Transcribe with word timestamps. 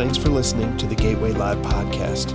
Thanks 0.00 0.16
for 0.16 0.30
listening 0.30 0.74
to 0.78 0.86
the 0.86 0.94
Gateway 0.94 1.32
Live 1.32 1.58
podcast, 1.58 2.32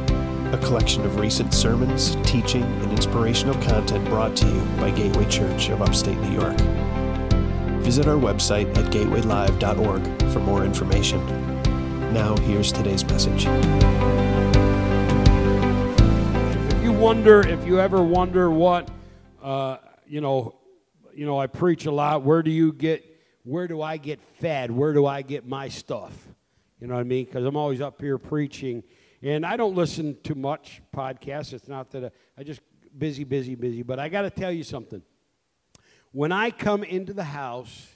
a 0.53 0.57
collection 0.59 1.03
of 1.03 1.19
recent 1.19 1.51
sermons, 1.51 2.15
teaching, 2.17 2.61
and 2.61 2.91
inspirational 2.91 3.55
content 3.63 4.05
brought 4.05 4.35
to 4.35 4.45
you 4.45 4.61
by 4.77 4.91
Gateway 4.91 5.27
Church 5.29 5.69
of 5.69 5.81
Upstate 5.81 6.19
New 6.19 6.29
York. 6.29 6.59
Visit 7.81 8.05
our 8.05 8.17
website 8.17 8.67
at 8.77 8.93
gatewaylive.org 8.93 10.31
for 10.31 10.39
more 10.41 10.63
information. 10.63 11.25
Now, 12.13 12.37
here's 12.37 12.71
today's 12.71 13.03
message. 13.03 13.47
If 16.71 16.83
you 16.83 16.93
wonder, 16.93 17.41
if 17.47 17.65
you 17.65 17.79
ever 17.79 18.03
wonder 18.03 18.51
what, 18.51 18.91
uh, 19.41 19.77
you 20.05 20.21
know, 20.21 20.59
you 21.15 21.25
know, 21.25 21.39
I 21.39 21.47
preach 21.47 21.87
a 21.87 21.91
lot. 21.91 22.21
Where 22.21 22.43
do 22.43 22.51
you 22.51 22.73
get? 22.73 23.03
Where 23.41 23.67
do 23.67 23.81
I 23.81 23.97
get 23.97 24.19
fed? 24.39 24.69
Where 24.69 24.93
do 24.93 25.07
I 25.07 25.23
get 25.23 25.47
my 25.47 25.69
stuff? 25.69 26.34
You 26.79 26.87
know 26.87 26.95
what 26.95 27.01
I 27.01 27.03
mean? 27.03 27.25
Because 27.25 27.45
I'm 27.45 27.55
always 27.55 27.81
up 27.81 28.01
here 28.01 28.17
preaching, 28.17 28.83
and 29.21 29.45
I 29.45 29.55
don't 29.55 29.75
listen 29.75 30.17
to 30.23 30.35
much 30.35 30.81
podcasts. 30.95 31.53
It's 31.53 31.67
not 31.67 31.89
that 31.91 32.05
I, 32.05 32.11
I 32.37 32.43
just 32.43 32.61
busy, 32.97 33.23
busy, 33.23 33.55
busy. 33.55 33.81
But 33.81 33.99
I 33.99 34.09
got 34.09 34.23
to 34.23 34.29
tell 34.29 34.51
you 34.51 34.63
something. 34.63 35.01
When 36.11 36.31
I 36.31 36.51
come 36.51 36.83
into 36.83 37.13
the 37.13 37.23
house, 37.23 37.87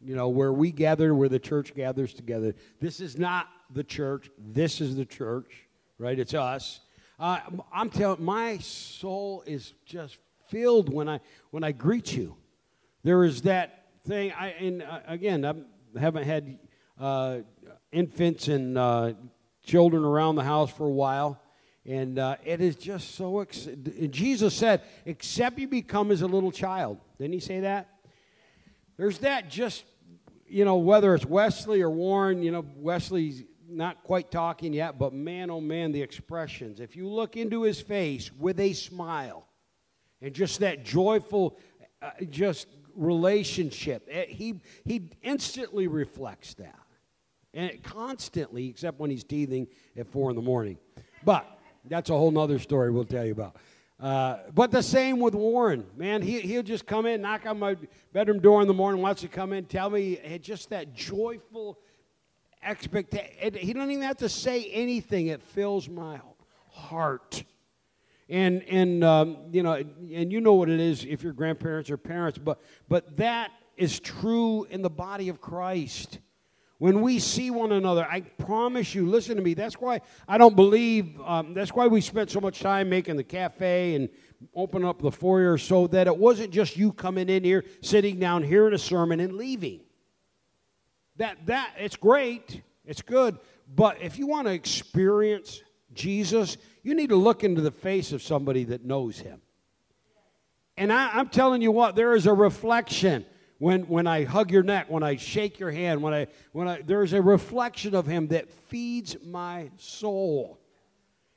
you 0.00 0.16
know, 0.16 0.28
where 0.28 0.52
we 0.52 0.72
gather, 0.72 1.14
where 1.14 1.28
the 1.28 1.38
church 1.38 1.74
gathers 1.74 2.12
together, 2.12 2.54
this 2.80 3.00
is 3.00 3.18
not 3.18 3.48
the 3.72 3.84
church. 3.84 4.30
This 4.38 4.80
is 4.80 4.96
the 4.96 5.04
church, 5.04 5.52
right? 5.98 6.18
It's 6.18 6.34
us. 6.34 6.80
Uh, 7.18 7.38
I'm 7.72 7.88
telling, 7.88 8.24
my 8.24 8.58
soul 8.58 9.44
is 9.46 9.74
just 9.86 10.18
filled 10.48 10.92
when 10.92 11.08
I 11.08 11.20
when 11.50 11.62
I 11.62 11.72
greet 11.72 12.16
you. 12.16 12.36
There 13.04 13.24
is 13.24 13.42
that 13.42 13.86
thing. 14.06 14.32
I 14.32 14.48
and 14.48 14.82
uh, 14.82 15.00
again, 15.06 15.44
I 15.44 15.54
haven't 16.00 16.24
had 16.24 16.58
uh, 16.98 17.38
infants 17.92 18.48
and 18.48 18.76
uh, 18.76 19.12
children 19.62 20.04
around 20.04 20.36
the 20.36 20.44
house 20.44 20.72
for 20.72 20.86
a 20.86 20.92
while. 20.92 21.40
And 21.84 22.18
uh, 22.18 22.36
it 22.44 22.60
is 22.60 22.76
just 22.76 23.16
so. 23.16 23.44
Jesus 24.10 24.54
said, 24.54 24.82
except 25.04 25.58
you 25.58 25.68
become 25.68 26.10
as 26.10 26.22
a 26.22 26.26
little 26.26 26.52
child. 26.52 26.98
Didn't 27.18 27.34
he 27.34 27.40
say 27.40 27.60
that? 27.60 27.88
There's 28.96 29.18
that 29.18 29.50
just, 29.50 29.84
you 30.46 30.64
know, 30.64 30.76
whether 30.76 31.14
it's 31.14 31.26
Wesley 31.26 31.82
or 31.82 31.90
Warren, 31.90 32.42
you 32.42 32.52
know, 32.52 32.64
Wesley's 32.76 33.42
not 33.68 34.04
quite 34.04 34.30
talking 34.30 34.72
yet, 34.72 34.98
but 34.98 35.12
man, 35.12 35.50
oh 35.50 35.60
man, 35.60 35.92
the 35.92 36.02
expressions. 36.02 36.78
If 36.78 36.94
you 36.94 37.08
look 37.08 37.36
into 37.36 37.62
his 37.62 37.80
face 37.80 38.30
with 38.32 38.60
a 38.60 38.74
smile 38.74 39.48
and 40.20 40.34
just 40.34 40.60
that 40.60 40.84
joyful, 40.84 41.58
uh, 42.00 42.10
just 42.30 42.68
relationship, 42.94 44.06
eh, 44.10 44.26
he, 44.28 44.60
he 44.84 45.10
instantly 45.22 45.88
reflects 45.88 46.54
that. 46.54 46.81
And 47.54 47.82
constantly, 47.82 48.68
except 48.68 48.98
when 48.98 49.10
he's 49.10 49.24
teething 49.24 49.66
at 49.96 50.06
four 50.06 50.30
in 50.30 50.36
the 50.36 50.42
morning. 50.42 50.78
But 51.24 51.46
that's 51.84 52.10
a 52.10 52.14
whole 52.14 52.30
nother 52.30 52.58
story 52.58 52.90
we'll 52.90 53.04
tell 53.04 53.24
you 53.26 53.32
about. 53.32 53.56
Uh, 54.00 54.38
but 54.54 54.70
the 54.70 54.82
same 54.82 55.20
with 55.20 55.34
Warren, 55.34 55.86
man. 55.96 56.22
He, 56.22 56.40
he'll 56.40 56.62
just 56.62 56.86
come 56.86 57.06
in, 57.06 57.22
knock 57.22 57.46
on 57.46 57.58
my 57.58 57.76
bedroom 58.12 58.40
door 58.40 58.60
in 58.60 58.66
the 58.68 58.74
morning, 58.74 59.00
wants 59.00 59.20
to 59.20 59.28
come 59.28 59.52
in, 59.52 59.64
tell 59.66 59.90
me 59.90 60.18
just 60.42 60.70
that 60.70 60.92
joyful 60.92 61.78
expectation. 62.64 63.54
He 63.54 63.72
doesn't 63.72 63.90
even 63.90 64.02
have 64.02 64.16
to 64.18 64.28
say 64.28 64.64
anything. 64.72 65.28
It 65.28 65.42
fills 65.42 65.88
my 65.88 66.20
heart. 66.70 67.44
And, 68.28 68.62
and 68.64 69.04
um, 69.04 69.36
you 69.52 69.62
know, 69.62 69.74
and 69.74 70.32
you 70.32 70.40
know 70.40 70.54
what 70.54 70.68
it 70.68 70.80
is 70.80 71.04
if 71.04 71.22
you're 71.22 71.32
grandparents 71.32 71.90
or 71.90 71.96
parents, 71.96 72.38
but, 72.38 72.60
but 72.88 73.16
that 73.18 73.50
is 73.76 74.00
true 74.00 74.64
in 74.64 74.82
the 74.82 74.90
body 74.90 75.28
of 75.28 75.40
Christ. 75.40 76.18
When 76.82 77.00
we 77.00 77.20
see 77.20 77.52
one 77.52 77.70
another, 77.70 78.04
I 78.04 78.22
promise 78.22 78.92
you, 78.92 79.06
listen 79.06 79.36
to 79.36 79.42
me, 79.42 79.54
that's 79.54 79.76
why 79.76 80.00
I 80.26 80.36
don't 80.36 80.56
believe, 80.56 81.20
um, 81.20 81.54
that's 81.54 81.72
why 81.72 81.86
we 81.86 82.00
spent 82.00 82.28
so 82.28 82.40
much 82.40 82.58
time 82.58 82.88
making 82.88 83.14
the 83.14 83.22
cafe 83.22 83.94
and 83.94 84.08
open 84.52 84.84
up 84.84 85.00
the 85.00 85.12
foyer 85.12 85.58
so 85.58 85.86
that 85.86 86.08
it 86.08 86.16
wasn't 86.16 86.50
just 86.50 86.76
you 86.76 86.92
coming 86.92 87.28
in 87.28 87.44
here, 87.44 87.64
sitting 87.82 88.18
down, 88.18 88.42
hearing 88.42 88.74
a 88.74 88.78
sermon, 88.78 89.20
and 89.20 89.34
leaving. 89.34 89.82
That, 91.18 91.46
that, 91.46 91.72
it's 91.78 91.94
great, 91.94 92.62
it's 92.84 93.00
good, 93.00 93.38
but 93.72 94.02
if 94.02 94.18
you 94.18 94.26
want 94.26 94.48
to 94.48 94.52
experience 94.52 95.62
Jesus, 95.94 96.56
you 96.82 96.96
need 96.96 97.10
to 97.10 97.16
look 97.16 97.44
into 97.44 97.60
the 97.60 97.70
face 97.70 98.10
of 98.10 98.24
somebody 98.24 98.64
that 98.64 98.84
knows 98.84 99.20
him. 99.20 99.40
And 100.76 100.92
I, 100.92 101.10
I'm 101.12 101.28
telling 101.28 101.62
you 101.62 101.70
what, 101.70 101.94
there 101.94 102.16
is 102.16 102.26
a 102.26 102.32
reflection 102.32 103.24
when, 103.62 103.82
when 103.82 104.08
I 104.08 104.24
hug 104.24 104.50
your 104.50 104.64
neck, 104.64 104.86
when 104.88 105.04
I 105.04 105.14
shake 105.14 105.60
your 105.60 105.70
hand, 105.70 106.02
when 106.02 106.12
I, 106.12 106.26
when 106.50 106.66
I, 106.66 106.82
there's 106.82 107.12
a 107.12 107.22
reflection 107.22 107.94
of 107.94 108.08
Him 108.08 108.26
that 108.28 108.50
feeds 108.50 109.16
my 109.24 109.70
soul. 109.76 110.58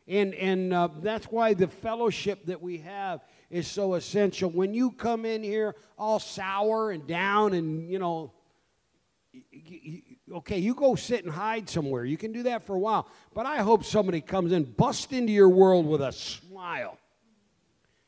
And, 0.07 0.33
and 0.33 0.73
uh, 0.73 0.89
that's 1.03 1.27
why 1.27 1.53
the 1.53 1.67
fellowship 1.67 2.47
that 2.47 2.59
we 2.59 2.79
have 2.79 3.23
is 3.51 3.67
so 3.67 3.93
essential. 3.93 4.49
When 4.49 4.73
you 4.73 4.89
come 4.89 5.23
in 5.23 5.43
here 5.43 5.75
all 5.99 6.17
sour 6.17 6.89
and 6.89 7.05
down 7.05 7.53
and, 7.53 7.87
you 7.87 7.99
know, 7.99 8.33
okay, 10.33 10.57
you 10.57 10.73
go 10.73 10.95
sit 10.95 11.25
and 11.25 11.31
hide 11.31 11.69
somewhere. 11.69 12.05
You 12.05 12.17
can 12.17 12.31
do 12.31 12.41
that 12.41 12.63
for 12.63 12.75
a 12.75 12.79
while. 12.79 13.07
But 13.35 13.45
I 13.45 13.57
hope 13.57 13.83
somebody 13.83 14.21
comes 14.21 14.51
in, 14.51 14.63
bust 14.63 15.13
into 15.13 15.31
your 15.31 15.49
world 15.49 15.85
with 15.85 16.01
a 16.01 16.11
smile. 16.11 16.97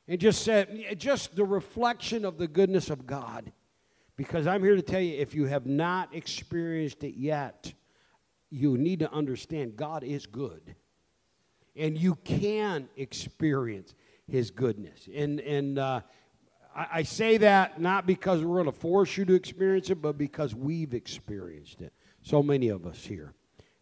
And 0.07 0.19
just 0.19 0.41
said, 0.41 0.95
just 0.97 1.35
the 1.35 1.45
reflection 1.45 2.25
of 2.25 2.39
the 2.39 2.47
goodness 2.47 2.89
of 2.89 3.05
God. 3.05 3.51
Because 4.17 4.47
I'm 4.47 4.63
here 4.63 4.75
to 4.75 4.81
tell 4.81 4.99
you 4.99 5.13
if 5.13 5.35
you 5.35 5.45
have 5.45 5.67
not 5.67 6.13
experienced 6.13 7.03
it 7.03 7.15
yet, 7.15 7.71
you 8.49 8.75
need 8.75 8.99
to 8.99 9.11
understand 9.11 9.75
God 9.75 10.03
is 10.03 10.25
good. 10.25 10.75
And 11.75 11.95
you 11.97 12.15
can 12.23 12.89
experience 12.97 13.93
His 14.27 14.49
goodness. 14.49 15.07
And, 15.15 15.39
and 15.41 15.77
uh, 15.77 16.01
I, 16.75 16.87
I 16.93 17.03
say 17.03 17.37
that 17.37 17.79
not 17.79 18.07
because 18.07 18.43
we're 18.43 18.55
going 18.55 18.65
to 18.65 18.71
force 18.71 19.15
you 19.17 19.25
to 19.25 19.35
experience 19.35 19.91
it, 19.91 20.01
but 20.01 20.17
because 20.17 20.55
we've 20.55 20.95
experienced 20.95 21.81
it. 21.81 21.93
So 22.23 22.41
many 22.41 22.69
of 22.69 22.87
us 22.87 23.05
here. 23.05 23.35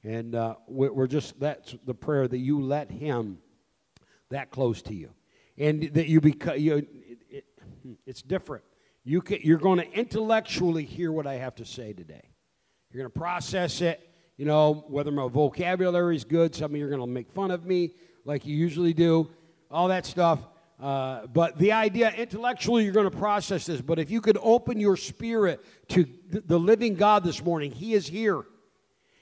And 0.03 0.35
uh, 0.35 0.55
we're 0.67 1.07
just, 1.07 1.39
that's 1.39 1.75
the 1.85 1.95
prayer 1.95 2.27
that 2.27 2.37
you 2.37 2.61
let 2.61 2.91
Him 2.91 3.37
that 4.29 4.51
close 4.51 4.81
to 4.83 4.93
you. 4.93 5.11
And 5.57 5.93
that 5.93 6.07
you 6.07 6.19
become, 6.19 6.57
you, 6.57 6.75
it, 6.75 6.87
it, 7.29 7.45
it's 8.05 8.21
different 8.21 8.65
you 9.05 9.21
can, 9.21 9.39
you're 9.43 9.59
going 9.59 9.77
to 9.77 9.89
intellectually 9.93 10.83
hear 10.83 11.11
what 11.11 11.27
I 11.27 11.35
have 11.35 11.55
to 11.55 11.65
say 11.65 11.93
today. 11.93 12.27
You're 12.91 13.03
going 13.03 13.11
to 13.11 13.19
process 13.19 13.81
it, 13.81 14.09
you 14.35 14.45
know, 14.45 14.83
whether 14.87 15.11
my 15.11 15.27
vocabulary 15.27 16.15
is 16.15 16.23
good. 16.23 16.55
Some 16.55 16.71
of 16.71 16.77
you 16.77 16.85
are 16.85 16.89
going 16.89 17.01
to 17.01 17.07
make 17.07 17.29
fun 17.29 17.51
of 17.51 17.65
me 17.65 17.93
like 18.25 18.47
you 18.47 18.55
usually 18.55 18.93
do, 18.93 19.29
all 19.69 19.89
that 19.89 20.07
stuff. 20.07 20.39
Uh, 20.81 21.27
but 21.27 21.57
the 21.59 21.71
idea, 21.71 22.11
intellectually, 22.17 22.83
you're 22.83 22.93
going 22.93 23.09
to 23.09 23.15
process 23.15 23.67
this. 23.67 23.79
But 23.79 23.99
if 23.99 24.09
you 24.09 24.21
could 24.21 24.39
open 24.41 24.79
your 24.79 24.97
spirit 24.97 25.63
to 25.89 26.07
the 26.29 26.59
living 26.59 26.95
God 26.95 27.23
this 27.23 27.43
morning, 27.43 27.71
He 27.71 27.93
is 27.93 28.07
here. 28.07 28.43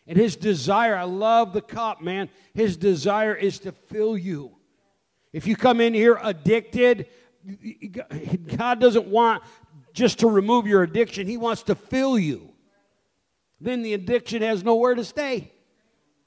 And 0.07 0.17
His 0.17 0.37
desire, 0.37 0.95
I 0.95 1.03
love 1.03 1.51
the 1.51 1.61
cup, 1.61 2.01
man. 2.01 2.29
His 2.53 2.77
desire 2.77 3.35
is 3.35 3.59
to 3.59 3.73
fill 3.73 4.17
you. 4.17 4.55
If 5.33 5.45
you 5.45 5.55
come 5.55 5.81
in 5.81 5.93
here 5.93 6.19
addicted, 6.21 7.07
God 8.55 8.79
doesn't 8.79 9.07
want 9.07 9.43
just 9.93 10.19
to 10.19 10.27
remove 10.27 10.67
your 10.67 10.83
addiction, 10.83 11.27
He 11.27 11.37
wants 11.37 11.63
to 11.63 11.75
fill 11.75 12.17
you. 12.17 12.49
Then 13.61 13.81
the 13.81 13.93
addiction 13.93 14.41
has 14.41 14.63
nowhere 14.63 14.95
to 14.95 15.05
stay. 15.05 15.51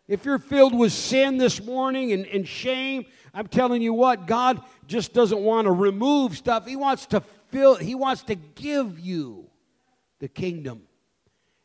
If 0.08 0.24
you're 0.24 0.38
filled 0.38 0.74
with 0.74 0.92
sin 0.92 1.36
this 1.36 1.62
morning 1.62 2.12
and, 2.12 2.26
and 2.26 2.46
shame, 2.46 3.06
I'm 3.34 3.48
telling 3.48 3.82
you 3.82 3.92
what, 3.92 4.26
God 4.26 4.62
just 4.86 5.12
doesn't 5.12 5.40
want 5.40 5.66
to 5.66 5.72
remove 5.72 6.36
stuff. 6.36 6.66
He 6.66 6.76
wants 6.76 7.06
to 7.06 7.20
fill, 7.50 7.74
He 7.74 7.94
wants 7.94 8.22
to 8.24 8.36
give 8.36 9.00
you 9.00 9.50
the 10.20 10.28
kingdom. 10.28 10.82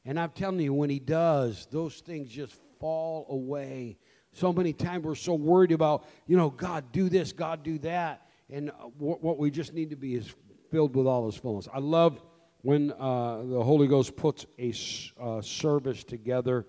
And 0.03 0.19
I'm 0.19 0.31
telling 0.31 0.59
you, 0.59 0.73
when 0.73 0.89
He 0.89 0.99
does, 0.99 1.67
those 1.71 1.99
things 1.99 2.29
just 2.29 2.55
fall 2.79 3.27
away. 3.29 3.97
So 4.33 4.51
many 4.51 4.73
times 4.73 5.05
we're 5.05 5.15
so 5.15 5.35
worried 5.35 5.71
about, 5.71 6.05
you 6.25 6.35
know, 6.35 6.49
God, 6.49 6.91
do 6.91 7.09
this, 7.09 7.31
God, 7.31 7.63
do 7.63 7.77
that. 7.79 8.27
And 8.49 8.71
uh, 8.71 8.73
what, 8.97 9.21
what 9.21 9.37
we 9.37 9.51
just 9.51 9.73
need 9.73 9.91
to 9.91 9.95
be 9.95 10.15
is 10.15 10.33
filled 10.71 10.95
with 10.95 11.05
all 11.05 11.25
his 11.25 11.35
fullness. 11.35 11.67
I 11.71 11.79
love 11.79 12.21
when 12.61 12.91
uh, 12.93 13.41
the 13.43 13.61
Holy 13.61 13.87
Ghost 13.87 14.15
puts 14.15 14.45
a 14.57 14.73
uh, 15.21 15.41
service 15.41 16.03
together 16.05 16.65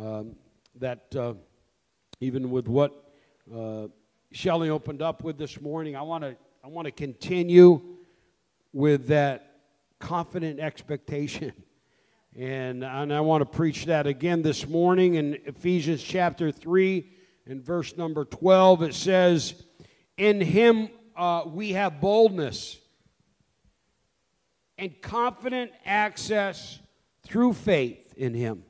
um, 0.00 0.36
that 0.76 1.14
uh, 1.16 1.34
even 2.20 2.50
with 2.50 2.68
what 2.68 3.12
uh, 3.54 3.88
Shelley 4.30 4.70
opened 4.70 5.02
up 5.02 5.24
with 5.24 5.36
this 5.36 5.60
morning, 5.60 5.96
I 5.96 6.02
want 6.02 6.22
to 6.22 6.36
I 6.62 6.68
want 6.68 6.86
to 6.86 6.92
continue 6.92 7.82
with 8.72 9.08
that 9.08 9.56
confident 9.98 10.60
expectation. 10.60 11.52
And, 12.36 12.82
and 12.82 13.14
I 13.14 13.20
want 13.20 13.42
to 13.42 13.46
preach 13.46 13.84
that 13.84 14.08
again 14.08 14.42
this 14.42 14.66
morning 14.66 15.14
in 15.14 15.38
Ephesians 15.44 16.02
chapter 16.02 16.50
3 16.50 17.08
and 17.46 17.62
verse 17.62 17.96
number 17.96 18.24
12. 18.24 18.82
It 18.82 18.94
says, 18.94 19.54
In 20.16 20.40
him 20.40 20.88
uh, 21.16 21.44
we 21.46 21.74
have 21.74 22.00
boldness 22.00 22.80
and 24.78 25.00
confident 25.02 25.70
access 25.84 26.80
through 27.22 27.52
faith 27.52 28.14
in 28.16 28.34
Him 28.34 28.64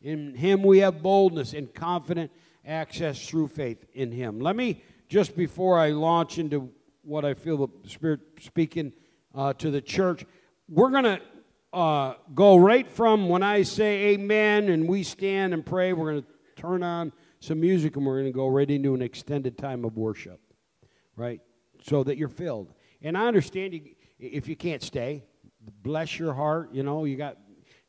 In 0.00 0.34
him 0.34 0.62
we 0.62 0.78
have 0.78 1.02
boldness 1.02 1.52
and 1.52 1.72
confident 1.72 2.30
access 2.64 3.26
through 3.26 3.48
faith 3.48 3.84
in 3.94 4.12
him. 4.12 4.40
Let 4.40 4.54
me, 4.54 4.82
just 5.08 5.36
before 5.36 5.78
I 5.78 5.90
launch 5.90 6.38
into 6.38 6.70
what 7.02 7.24
I 7.24 7.34
feel 7.34 7.66
the 7.66 7.88
Spirit 7.88 8.20
speaking 8.40 8.92
uh, 9.34 9.54
to 9.54 9.70
the 9.70 9.80
church, 9.80 10.24
we're 10.68 10.90
going 10.90 11.04
to 11.04 11.20
uh, 11.72 12.14
go 12.34 12.56
right 12.56 12.88
from 12.88 13.28
when 13.28 13.42
I 13.42 13.62
say 13.62 14.08
amen 14.08 14.68
and 14.68 14.86
we 14.86 15.02
stand 15.02 15.54
and 15.54 15.64
pray, 15.64 15.92
we're 15.92 16.12
going 16.12 16.22
to 16.22 16.62
turn 16.62 16.82
on 16.82 17.12
some 17.40 17.60
music 17.60 17.96
and 17.96 18.04
we're 18.04 18.20
going 18.20 18.32
to 18.32 18.36
go 18.36 18.48
right 18.48 18.70
into 18.70 18.94
an 18.94 19.02
extended 19.02 19.56
time 19.56 19.84
of 19.84 19.96
worship, 19.96 20.40
right? 21.16 21.40
So 21.82 22.04
that 22.04 22.18
you're 22.18 22.28
filled. 22.28 22.72
And 23.00 23.16
I 23.16 23.28
understand 23.28 23.74
you, 23.74 23.80
if 24.18 24.48
you 24.48 24.56
can't 24.56 24.82
stay, 24.82 25.24
bless 25.82 26.18
your 26.18 26.34
heart. 26.34 26.70
You 26.72 26.82
know, 26.82 27.04
you 27.04 27.16
got 27.16 27.38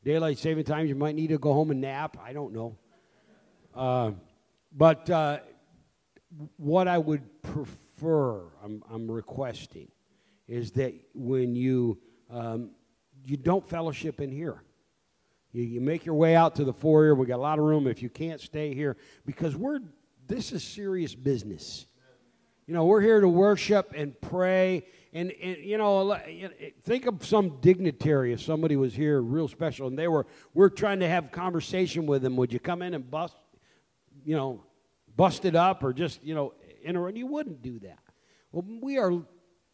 daylight 0.04 0.38
saving 0.38 0.64
times. 0.64 0.90
You 0.90 0.96
might 0.96 1.16
need 1.16 1.28
to 1.28 1.38
go 1.38 1.54
home 1.54 1.72
and 1.72 1.82
nap. 1.82 2.18
I 2.24 2.34
don't 2.34 2.54
know. 2.54 2.78
Uh, 3.76 4.12
but 4.72 5.10
uh, 5.10 5.40
what 6.58 6.88
I 6.88 6.98
would 6.98 7.42
prefer, 7.42 8.44
I'm, 8.64 8.84
I'm 8.92 9.10
requesting, 9.10 9.90
is 10.48 10.72
that 10.72 10.94
when 11.14 11.56
you 11.56 12.00
um, 12.30 12.72
you 13.26 13.38
don't 13.38 13.68
fellowship 13.68 14.22
in 14.22 14.32
here. 14.32 14.64
You, 15.52 15.64
you 15.64 15.82
make 15.82 16.06
your 16.06 16.16
way 16.16 16.36
out 16.36 16.56
to 16.56 16.64
the 16.64 16.74
foyer. 16.74 17.16
We 17.16 17.26
got 17.26 17.38
a 17.38 17.42
lot 17.42 17.60
of 17.60 17.66
room 17.66 17.88
if 17.88 18.02
you 18.02 18.10
can't 18.10 18.40
stay 18.40 18.74
here 18.74 18.98
because 19.26 19.56
we're 19.56 19.80
this 20.28 20.52
is 20.52 20.64
serious 20.64 21.16
business. 21.16 21.88
You 22.68 22.76
know, 22.76 22.86
we're 22.86 23.02
here 23.02 23.20
to 23.20 23.28
worship 23.28 23.94
and 23.96 24.20
pray. 24.22 24.86
And, 25.12 25.32
and 25.42 25.58
you 25.58 25.78
know, 25.78 26.18
think 26.84 27.08
of 27.08 27.26
some 27.26 27.58
dignitary 27.62 28.32
if 28.32 28.42
somebody 28.42 28.76
was 28.76 28.94
here 28.94 29.22
real 29.22 29.48
special 29.48 29.88
and 29.88 29.98
they 29.98 30.08
were, 30.08 30.28
we're 30.54 30.70
trying 30.70 31.00
to 31.00 31.08
have 31.08 31.32
conversation 31.32 32.06
with 32.06 32.22
them. 32.22 32.36
Would 32.36 32.54
you 32.54 32.60
come 32.60 32.82
in 32.82 32.94
and 32.94 33.10
bust, 33.10 33.36
you 34.24 34.36
know, 34.36 34.64
bust 35.16 35.46
it 35.46 35.56
up 35.56 35.84
or 35.84 35.94
just, 35.94 36.24
you 36.24 36.36
know, 36.36 36.54
interrupt? 36.84 37.18
You 37.18 37.26
wouldn't 37.26 37.62
do 37.64 37.80
that. 37.80 38.00
Well, 38.52 38.64
we 38.82 39.00
are 39.00 39.14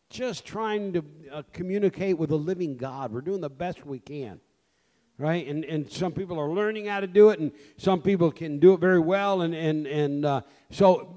just 0.09 0.45
trying 0.45 0.93
to 0.93 1.03
uh, 1.31 1.43
communicate 1.51 2.17
with 2.17 2.31
a 2.31 2.35
living 2.35 2.77
God. 2.77 3.11
We're 3.11 3.21
doing 3.21 3.41
the 3.41 3.49
best 3.49 3.85
we 3.85 3.99
can. 3.99 4.39
Right? 5.17 5.47
And, 5.47 5.63
and 5.63 5.89
some 5.89 6.11
people 6.11 6.37
are 6.39 6.49
learning 6.49 6.87
how 6.87 6.99
to 6.99 7.07
do 7.07 7.29
it, 7.29 7.39
and 7.39 7.53
some 7.77 8.01
people 8.01 8.31
can 8.31 8.59
do 8.59 8.73
it 8.73 8.81
very 8.81 8.99
well. 8.99 9.43
And, 9.43 9.55
and, 9.55 9.87
and 9.87 10.25
uh, 10.25 10.41
so, 10.71 11.15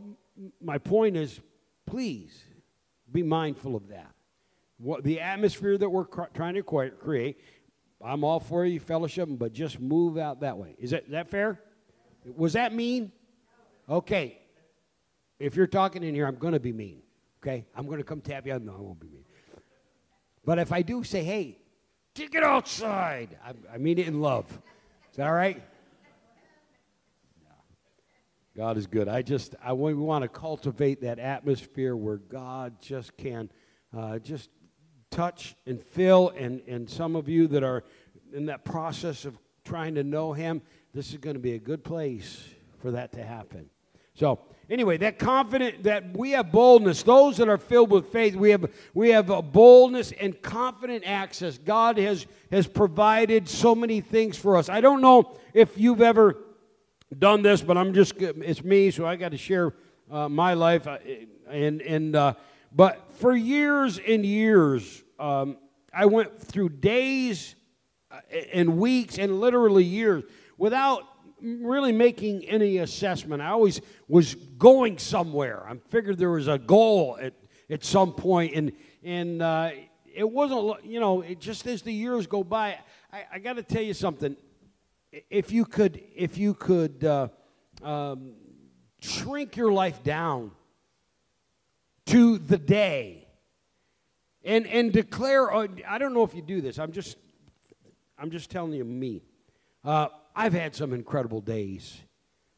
my 0.61 0.79
point 0.79 1.17
is 1.17 1.41
please 1.85 2.45
be 3.13 3.23
mindful 3.23 3.77
of 3.77 3.89
that. 3.89 4.13
What, 4.79 5.03
the 5.03 5.21
atmosphere 5.21 5.77
that 5.77 5.89
we're 5.89 6.05
cr- 6.05 6.31
trying 6.35 6.55
to 6.55 6.63
create, 6.63 7.41
I'm 8.05 8.23
all 8.23 8.41
for 8.41 8.65
you 8.65 8.79
fellowship, 8.79 9.29
but 9.33 9.53
just 9.53 9.81
move 9.81 10.19
out 10.19 10.41
that 10.41 10.57
way. 10.57 10.77
Is 10.79 10.91
that, 10.91 11.05
is 11.05 11.11
that 11.11 11.29
fair? 11.29 11.61
Was 12.37 12.53
that 12.53 12.73
mean? 12.73 13.11
Okay. 13.89 14.39
If 15.39 15.57
you're 15.57 15.67
talking 15.67 16.03
in 16.03 16.15
here, 16.15 16.27
I'm 16.27 16.37
going 16.37 16.53
to 16.53 16.61
be 16.61 16.73
mean. 16.73 17.03
Okay? 17.43 17.67
I'm 17.75 17.87
going 17.87 17.99
to 17.99 18.05
come 18.05 18.21
tap 18.21 18.47
you 18.47 18.53
on. 18.53 18.65
No, 18.65 18.75
I 18.75 18.81
won't 18.81 19.01
be 19.01 19.09
mean. 19.09 19.25
But 20.45 20.59
if 20.59 20.73
I 20.73 20.83
do 20.83 21.05
say, 21.05 21.25
hey, 21.25 21.59
take 22.15 22.35
it 22.35 22.43
outside, 22.43 23.37
I, 23.45 23.75
I 23.75 23.79
mean 23.79 23.99
it 23.99 24.07
in 24.07 24.21
love. 24.21 24.47
Is 25.11 25.17
that 25.17 25.27
all 25.27 25.33
right? 25.33 25.63
God 28.59 28.77
is 28.77 28.89
good. 28.89 29.07
I 29.07 29.23
just, 29.23 29.55
I 29.63 29.73
we 29.73 29.95
want 29.95 30.23
to 30.23 30.29
cultivate 30.29 31.03
that 31.03 31.21
atmosphere 31.21 31.95
where 31.95 32.17
God 32.17 32.75
just 32.81 33.17
can 33.17 33.53
uh, 33.97 34.19
just 34.19 34.51
touch 35.13 35.55
and 35.65 35.81
fill. 35.81 36.31
And, 36.31 36.61
and 36.67 36.91
some 36.91 37.15
of 37.15 37.29
you 37.29 37.47
that 37.47 37.63
are 37.63 37.85
in 38.33 38.47
that 38.47 38.65
process 38.65 39.25
of 39.25 39.39
trying 39.65 39.95
to 39.95 40.03
know 40.03 40.33
Him, 40.33 40.61
this 40.93 41.11
is 41.11 41.19
going 41.19 41.37
to 41.37 41.41
be 41.41 41.53
a 41.53 41.59
good 41.61 41.85
place 41.85 42.43
for 42.81 42.91
that 42.91 43.13
to 43.13 43.23
happen. 43.23 43.71
So, 44.15 44.41
anyway, 44.69 44.97
that 44.97 45.21
confident 45.21 45.85
that 45.85 46.17
we 46.17 46.33
have 46.33 46.51
boldness, 46.51 47.05
those 47.05 47.37
that 47.37 47.49
are 47.49 47.59
filled 47.59 47.93
with 47.93 48.07
faith, 48.07 48.35
we 48.35 48.51
have 48.51 48.69
we 48.93 49.11
have 49.11 49.31
a 49.31 49.41
boldness 49.41 50.11
and 50.11 50.43
confident 50.43 51.05
access. 51.07 51.59
God 51.59 51.97
has 51.99 52.27
has 52.51 52.67
provided 52.67 53.49
so 53.49 53.77
many 53.77 54.01
things 54.01 54.37
for 54.37 54.57
us. 54.57 54.69
I 54.69 54.81
don't 54.81 55.01
know 55.01 55.37
if 55.55 55.79
you've 55.79 56.03
ever 56.03 56.37
done 57.17 57.43
this, 57.43 57.63
but 57.63 57.77
I'm 57.77 57.95
just 57.95 58.15
it's 58.19 58.63
me, 58.63 58.91
so 58.91 59.07
I 59.07 59.17
got 59.17 59.31
to 59.31 59.39
share 59.39 59.75
uh, 60.11 60.29
my 60.29 60.55
life. 60.55 60.87
Uh, 60.87 60.99
and 61.49 61.81
and 61.83 62.15
uh, 62.15 62.35
but 62.73 63.13
for 63.13 63.35
years 63.35 63.99
and 63.99 64.25
years, 64.25 65.03
um, 65.19 65.57
I 65.93 66.07
went 66.07 66.39
through 66.41 66.71
days 66.71 67.55
uh, 68.11 68.21
and 68.53 68.79
weeks 68.79 69.19
and 69.19 69.41
literally 69.41 69.85
years 69.85 70.25
without 70.59 71.05
really 71.41 71.93
making 71.93 72.45
any 72.45 72.79
assessment. 72.79 73.41
I 73.41 73.49
always 73.49 73.81
was 74.09 74.35
going 74.35 74.99
somewhere. 74.99 75.65
I 75.67 75.77
figured 75.91 76.19
there 76.19 76.31
was 76.31 76.49
a 76.49 76.59
goal 76.59 77.19
at, 77.21 77.35
at 77.71 77.85
some 77.85 78.13
point, 78.13 78.55
and 78.55 78.73
and 79.03 79.41
uh, 79.41 79.71
it 80.05 80.29
wasn't. 80.29 80.85
You 80.85 81.01
know, 81.01 81.23
it 81.23 81.41
just 81.41 81.67
as 81.67 81.83
the 81.83 81.93
years 81.93 82.27
go 82.27 82.45
by, 82.45 82.79
I, 83.13 83.25
I 83.35 83.39
got 83.39 83.55
to 83.55 83.63
tell 83.63 83.83
you 83.83 83.95
something. 83.95 84.37
If 85.13 85.53
you 85.53 85.65
could, 85.65 86.03
if 86.15 86.37
you 86.37 86.55
could 86.55 87.05
uh, 87.05 87.29
um, 87.83 88.35
shrink 89.01 89.57
your 89.57 89.73
life 89.73 90.03
down 90.03 90.51
to 92.07 92.39
the 92.39 92.59
day, 92.59 93.29
and 94.45 94.67
and 94.67 94.93
declare. 94.93 95.53
Uh, 95.53 95.69
I 95.87 95.99
don't 95.99 96.15
know 96.15 96.25
if 96.25 96.35
you 96.35 96.43
do 96.43 96.61
this. 96.61 96.79
I'm 96.79 96.93
just, 96.93 97.17
I'm 98.19 98.31
just 98.31 98.51
telling 98.51 98.73
you 98.73 98.85
me. 98.85 99.23
Uh, 99.85 100.09
I've 100.35 100.53
had 100.53 100.75
some 100.75 100.93
incredible 100.93 101.41
days 101.41 101.97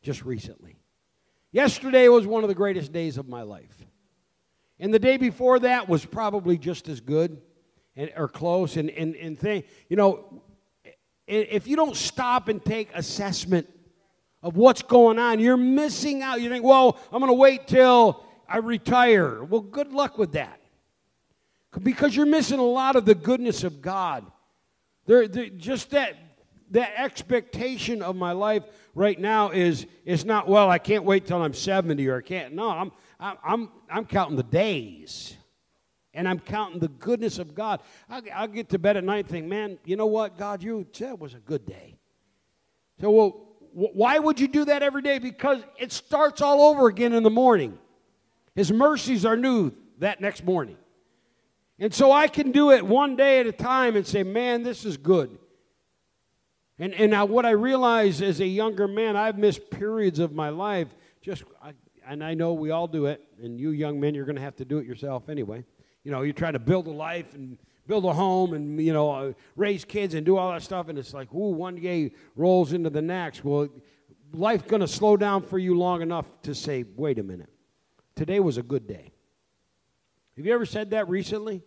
just 0.02 0.24
recently. 0.24 0.76
Yesterday 1.52 2.08
was 2.08 2.26
one 2.26 2.44
of 2.44 2.48
the 2.48 2.54
greatest 2.54 2.92
days 2.92 3.18
of 3.18 3.28
my 3.28 3.42
life. 3.42 3.86
And 4.78 4.94
the 4.94 4.98
day 4.98 5.16
before 5.16 5.58
that 5.60 5.88
was 5.88 6.04
probably 6.04 6.56
just 6.56 6.88
as 6.88 7.00
good 7.00 7.40
and, 7.96 8.10
or 8.16 8.28
close. 8.28 8.76
And, 8.76 8.88
and, 8.90 9.14
and 9.16 9.38
thing, 9.38 9.64
you 9.88 9.96
know, 9.96 10.42
if 11.30 11.66
you 11.66 11.76
don't 11.76 11.96
stop 11.96 12.48
and 12.48 12.64
take 12.64 12.90
assessment 12.94 13.68
of 14.42 14.56
what's 14.56 14.82
going 14.82 15.18
on, 15.18 15.38
you're 15.38 15.56
missing 15.56 16.22
out. 16.22 16.40
You 16.40 16.50
think, 16.50 16.64
well, 16.64 16.98
I'm 17.12 17.20
going 17.20 17.30
to 17.30 17.34
wait 17.34 17.66
till 17.66 18.24
I 18.48 18.58
retire. 18.58 19.44
Well, 19.44 19.60
good 19.60 19.92
luck 19.92 20.18
with 20.18 20.32
that. 20.32 20.60
Because 21.82 22.16
you're 22.16 22.26
missing 22.26 22.58
a 22.58 22.64
lot 22.64 22.96
of 22.96 23.04
the 23.04 23.14
goodness 23.14 23.62
of 23.62 23.80
God. 23.80 24.26
There, 25.06 25.26
just 25.28 25.90
that 25.90 26.16
the 26.70 27.00
expectation 27.00 28.02
of 28.02 28.16
my 28.16 28.32
life 28.32 28.64
right 28.94 29.18
now 29.18 29.50
is 29.50 29.86
is 30.04 30.24
not 30.24 30.48
well. 30.48 30.68
I 30.68 30.78
can't 30.78 31.04
wait 31.04 31.26
till 31.26 31.42
I'm 31.42 31.54
70 31.54 32.08
or 32.08 32.18
I 32.18 32.22
can't. 32.22 32.54
No, 32.54 32.70
I'm 32.70 32.92
I'm 33.20 33.68
I'm 33.88 34.04
counting 34.04 34.36
the 34.36 34.42
days, 34.42 35.36
and 36.14 36.28
I'm 36.28 36.40
counting 36.40 36.80
the 36.80 36.88
goodness 36.88 37.38
of 37.38 37.54
God. 37.54 37.80
I'll, 38.08 38.22
I'll 38.34 38.48
get 38.48 38.68
to 38.70 38.78
bed 38.78 38.96
at 38.96 39.04
night 39.04 39.20
and 39.20 39.28
think, 39.28 39.46
man, 39.46 39.78
you 39.84 39.96
know 39.96 40.06
what, 40.06 40.36
God, 40.36 40.62
you 40.62 40.86
said 40.92 41.18
was 41.18 41.34
a 41.34 41.38
good 41.38 41.66
day. 41.66 41.96
So 43.00 43.10
well, 43.10 43.46
why 43.72 44.18
would 44.18 44.40
you 44.40 44.48
do 44.48 44.64
that 44.64 44.82
every 44.82 45.02
day? 45.02 45.18
Because 45.18 45.62
it 45.78 45.92
starts 45.92 46.42
all 46.42 46.62
over 46.62 46.88
again 46.88 47.12
in 47.12 47.22
the 47.22 47.30
morning. 47.30 47.78
His 48.54 48.72
mercies 48.72 49.24
are 49.24 49.36
new 49.36 49.72
that 49.98 50.20
next 50.20 50.44
morning. 50.44 50.76
And 51.78 51.94
so 51.94 52.12
I 52.12 52.28
can 52.28 52.52
do 52.52 52.72
it 52.72 52.84
one 52.84 53.16
day 53.16 53.40
at 53.40 53.46
a 53.46 53.52
time 53.52 53.96
and 53.96 54.06
say, 54.06 54.22
man, 54.22 54.62
this 54.62 54.84
is 54.84 54.96
good. 54.96 55.38
And, 56.78 56.94
and 56.94 57.10
now, 57.10 57.26
what 57.26 57.44
I 57.44 57.50
realize 57.50 58.22
as 58.22 58.40
a 58.40 58.46
younger 58.46 58.88
man, 58.88 59.14
I've 59.14 59.38
missed 59.38 59.70
periods 59.70 60.18
of 60.18 60.32
my 60.32 60.48
life 60.48 60.88
just, 61.20 61.44
I, 61.62 61.74
and 62.06 62.24
I 62.24 62.32
know 62.32 62.54
we 62.54 62.70
all 62.70 62.88
do 62.88 63.06
it, 63.06 63.22
and 63.42 63.60
you 63.60 63.70
young 63.70 64.00
men, 64.00 64.14
you're 64.14 64.24
going 64.24 64.36
to 64.36 64.42
have 64.42 64.56
to 64.56 64.64
do 64.64 64.78
it 64.78 64.86
yourself 64.86 65.28
anyway. 65.28 65.64
You 66.04 66.10
know, 66.10 66.22
you're 66.22 66.32
trying 66.32 66.54
to 66.54 66.58
build 66.58 66.86
a 66.86 66.90
life 66.90 67.34
and 67.34 67.58
build 67.86 68.04
a 68.04 68.12
home 68.12 68.54
and, 68.54 68.80
you 68.80 68.92
know, 68.92 69.10
uh, 69.10 69.32
raise 69.56 69.84
kids 69.84 70.14
and 70.14 70.24
do 70.24 70.36
all 70.36 70.52
that 70.52 70.62
stuff, 70.62 70.88
and 70.88 70.98
it's 70.98 71.12
like, 71.12 71.32
ooh, 71.34 71.50
one 71.50 71.76
day 71.76 72.12
rolls 72.36 72.72
into 72.72 72.88
the 72.88 73.02
next. 73.02 73.44
Well, 73.44 73.68
life's 74.32 74.64
going 74.68 74.80
to 74.80 74.88
slow 74.88 75.16
down 75.16 75.42
for 75.42 75.58
you 75.58 75.76
long 75.76 76.00
enough 76.00 76.26
to 76.42 76.54
say, 76.54 76.84
wait 76.96 77.18
a 77.18 77.22
minute, 77.22 77.50
today 78.14 78.40
was 78.40 78.58
a 78.58 78.62
good 78.62 78.86
day. 78.86 79.12
Have 80.36 80.46
you 80.46 80.54
ever 80.54 80.64
said 80.64 80.90
that 80.90 81.08
recently? 81.08 81.62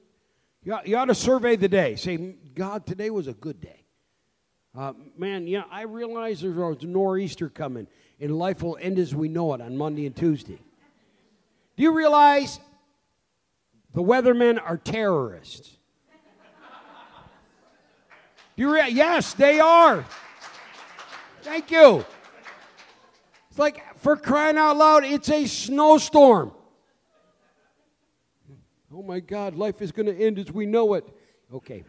You 0.64 0.74
ought, 0.74 0.88
you 0.88 0.96
ought 0.96 1.06
to 1.06 1.16
survey 1.16 1.58
the 1.58 1.68
day. 1.68 1.96
Say, 1.96 2.18
God, 2.56 2.86
today 2.86 3.10
was 3.10 3.28
a 3.28 3.34
good 3.34 3.60
day. 3.60 3.84
Uh, 4.76 4.94
man, 5.18 5.46
you 5.46 5.60
know, 5.60 5.66
I 5.70 5.84
realize 5.84 6.42
there's 6.42 6.84
a 6.84 6.88
nor'easter 6.88 7.50
coming, 7.50 7.86
and 8.20 8.36
life 8.40 8.64
will 8.64 8.78
end 8.82 8.98
as 8.98 9.14
we 9.14 9.28
know 9.28 9.54
it 9.54 9.62
on 9.62 9.78
Monday 9.78 10.06
and 10.06 10.16
Tuesday. 10.16 10.60
Do 11.76 11.84
you 11.84 11.92
realize 11.92 12.60
the 13.94 14.02
weathermen 14.02 14.62
are 14.64 14.78
terrorists? 14.78 15.78
You 18.56 18.72
realize? 18.72 18.94
Yes, 18.94 19.34
they 19.34 19.60
are. 19.60 20.06
Thank 21.42 21.72
you. 21.72 22.06
It's 23.50 23.60
like, 23.60 23.98
for 23.98 24.16
crying 24.16 24.58
out 24.58 24.78
loud, 24.78 25.04
it's 25.04 25.30
a 25.30 25.46
snowstorm. 25.46 26.52
Oh 28.96 29.02
my 29.02 29.20
God, 29.20 29.56
life 29.56 29.82
is 29.82 29.92
going 29.92 30.06
to 30.06 30.16
end 30.16 30.38
as 30.38 30.52
we 30.52 30.66
know 30.66 30.94
it. 30.94 31.06
Okay. 31.52 31.84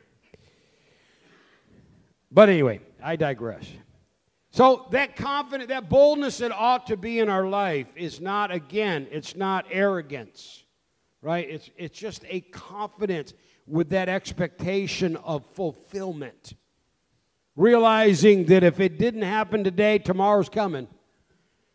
But 2.30 2.48
anyway, 2.48 2.80
I 3.02 3.16
digress. 3.16 3.66
So 4.50 4.86
that 4.90 5.16
confidence, 5.16 5.68
that 5.68 5.88
boldness 5.88 6.38
that 6.38 6.50
ought 6.50 6.86
to 6.86 6.96
be 6.96 7.18
in 7.18 7.28
our 7.28 7.46
life 7.46 7.88
is 7.94 8.20
not, 8.20 8.50
again, 8.50 9.06
it's 9.10 9.36
not 9.36 9.66
arrogance, 9.70 10.63
right? 11.24 11.48
It's, 11.48 11.70
it's 11.78 11.98
just 11.98 12.22
a 12.28 12.42
confidence 12.42 13.32
with 13.66 13.88
that 13.90 14.10
expectation 14.10 15.16
of 15.16 15.44
fulfillment. 15.54 16.52
Realizing 17.56 18.44
that 18.46 18.62
if 18.62 18.78
it 18.78 18.98
didn't 18.98 19.22
happen 19.22 19.64
today, 19.64 19.98
tomorrow's 19.98 20.50
coming. 20.50 20.86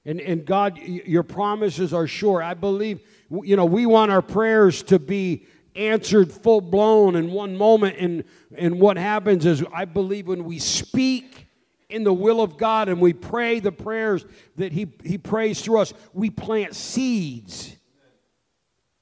And, 0.06 0.22
and 0.22 0.46
God, 0.46 0.78
your 0.78 1.24
promises 1.24 1.94
are 1.94 2.06
sure. 2.06 2.44
I 2.44 2.54
believe, 2.54 3.02
you 3.44 3.56
know, 3.56 3.66
we 3.66 3.88
want 3.88 4.12
our 4.12 4.22
prayers 4.22 4.84
to 4.84 5.00
be 5.00 5.48
answered 5.76 6.32
full 6.32 6.62
blown 6.62 7.16
in 7.16 7.32
one 7.32 7.58
moment. 7.58 7.98
And, 7.98 8.26
and 8.56 8.80
what 8.80 8.98
happens 8.98 9.48
is, 9.48 9.64
I 9.74 9.86
believe 9.86 10.28
when 10.28 10.44
we 10.44 10.60
speak 10.60 11.48
in 11.90 12.04
the 12.04 12.14
will 12.14 12.42
of 12.42 12.58
God 12.58 12.88
and 12.88 13.02
we 13.02 13.14
pray 13.14 13.60
the 13.60 13.72
prayers 13.72 14.26
that 14.58 14.74
He, 14.74 14.94
he 15.04 15.18
prays 15.18 15.60
through 15.62 15.80
us, 15.80 15.94
we 16.14 16.30
plant 16.30 16.76
seeds. 16.76 17.76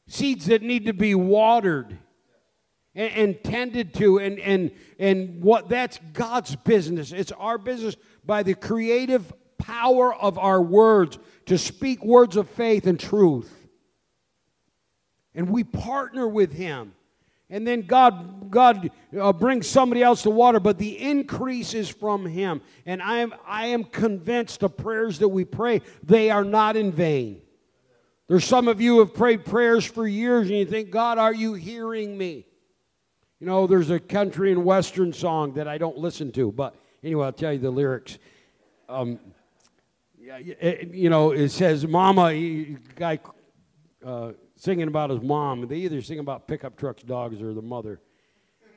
Seeds 0.08 0.48
that 0.48 0.62
need 0.62 0.86
to 0.86 0.94
be 0.94 1.16
watered 1.16 1.98
and, 2.96 3.14
and 3.14 3.44
tended 3.44 3.94
to. 3.96 4.20
And, 4.20 4.40
and, 4.40 4.72
and 5.00 5.42
what 5.42 5.70
that's 5.70 6.00
God's 6.14 6.56
business. 6.56 7.12
It's 7.12 7.32
our 7.34 7.58
business 7.58 7.96
by 8.26 8.44
the 8.44 8.56
creative 8.56 9.32
power 9.58 10.14
of 10.14 10.38
our 10.38 10.62
words 10.62 11.18
to 11.48 11.58
speak 11.58 12.04
words 12.04 12.36
of 12.36 12.50
faith 12.50 12.88
and 12.88 13.00
truth. 13.00 13.54
And 15.36 15.50
we 15.50 15.64
partner 15.64 16.28
with 16.28 16.54
Him 16.54 16.94
and 17.50 17.66
then 17.66 17.84
God, 17.84 18.52
God 18.52 18.92
uh, 19.18 19.32
brings 19.32 19.68
somebody 19.68 20.04
else 20.04 20.24
to 20.24 20.30
water, 20.30 20.60
but 20.60 20.78
the 20.78 21.00
increase 21.00 21.74
is 21.74 21.90
from 21.90 22.26
Him. 22.26 22.62
And 22.86 23.02
I 23.02 23.20
am, 23.20 23.34
I 23.46 23.68
am 23.68 23.86
convinced 23.86 24.60
the 24.60 24.70
prayers 24.70 25.20
that 25.20 25.30
we 25.30 25.46
pray, 25.46 25.82
they 26.04 26.30
are 26.30 26.44
not 26.44 26.76
in 26.76 26.92
vain. 26.92 27.42
There's 28.28 28.46
some 28.46 28.68
of 28.68 28.82
you 28.82 28.96
who 28.96 29.00
have 29.00 29.14
prayed 29.14 29.46
prayers 29.46 29.86
for 29.86 30.08
years, 30.08 30.50
and 30.50 30.58
you 30.58 30.66
think, 30.66 30.90
God, 30.90 31.18
are 31.18 31.34
you 31.34 31.54
hearing 31.54 32.18
me? 32.18 32.46
You 33.40 33.48
know, 33.48 33.68
there's 33.68 33.90
a 33.90 34.00
country 34.00 34.52
and 34.52 34.66
western 34.66 35.14
song 35.14 35.54
that 35.54 35.68
I 35.68 35.78
don't 35.78 35.98
listen 35.98 36.32
to, 36.34 36.52
but 36.52 36.76
anyway, 37.04 37.26
I'll 37.26 37.32
tell 37.32 37.54
you 37.54 37.60
the 37.60 37.72
lyrics. 37.72 38.18
Um, 38.90 39.20
you 40.20 41.10
know, 41.10 41.32
it 41.32 41.50
says, 41.50 41.88
"Mama," 41.88 42.34
guy 42.96 43.20
uh, 44.06 44.32
singing 44.56 44.88
about 44.88 45.10
his 45.10 45.22
mom. 45.22 45.68
They 45.68 45.78
either 45.78 46.02
sing 46.02 46.20
about 46.20 46.48
pickup 46.48 46.78
trucks, 46.78 47.04
dogs, 47.04 47.42
or 47.42 47.54
the 47.54 47.62
mother. 47.62 48.02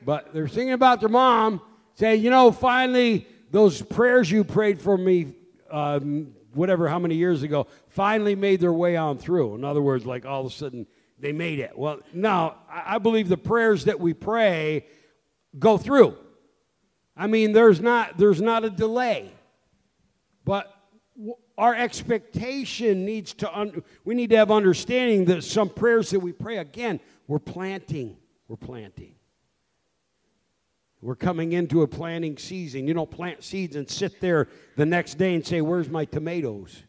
But 0.05 0.33
they're 0.33 0.47
singing 0.47 0.73
about 0.73 0.99
their 0.99 1.09
mom, 1.09 1.61
saying, 1.95 2.23
you 2.23 2.29
know, 2.29 2.51
finally, 2.51 3.27
those 3.51 3.81
prayers 3.81 4.31
you 4.31 4.43
prayed 4.43 4.81
for 4.81 4.97
me, 4.97 5.33
um, 5.69 6.33
whatever, 6.53 6.87
how 6.87 6.99
many 6.99 7.15
years 7.15 7.43
ago, 7.43 7.67
finally 7.89 8.35
made 8.35 8.59
their 8.59 8.73
way 8.73 8.95
on 8.95 9.17
through. 9.17 9.55
In 9.55 9.63
other 9.63 9.81
words, 9.81 10.05
like 10.05 10.25
all 10.25 10.41
of 10.41 10.47
a 10.47 10.55
sudden 10.55 10.87
they 11.19 11.31
made 11.31 11.59
it. 11.59 11.77
Well, 11.77 11.99
now, 12.13 12.57
I 12.69 12.97
believe 12.97 13.29
the 13.29 13.37
prayers 13.37 13.85
that 13.85 13.99
we 13.99 14.13
pray 14.13 14.85
go 15.57 15.77
through. 15.77 16.17
I 17.15 17.27
mean, 17.27 17.51
there's 17.51 17.81
not, 17.81 18.17
there's 18.17 18.41
not 18.41 18.65
a 18.65 18.69
delay. 18.69 19.31
But 20.43 20.73
our 21.57 21.75
expectation 21.75 23.05
needs 23.05 23.33
to 23.35 23.57
un- 23.57 23.83
we 24.03 24.15
need 24.15 24.31
to 24.31 24.37
have 24.37 24.51
understanding 24.51 25.25
that 25.25 25.43
some 25.43 25.69
prayers 25.69 26.09
that 26.09 26.19
we 26.19 26.31
pray 26.31 26.57
again 26.57 26.99
we're 27.27 27.39
planting 27.39 28.17
we're 28.47 28.55
planting 28.55 29.13
we're 31.01 31.15
coming 31.15 31.53
into 31.53 31.81
a 31.81 31.87
planting 31.87 32.37
season. 32.37 32.87
You 32.87 32.93
don't 32.93 33.09
plant 33.09 33.43
seeds 33.43 33.75
and 33.75 33.89
sit 33.89 34.21
there 34.21 34.47
the 34.75 34.85
next 34.85 35.15
day 35.15 35.33
and 35.33 35.45
say 35.45 35.61
where's 35.61 35.89
my 35.89 36.05
tomatoes? 36.05 36.83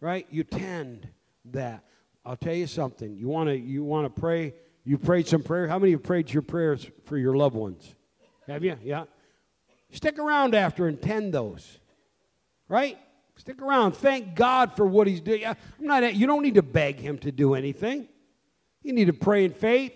Right? 0.00 0.26
You 0.30 0.44
tend 0.44 1.08
that. 1.46 1.84
I'll 2.24 2.36
tell 2.36 2.54
you 2.54 2.66
something. 2.66 3.16
You 3.16 3.28
want 3.28 3.48
to 3.48 3.56
you 3.56 3.82
want 3.82 4.14
to 4.14 4.20
pray? 4.20 4.54
You 4.84 4.98
prayed 4.98 5.26
some 5.26 5.42
prayer? 5.42 5.66
How 5.66 5.78
many 5.78 5.92
have 5.92 6.02
prayed 6.02 6.32
your 6.32 6.42
prayers 6.42 6.86
for 7.04 7.18
your 7.18 7.36
loved 7.36 7.56
ones? 7.56 7.94
Have 8.46 8.64
you? 8.64 8.76
Yeah. 8.82 9.04
Stick 9.90 10.18
around 10.18 10.54
after 10.54 10.86
and 10.86 11.00
tend 11.00 11.34
those. 11.34 11.78
Right? 12.68 12.98
Stick 13.36 13.60
around. 13.60 13.92
Thank 13.92 14.34
God 14.34 14.76
for 14.76 14.86
what 14.86 15.06
He's 15.06 15.20
doing. 15.20 15.44
I'm 15.44 15.56
not. 15.80 16.14
You 16.14 16.26
don't 16.26 16.42
need 16.42 16.54
to 16.54 16.62
beg 16.62 17.00
Him 17.00 17.18
to 17.18 17.32
do 17.32 17.54
anything. 17.54 18.06
You 18.82 18.92
need 18.92 19.06
to 19.06 19.12
pray 19.12 19.44
in 19.44 19.52
faith, 19.52 19.92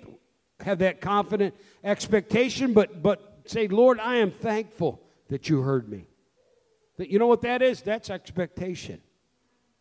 have 0.60 0.80
that 0.80 1.00
confident 1.00 1.54
expectation, 1.84 2.72
but 2.72 3.02
but 3.02 3.40
say, 3.46 3.68
Lord, 3.68 4.00
I 4.00 4.16
am 4.16 4.30
thankful 4.30 5.00
that 5.28 5.48
you 5.48 5.60
heard 5.62 5.88
me. 5.88 6.08
That 6.96 7.10
you 7.10 7.18
know 7.18 7.26
what 7.26 7.42
that 7.42 7.62
is? 7.62 7.82
That's 7.82 8.10
expectation. 8.10 9.00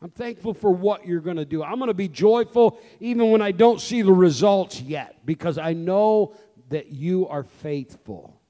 I'm 0.02 0.10
thankful 0.10 0.54
for 0.54 0.70
what 0.70 1.08
you're 1.08 1.22
going 1.22 1.38
to 1.38 1.46
do. 1.46 1.64
I'm 1.64 1.78
going 1.78 1.88
to 1.88 1.94
be 1.94 2.10
joyful 2.10 2.78
even 3.00 3.32
when 3.32 3.42
I 3.42 3.52
don't 3.52 3.80
see 3.80 4.02
the 4.02 4.12
results 4.12 4.82
yet 4.82 5.26
because 5.26 5.58
I 5.58 5.72
know 5.72 6.36
that 6.70 6.88
you 6.88 7.28
are 7.30 7.44
faithful. 7.44 8.42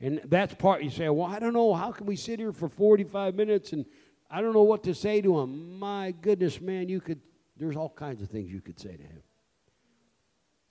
And 0.00 0.22
that's 0.24 0.54
part 0.54 0.82
you 0.82 0.88
say, 0.88 1.08
well, 1.10 1.26
I 1.26 1.38
don't 1.38 1.52
know. 1.52 1.74
How 1.74 1.92
can 1.92 2.06
we 2.06 2.16
sit 2.16 2.38
here 2.38 2.52
for 2.52 2.70
45 2.70 3.34
minutes 3.34 3.74
and 3.74 3.84
I 4.30 4.40
don't 4.40 4.52
know 4.52 4.62
what 4.62 4.82
to 4.84 4.94
say 4.94 5.20
to 5.20 5.38
him. 5.38 5.78
My 5.78 6.12
goodness, 6.20 6.60
man, 6.60 6.88
you 6.88 7.00
could, 7.00 7.20
there's 7.56 7.76
all 7.76 7.90
kinds 7.90 8.20
of 8.20 8.28
things 8.30 8.50
you 8.50 8.60
could 8.60 8.80
say 8.80 8.96
to 8.96 9.02
him. 9.02 9.22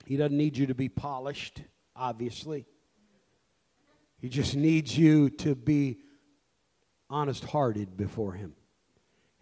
He 0.04 0.18
doesn't 0.18 0.36
need 0.36 0.56
you 0.58 0.66
to 0.66 0.74
be 0.74 0.90
polished, 0.90 1.62
obviously. 1.96 2.66
He 4.20 4.28
just 4.28 4.56
needs 4.56 4.96
you 4.96 5.30
to 5.30 5.54
be 5.54 5.98
honest 7.10 7.44
hearted 7.44 7.96
before 7.96 8.32
him. 8.32 8.54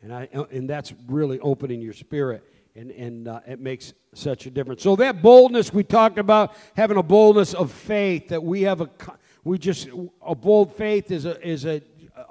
And, 0.03 0.13
I, 0.13 0.29
and 0.51 0.69
that's 0.69 0.93
really 1.07 1.39
opening 1.39 1.81
your 1.81 1.93
spirit, 1.93 2.43
and, 2.75 2.91
and 2.91 3.29
uh, 3.29 3.41
it 3.47 3.61
makes 3.61 3.93
such 4.15 4.47
a 4.47 4.51
difference. 4.51 4.83
So, 4.83 4.97
that 4.97 5.23
boldness 5.23 5.73
we 5.73 5.85
talked 5.85 6.19
about, 6.19 6.57
having 6.75 6.97
a 6.97 7.03
boldness 7.05 7.55
of 7.55 7.71
faith, 7.71 8.29
that 8.29 8.43
we 8.43 8.63
have 8.63 8.81
a, 8.81 8.91
we 9.45 9.59
just, 9.59 9.89
a 10.27 10.35
bold 10.35 10.75
faith 10.75 11.13
is 11.13 11.25
a, 11.25 11.41
is 11.47 11.65
a, 11.67 11.83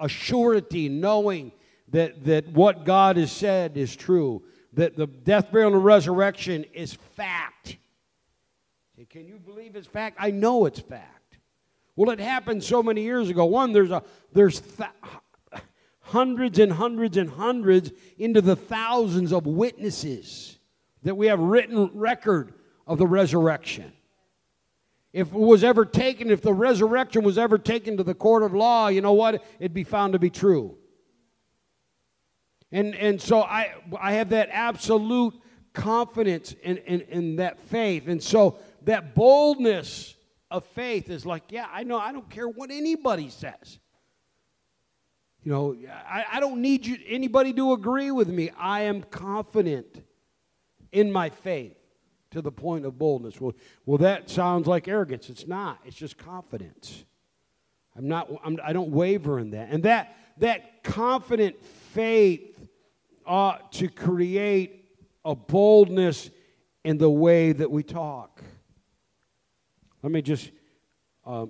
a 0.02 0.10
surety, 0.10 0.90
knowing 0.90 1.54
that, 1.92 2.26
that 2.26 2.50
what 2.50 2.84
God 2.84 3.16
has 3.16 3.32
said 3.32 3.78
is 3.78 3.96
true, 3.96 4.44
that 4.74 4.98
the 4.98 5.08
death, 5.08 5.52
burial, 5.52 5.74
and 5.74 5.86
resurrection 5.86 6.66
is 6.74 6.94
fact. 7.16 7.78
Can 9.12 9.28
you 9.28 9.40
believe 9.40 9.76
it's 9.76 9.88
fact? 9.88 10.16
I 10.20 10.32
know 10.32 10.66
it's 10.66 10.80
fact. 10.80 11.38
Well, 11.98 12.12
it 12.12 12.20
happened 12.20 12.64
so 12.64 12.82
many 12.82 13.04
years 13.04 13.30
ago. 13.30 13.44
One, 13.44 13.74
there's 13.74 13.92
a 13.92 14.04
there's 14.32 14.62
th- 14.62 14.90
hundreds 16.00 16.60
and 16.60 16.72
hundreds 16.72 17.18
and 17.18 17.30
hundreds 17.30 17.92
into 18.18 18.40
the 18.40 18.56
thousands 18.56 19.34
of 19.34 19.46
witnesses 19.46 20.58
that 21.04 21.16
we 21.16 21.28
have 21.28 21.42
written 21.42 21.92
record 21.94 22.54
of 22.88 23.00
the 23.00 23.08
resurrection. 23.08 23.92
If 25.12 25.28
it 25.28 25.34
was 25.34 25.66
ever 25.66 25.84
taken, 25.84 26.30
if 26.30 26.42
the 26.42 26.54
resurrection 26.54 27.24
was 27.24 27.38
ever 27.38 27.58
taken 27.58 27.98
to 27.98 28.04
the 28.04 28.14
court 28.14 28.44
of 28.44 28.54
law, 28.54 28.88
you 28.88 29.02
know 29.02 29.12
what? 29.12 29.44
It'd 29.60 29.74
be 29.74 29.84
found 29.84 30.14
to 30.14 30.20
be 30.20 30.30
true. 30.30 30.78
And, 32.72 32.96
and 32.96 33.22
so 33.22 33.42
I, 33.42 33.74
I 34.00 34.14
have 34.14 34.30
that 34.30 34.48
absolute 34.54 35.34
confidence 35.74 36.54
in, 36.64 36.78
in, 36.78 37.02
in 37.02 37.36
that 37.38 37.60
faith. 37.60 38.08
And 38.08 38.22
so 38.22 38.58
that 38.84 39.16
boldness 39.16 40.16
of 40.50 40.66
faith 40.66 41.10
is 41.10 41.26
like, 41.26 41.44
yeah, 41.50 41.68
I 41.72 41.84
know, 41.84 41.98
I 41.98 42.12
don't 42.12 42.30
care 42.30 42.48
what 42.48 42.72
anybody 42.72 43.30
says. 43.30 43.80
You 45.44 45.52
know, 45.52 45.76
I, 46.08 46.26
I 46.34 46.40
don't 46.40 46.62
need 46.62 46.86
you, 46.86 46.98
anybody 47.08 47.54
to 47.54 47.74
agree 47.74 48.12
with 48.12 48.28
me. 48.28 48.52
I 48.58 48.82
am 48.82 49.02
confident 49.02 50.04
in 50.92 51.12
my 51.12 51.30
faith 51.30 51.78
to 52.32 52.42
the 52.42 52.52
point 52.52 52.86
of 52.86 52.98
boldness. 52.98 53.42
Well, 53.42 53.54
well 53.86 53.98
that 54.00 54.30
sounds 54.30 54.68
like 54.68 54.88
arrogance. 54.88 55.30
It's 55.30 55.48
not. 55.48 55.80
It's 55.86 55.96
just 55.96 56.18
confidence. 56.18 57.06
I'm 57.96 58.08
not. 58.08 58.30
I'm, 58.44 58.58
I 58.64 58.72
don't 58.72 58.92
waver 58.92 59.40
in 59.40 59.52
that. 59.52 59.70
And 59.70 59.84
that 59.84 60.16
that 60.38 60.84
confident 60.84 61.64
faith 61.64 62.68
ought 63.26 63.72
to 63.74 63.88
create 63.88 64.86
a 65.26 65.36
boldness 65.36 66.30
in 66.84 66.98
the 66.98 67.10
way 67.10 67.52
that 67.52 67.70
we 67.70 67.84
talk. 67.84 68.42
Let 70.02 70.12
me 70.12 70.22
just, 70.22 70.52
uh, 71.26 71.46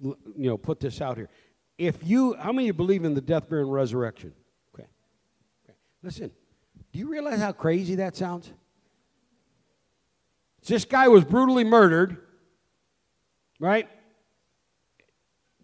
you 0.00 0.16
know, 0.36 0.56
put 0.56 0.80
this 0.80 1.00
out 1.00 1.16
here. 1.16 1.28
If 1.76 2.04
you, 2.04 2.34
how 2.34 2.52
many 2.52 2.64
of 2.64 2.66
you 2.66 2.72
believe 2.74 3.04
in 3.04 3.14
the 3.14 3.20
death, 3.20 3.48
burial, 3.48 3.68
and 3.68 3.74
resurrection? 3.74 4.32
Okay. 4.74 4.86
okay. 5.64 5.76
Listen, 6.02 6.30
do 6.92 6.98
you 6.98 7.08
realize 7.08 7.40
how 7.40 7.52
crazy 7.52 7.96
that 7.96 8.16
sounds? 8.16 8.52
This 10.66 10.84
guy 10.84 11.08
was 11.08 11.24
brutally 11.24 11.64
murdered, 11.64 12.18
right? 13.60 13.88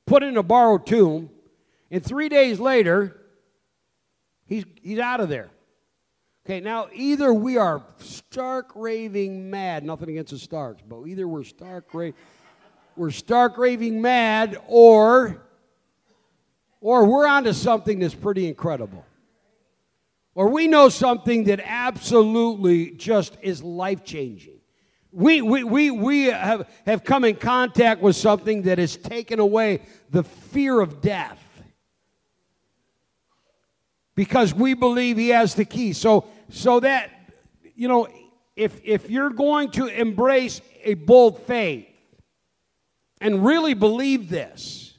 Put 0.07 0.23
in 0.23 0.37
a 0.37 0.43
borrowed 0.43 0.87
tomb, 0.87 1.31
and 1.91 2.05
three 2.05 2.29
days 2.29 2.61
later, 2.61 3.21
He's, 4.47 4.65
he's 4.83 4.99
out 4.99 5.21
of 5.21 5.29
there. 5.29 5.51
Okay, 6.47 6.61
now 6.61 6.89
either 6.93 7.33
we 7.33 7.57
are 7.57 7.83
stark 7.99 8.73
raving 8.75 9.51
mad, 9.51 9.83
nothing 9.83 10.11
against 10.11 10.33
the 10.33 10.39
Starks, 10.39 10.83
but 10.87 11.05
either 11.07 11.27
we're 11.27 11.43
stark 11.43 11.95
raving, 11.95 12.19
we're 12.97 13.11
stark 13.11 13.57
raving 13.57 14.03
mad, 14.03 14.59
or 14.67 15.43
or 16.83 17.07
we're 17.07 17.27
onto 17.27 17.55
something 17.55 17.99
that's 17.99 18.15
pretty 18.15 18.47
incredible. 18.47 19.07
Or 20.35 20.49
we 20.49 20.69
know 20.69 20.91
something 20.91 21.45
that 21.45 21.61
absolutely 21.65 22.91
just 22.91 23.39
is 23.41 23.63
life 23.63 24.05
changing. 24.05 24.59
We, 25.13 25.41
we, 25.41 25.65
we, 25.65 25.91
we 25.93 26.25
have, 26.25 26.69
have 26.85 27.05
come 27.05 27.25
in 27.25 27.37
contact 27.37 28.03
with 28.03 28.17
something 28.17 28.63
that 28.63 28.79
has 28.79 28.97
taken 28.97 29.39
away 29.39 29.81
the 30.11 30.25
fear 30.25 30.81
of 30.81 31.01
death 31.01 31.39
because 34.15 34.53
we 34.53 34.75
believe 34.75 35.17
he 35.17 35.31
has 35.31 35.55
the 35.55 35.65
key. 35.65 35.93
So, 35.93 36.27
so 36.49 36.81
that, 36.81 37.11
you 37.75 37.89
know, 37.89 38.09
if, 38.57 38.81
if 38.85 39.11
you're 39.11 39.31
going 39.31 39.71
to 39.73 39.87
embrace 39.87 40.61
a 40.83 40.95
bold 40.95 41.43
faith 41.43 41.87
and 43.21 43.45
really 43.45 43.75
believe 43.75 44.29
this, 44.29 44.99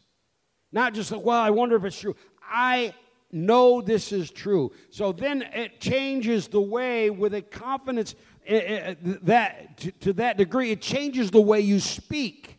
not 0.72 0.94
just, 0.94 1.12
like, 1.12 1.24
well, 1.24 1.42
I 1.42 1.52
wonder 1.52 1.75
if 1.75 1.86
it's 1.86 2.00
true. 2.00 2.16
I 2.44 2.94
know 3.32 3.82
this 3.82 4.12
is 4.12 4.32
true. 4.32 4.72
So 4.90 5.12
then 5.12 5.42
it 5.54 5.80
changes 5.80 6.48
the 6.48 6.62
way 6.62 7.10
with 7.10 7.34
a 7.34 7.42
confidence 7.42 8.16
eh, 8.46 8.56
eh, 8.56 8.78
eh, 8.90 8.96
that 9.24 9.78
to, 9.78 9.92
to 9.92 10.14
that 10.14 10.38
degree, 10.38 10.72
it 10.72 10.82
changes 10.82 11.32
the 11.32 11.42
way 11.42 11.62
you 11.62 11.80
speak. 11.80 12.58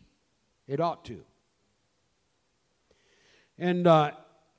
It 0.67 0.79
ought 0.79 1.05
to. 1.05 1.23
And 3.57 3.87
uh, 3.87 4.11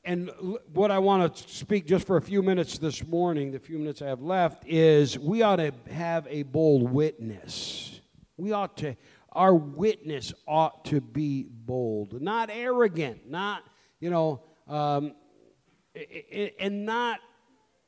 and 0.05 0.31
what 0.73 0.91
I 0.91 0.99
want 0.99 1.35
to 1.35 1.49
speak 1.53 1.87
just 1.87 2.07
for 2.07 2.17
a 2.17 2.23
few 2.23 2.43
minutes 2.43 2.79
this 2.79 3.07
morning, 3.07 3.53
the 3.53 3.59
few 3.59 3.79
minutes 3.79 4.01
I 4.01 4.07
have 4.07 4.23
left, 4.23 4.65
is 4.67 5.19
we 5.19 5.43
ought 5.43 5.57
to 5.57 5.73
have 5.91 6.27
a 6.31 6.45
bold 6.45 6.91
witness. 6.91 8.01
We 8.37 8.53
ought 8.53 8.77
to, 8.79 8.97
our 9.33 9.55
witness 9.55 10.33
ought 10.47 10.85
to 10.87 11.01
be 11.01 11.47
bold, 11.51 12.23
not 12.23 12.49
arrogant, 12.51 13.29
not, 13.29 13.65
you 14.01 14.11
know, 14.11 14.43
um, 14.69 15.15
and 16.59 16.87
not, 16.87 17.21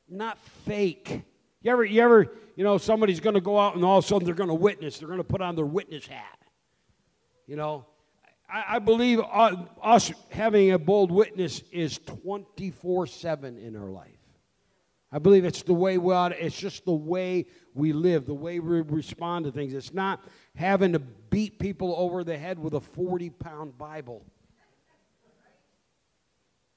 not 0.09 0.39
fake. 0.67 1.23
You 1.63 1.73
ever, 1.73 1.85
you 1.85 2.03
ever, 2.03 2.33
you 2.57 2.65
know, 2.65 2.77
somebody's 2.79 3.21
going 3.21 3.35
to 3.35 3.41
go 3.41 3.59
out 3.59 3.77
and 3.77 3.85
all 3.85 3.99
of 3.99 4.05
a 4.05 4.09
sudden 4.09 4.27
they're 4.27 4.35
going 4.35 4.49
to 4.49 4.55
witness. 4.55 4.99
They're 4.99 5.09
going 5.09 5.19
to 5.19 5.25
put 5.25 5.41
on 5.41 5.55
their 5.55 5.67
witness 5.67 6.07
hat. 6.07 6.39
You 7.47 7.57
know, 7.57 7.87
I, 8.53 8.77
I 8.77 8.79
believe 8.79 9.21
us 9.21 10.13
having 10.31 10.73
a 10.73 10.79
bold 10.79 11.11
witness 11.11 11.63
is 11.71 11.99
24 11.99 13.07
7 13.07 13.59
in 13.59 13.77
our 13.77 13.91
life. 13.91 14.09
I 15.13 15.19
believe 15.19 15.45
it's 15.45 15.63
the 15.63 15.75
way 15.75 15.99
we 15.99 16.15
ought, 16.15 16.33
it's 16.33 16.59
just 16.59 16.85
the 16.85 16.93
way 16.93 17.47
we 17.75 17.93
live, 17.93 18.27
the 18.27 18.35
way 18.35 18.61
we 18.61 18.81
respond 18.81 19.45
to 19.45 19.53
things. 19.53 19.75
It's 19.75 19.93
not 19.93 20.25
having 20.55 20.93
to 20.93 21.01
beat 21.01 21.59
people 21.59 21.95
over 21.97 22.23
the 22.23 22.39
head 22.39 22.59
with 22.59 22.75
a 22.75 22.81
40 22.81 23.31
pound 23.31 23.77
Bible. 23.77 24.25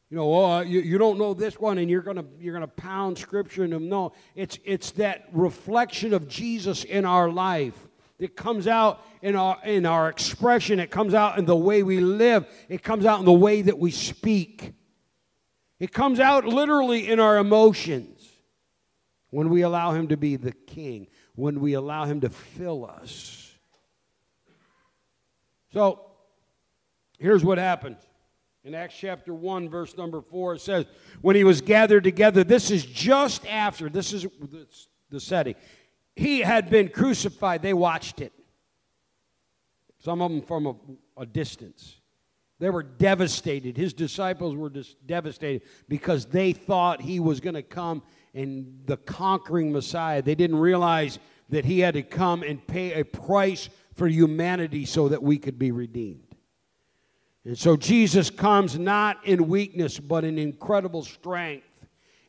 You 0.10 0.18
know, 0.18 0.34
oh, 0.34 0.60
you, 0.62 0.82
you 0.82 1.00
don't 1.00 1.18
know 1.18 1.34
this 1.34 1.60
one, 1.60 1.80
and 1.80 1.90
you're 1.90 2.04
gonna 2.04 2.26
you're 2.40 2.54
gonna 2.54 2.68
pound 2.68 3.18
scripture 3.18 3.64
in 3.64 3.72
them. 3.72 3.90
No, 3.90 4.14
it's 4.36 4.60
it's 4.64 4.92
that 4.92 5.28
reflection 5.32 6.14
of 6.14 6.28
Jesus 6.28 6.84
in 6.84 7.04
our 7.04 7.30
life 7.30 7.88
it 8.20 8.36
comes 8.36 8.68
out 8.68 9.04
in 9.22 9.36
our, 9.36 9.58
in 9.64 9.86
our 9.86 10.10
expression, 10.10 10.80
it 10.80 10.92
comes 10.92 11.14
out 11.14 11.38
in 11.38 11.46
the 11.46 11.56
way 11.56 11.84
we 11.84 12.00
live, 12.00 12.48
it 12.70 12.84
comes 12.84 13.06
out 13.06 13.20
in 13.20 13.26
the 13.26 13.32
way 13.32 13.62
that 13.62 13.78
we 13.78 13.92
speak. 13.92 14.74
It 15.80 15.92
comes 15.92 16.20
out 16.20 16.46
literally 16.46 17.10
in 17.10 17.20
our 17.20 17.38
emotions 17.38 18.26
when 19.32 19.50
we 19.50 19.64
allow 19.64 19.92
Him 19.92 20.08
to 20.10 20.18
be 20.18 20.36
the 20.36 20.52
King, 20.52 21.08
when 21.36 21.60
we 21.60 21.74
allow 21.74 22.06
Him 22.06 22.22
to 22.22 22.30
fill 22.30 22.86
us. 22.86 23.52
So, 25.74 26.12
here's 27.18 27.44
what 27.44 27.58
happens. 27.58 27.98
In 28.64 28.76
Acts 28.76 28.96
chapter 28.98 29.34
1, 29.34 29.68
verse 29.68 29.98
number 29.98 30.22
4, 30.22 30.54
it 30.54 30.62
says, 30.62 30.86
When 31.22 31.36
he 31.36 31.44
was 31.44 31.60
gathered 31.60 32.06
together, 32.06 32.46
this 32.46 32.72
is 32.72 32.86
just 32.86 33.46
after, 33.48 33.90
this 33.90 34.14
is 34.14 34.26
the 35.10 35.20
setting 35.20 35.56
he 36.16 36.42
had 36.42 36.70
been 36.70 36.90
crucified. 36.90 37.62
They 37.62 37.74
watched 37.74 38.22
it. 38.22 38.34
Some 40.00 40.22
of 40.22 40.32
them 40.32 40.42
from 40.42 40.68
a, 40.68 40.76
a 41.22 41.26
distance. 41.26 42.00
They 42.60 42.70
were 42.70 42.84
devastated. 42.84 43.76
His 43.76 43.94
disciples 43.94 44.56
were 44.56 44.70
just 44.70 45.06
devastated 45.06 45.64
because 45.90 46.26
they 46.26 46.54
thought 46.54 47.02
he 47.02 47.20
was 47.20 47.40
going 47.40 47.56
to 47.56 47.64
come 47.64 48.04
and 48.34 48.82
the 48.86 48.98
conquering 48.98 49.72
Messiah. 49.72 50.22
They 50.22 50.36
didn't 50.36 50.58
realize 50.58 51.20
that 51.50 51.66
he 51.66 51.80
had 51.80 51.96
to 51.96 52.04
come 52.04 52.44
and 52.44 52.66
pay 52.66 53.00
a 53.00 53.06
price 53.06 53.70
for 53.96 54.08
humanity 54.08 54.86
so 54.86 55.10
that 55.10 55.22
we 55.22 55.38
could 55.38 55.60
be 55.60 55.72
redeemed. 55.72 56.36
And 57.46 57.58
so 57.58 57.76
Jesus 57.76 58.30
comes 58.30 58.80
not 58.80 59.26
in 59.26 59.48
weakness, 59.48 60.00
but 60.00 60.24
in 60.24 60.38
incredible 60.38 61.04
strength 61.04 61.73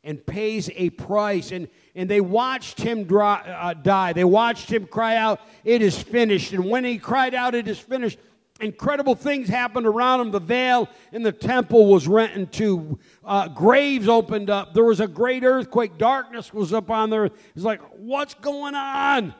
and 0.04 0.24
pays 0.24 0.70
a 0.76 0.90
price. 0.90 1.50
And, 1.50 1.68
and 1.94 2.08
they 2.08 2.20
watched 2.20 2.80
him 2.80 3.04
dry, 3.04 3.40
uh, 3.40 3.74
die. 3.74 4.12
They 4.12 4.24
watched 4.24 4.70
him 4.70 4.86
cry 4.86 5.16
out, 5.16 5.40
It 5.64 5.82
is 5.82 6.00
finished. 6.00 6.52
And 6.52 6.66
when 6.66 6.84
he 6.84 6.98
cried 6.98 7.34
out, 7.34 7.54
It 7.54 7.66
is 7.66 7.78
finished, 7.78 8.18
incredible 8.60 9.14
things 9.14 9.48
happened 9.48 9.86
around 9.86 10.20
him. 10.20 10.30
The 10.30 10.40
veil 10.40 10.88
in 11.10 11.22
the 11.22 11.32
temple 11.32 11.86
was 11.86 12.06
rent 12.06 12.34
in 12.34 12.46
two, 12.46 12.98
uh, 13.24 13.48
graves 13.48 14.06
opened 14.06 14.50
up. 14.50 14.74
There 14.74 14.84
was 14.84 15.00
a 15.00 15.08
great 15.08 15.42
earthquake. 15.42 15.98
Darkness 15.98 16.52
was 16.52 16.72
up 16.72 16.90
on 16.90 17.10
there. 17.10 17.24
It's 17.24 17.64
like, 17.64 17.80
What's 17.96 18.34
going 18.34 18.74
on? 18.74 19.34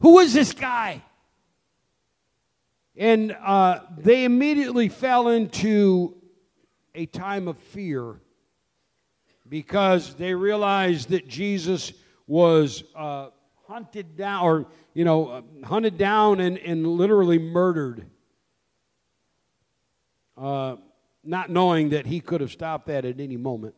Who 0.00 0.18
is 0.18 0.34
this 0.34 0.52
guy? 0.52 1.02
And 2.96 3.32
uh, 3.40 3.80
they 3.96 4.24
immediately 4.24 4.88
fell 4.88 5.28
into 5.28 6.16
a 6.94 7.06
time 7.06 7.46
of 7.48 7.56
fear 7.56 8.20
because 9.50 10.14
they 10.14 10.32
realized 10.32 11.10
that 11.10 11.28
Jesus 11.28 11.92
was 12.26 12.84
uh, 12.94 13.30
hunted 13.66 14.16
down, 14.16 14.44
or, 14.44 14.66
you 14.94 15.04
know, 15.04 15.28
uh, 15.28 15.42
hunted 15.66 15.98
down 15.98 16.38
and, 16.38 16.56
and 16.58 16.86
literally 16.86 17.38
murdered, 17.38 18.06
uh, 20.38 20.76
not 21.24 21.50
knowing 21.50 21.90
that 21.90 22.06
he 22.06 22.20
could 22.20 22.40
have 22.40 22.52
stopped 22.52 22.86
that 22.86 23.04
at 23.04 23.20
any 23.20 23.36
moment. 23.36 23.74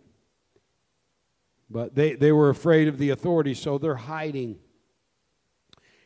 But 1.71 1.95
they, 1.95 2.15
they 2.15 2.33
were 2.33 2.51
afraid 2.51 2.87
of 2.87 2.99
the 2.99 3.11
authorities, 3.11 3.59
so 3.59 3.79
they're 3.79 3.95
hiding. 3.95 4.59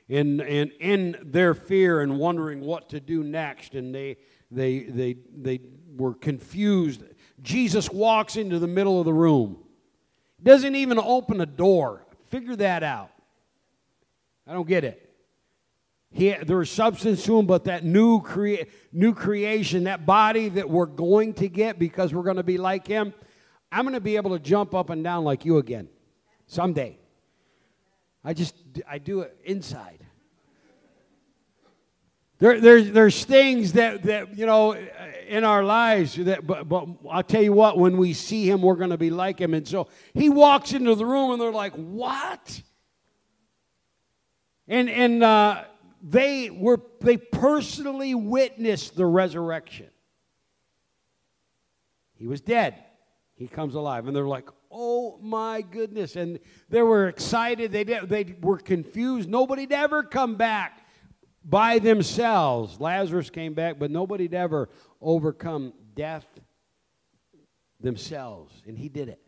In, 0.09 0.41
in, 0.41 0.71
in 0.79 1.17
their 1.25 1.53
fear 1.53 2.01
and 2.01 2.17
wondering 2.17 2.61
what 2.61 2.89
to 2.91 3.01
do 3.01 3.25
next, 3.25 3.75
and 3.75 3.93
they, 3.93 4.19
they, 4.53 4.85
they, 4.85 5.17
they 5.37 5.61
were 5.97 6.15
confused 6.15 7.03
Jesus 7.43 7.91
walks 7.91 8.37
into 8.37 8.59
the 8.59 8.67
middle 8.67 8.99
of 8.99 9.05
the 9.05 9.13
room. 9.13 9.59
Doesn't 10.43 10.75
even 10.75 10.99
open 10.99 11.41
a 11.41 11.47
door. 11.47 12.05
Figure 12.29 12.57
that 12.57 12.83
out. 12.83 13.11
I 14.47 14.53
don't 14.53 14.69
get 14.69 14.85
it. 14.85 15.03
He, 16.13 16.33
there 16.33 16.57
was 16.57 16.71
substance 16.71 17.25
to 17.25 17.39
him, 17.39 17.47
but 17.47 17.65
that 17.65 17.85
new, 17.85 18.23
crea- 18.23 18.67
new 18.93 19.13
creation, 19.13 19.85
that 19.85 20.07
body 20.07 20.49
that 20.51 20.71
we're 20.71 20.87
going 20.87 21.35
to 21.35 21.49
get 21.49 21.79
because 21.79 22.15
we're 22.15 22.23
going 22.23 22.37
to 22.37 22.43
be 22.43 22.59
like 22.59 22.87
him, 22.87 23.13
I'm 23.71 23.83
going 23.83 23.95
to 23.95 24.01
be 24.01 24.17
able 24.17 24.31
to 24.31 24.39
jump 24.39 24.75
up 24.75 24.89
and 24.91 25.03
down 25.03 25.25
like 25.25 25.45
you 25.45 25.59
again 25.59 25.89
someday. 26.47 26.99
I 28.25 28.33
just, 28.33 28.55
I 28.89 28.99
do 28.99 29.21
it 29.21 29.37
inside. 29.45 30.06
There, 32.39 32.61
there's, 32.61 32.91
there's 32.93 33.25
things 33.25 33.73
that, 33.73 34.03
that, 34.03 34.37
you 34.37 34.45
know, 34.45 34.77
in 35.27 35.43
our 35.43 35.65
lives 35.65 36.17
that, 36.17 36.47
but, 36.47 36.69
but 36.69 36.87
I'll 37.11 37.23
tell 37.23 37.43
you 37.43 37.53
what, 37.53 37.79
when 37.79 37.97
we 37.97 38.13
see 38.13 38.49
him, 38.49 38.61
we're 38.61 38.75
going 38.75 38.91
to 38.91 38.99
be 38.99 39.11
like 39.11 39.41
him. 39.41 39.55
And 39.55 39.67
so 39.67 39.89
he 40.13 40.29
walks 40.29 40.73
into 40.73 40.95
the 40.95 41.07
room 41.07 41.31
and 41.33 41.41
they're 41.41 41.51
like, 41.51 41.73
what? 41.75 42.63
And, 44.69 44.91
and 44.91 45.23
uh, 45.23 45.65
they 46.03 46.51
were, 46.51 46.81
they 47.01 47.17
personally 47.17 48.15
witnessed 48.15 48.97
the 48.97 49.07
resurrection. 49.07 49.89
He 52.17 52.27
was 52.27 52.43
dead. 52.43 52.75
He 53.35 53.47
comes 53.47 53.75
alive. 53.75 54.07
And 54.07 54.15
they're 54.15 54.27
like, 54.27 54.49
oh 54.71 55.19
my 55.23 55.63
goodness. 55.63 56.17
And 56.17 56.39
they 56.69 56.83
were 56.83 57.09
excited. 57.09 57.73
They, 57.73 57.85
they 57.85 58.37
were 58.43 58.59
confused. 58.59 59.29
Nobody'd 59.29 59.73
ever 59.73 60.03
come 60.03 60.37
back 60.37 60.86
by 61.49 61.79
themselves. 61.79 62.81
Lazarus 62.81 63.31
came 63.31 63.55
back, 63.55 63.79
but 63.79 63.91
nobody'd 63.91 64.35
ever 64.35 64.69
overcome 65.01 65.73
death 65.95 66.27
themselves, 67.81 68.53
and 68.67 68.77
he 68.77 68.89
did 68.89 69.09
it. 69.09 69.21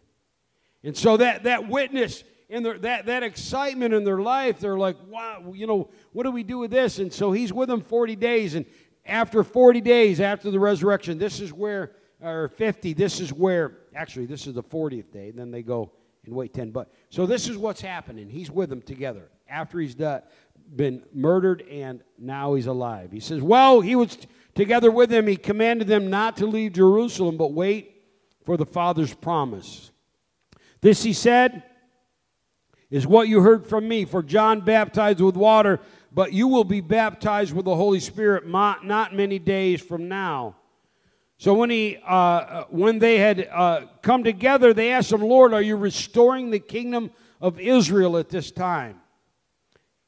And 0.82 0.96
so 0.96 1.16
that, 1.16 1.44
that 1.44 1.68
witness 1.68 2.24
and 2.50 2.64
that, 2.64 3.06
that 3.06 3.22
excitement 3.22 3.92
in 3.92 4.04
their 4.04 4.20
life, 4.20 4.58
they're 4.58 4.78
like, 4.78 4.96
wow, 5.08 5.52
you 5.54 5.66
know, 5.66 5.90
what 6.12 6.22
do 6.22 6.30
we 6.30 6.42
do 6.42 6.58
with 6.58 6.70
this? 6.70 6.98
And 6.98 7.12
so 7.12 7.30
he's 7.30 7.52
with 7.52 7.68
them 7.68 7.82
40 7.82 8.16
days, 8.16 8.54
and 8.54 8.64
after 9.04 9.44
40 9.44 9.80
days 9.80 10.20
after 10.20 10.50
the 10.50 10.58
resurrection, 10.58 11.18
this 11.18 11.40
is 11.40 11.52
where, 11.52 11.92
or 12.22 12.48
50, 12.48 12.94
this 12.94 13.20
is 13.20 13.32
where, 13.32 13.78
actually, 13.94 14.26
this 14.26 14.46
is 14.46 14.54
the 14.54 14.62
40th 14.62 15.12
day, 15.12 15.28
and 15.28 15.38
then 15.38 15.50
they 15.50 15.62
go 15.62 15.92
and 16.24 16.34
wait 16.34 16.54
10. 16.54 16.70
But 16.70 16.90
so 17.10 17.26
this 17.26 17.48
is 17.48 17.56
what's 17.56 17.80
happening. 17.80 18.28
He's 18.28 18.50
with 18.50 18.70
them 18.70 18.82
together 18.82 19.30
after 19.48 19.78
he's 19.78 19.94
done, 19.94 20.22
been 20.74 21.02
murdered 21.12 21.62
and 21.70 22.02
now 22.18 22.54
he's 22.54 22.66
alive. 22.66 23.10
He 23.12 23.20
says, 23.20 23.42
Well, 23.42 23.80
he 23.80 23.96
was 23.96 24.18
together 24.54 24.90
with 24.90 25.10
them. 25.10 25.26
He 25.26 25.36
commanded 25.36 25.88
them 25.88 26.10
not 26.10 26.36
to 26.38 26.46
leave 26.46 26.72
Jerusalem, 26.72 27.36
but 27.36 27.52
wait 27.52 28.02
for 28.44 28.56
the 28.56 28.66
Father's 28.66 29.14
promise. 29.14 29.90
This, 30.80 31.02
he 31.02 31.12
said, 31.12 31.62
is 32.90 33.06
what 33.06 33.28
you 33.28 33.42
heard 33.42 33.66
from 33.66 33.86
me. 33.86 34.04
For 34.04 34.22
John 34.22 34.60
baptized 34.60 35.20
with 35.20 35.36
water, 35.36 35.80
but 36.12 36.32
you 36.32 36.48
will 36.48 36.64
be 36.64 36.80
baptized 36.80 37.52
with 37.52 37.64
the 37.64 37.74
Holy 37.74 38.00
Spirit 38.00 38.46
not 38.46 39.14
many 39.14 39.38
days 39.38 39.80
from 39.80 40.08
now. 40.08 40.56
So 41.36 41.54
when 41.54 41.70
he, 41.70 41.98
uh, 41.98 42.10
uh, 42.10 42.64
when 42.70 42.98
they 42.98 43.18
had 43.18 43.48
uh, 43.52 43.82
come 44.02 44.24
together, 44.24 44.74
they 44.74 44.90
asked 44.90 45.12
him, 45.12 45.20
"Lord, 45.20 45.54
are 45.54 45.62
you 45.62 45.76
restoring 45.76 46.50
the 46.50 46.58
kingdom 46.58 47.12
of 47.40 47.60
Israel 47.60 48.16
at 48.16 48.28
this 48.28 48.50
time?" 48.50 49.00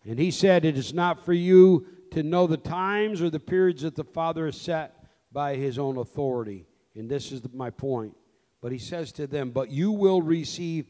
And 0.05 0.19
he 0.19 0.31
said, 0.31 0.65
"It 0.65 0.77
is 0.77 0.95
not 0.95 1.25
for 1.25 1.33
you 1.33 1.87
to 2.13 2.23
know 2.23 2.47
the 2.47 2.57
times 2.57 3.23
or 3.23 3.31
the 3.31 3.41
periods 3.41 3.83
that 3.83 3.95
the 3.95 4.05
Father 4.05 4.47
has 4.47 4.61
set 4.61 5.05
by 5.33 5.57
His 5.57 5.79
own 5.79 5.99
authority." 5.99 6.67
And 6.95 7.09
this 7.09 7.33
is 7.33 7.43
my 7.53 7.71
point. 7.71 8.17
But 8.61 8.73
he 8.73 8.79
says 8.79 9.13
to 9.13 9.27
them, 9.27 9.51
"But 9.51 9.71
you 9.71 9.91
will 9.93 10.23
receive 10.23 10.87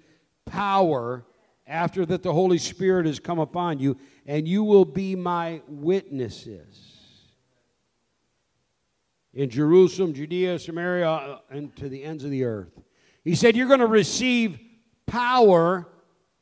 power." 0.46 1.26
after 1.66 2.04
that 2.04 2.24
the 2.24 2.32
Holy 2.32 2.58
Spirit 2.58 3.06
has 3.06 3.20
come 3.20 3.38
upon 3.38 3.78
you, 3.78 3.96
and 4.26 4.46
you 4.46 4.64
will 4.64 4.84
be 4.84 5.14
my 5.14 5.62
witnesses 5.68 7.00
in 9.32 9.48
Jerusalem, 9.48 10.12
Judea, 10.12 10.58
Samaria, 10.58 11.08
uh, 11.08 11.38
and 11.50 11.74
to 11.76 11.88
the 11.88 12.02
ends 12.02 12.24
of 12.24 12.30
the 12.30 12.44
earth. 12.44 12.72
He 13.22 13.34
said, 13.34 13.56
You're 13.56 13.68
going 13.68 13.80
to 13.80 13.86
receive 13.86 14.58
power. 15.06 15.88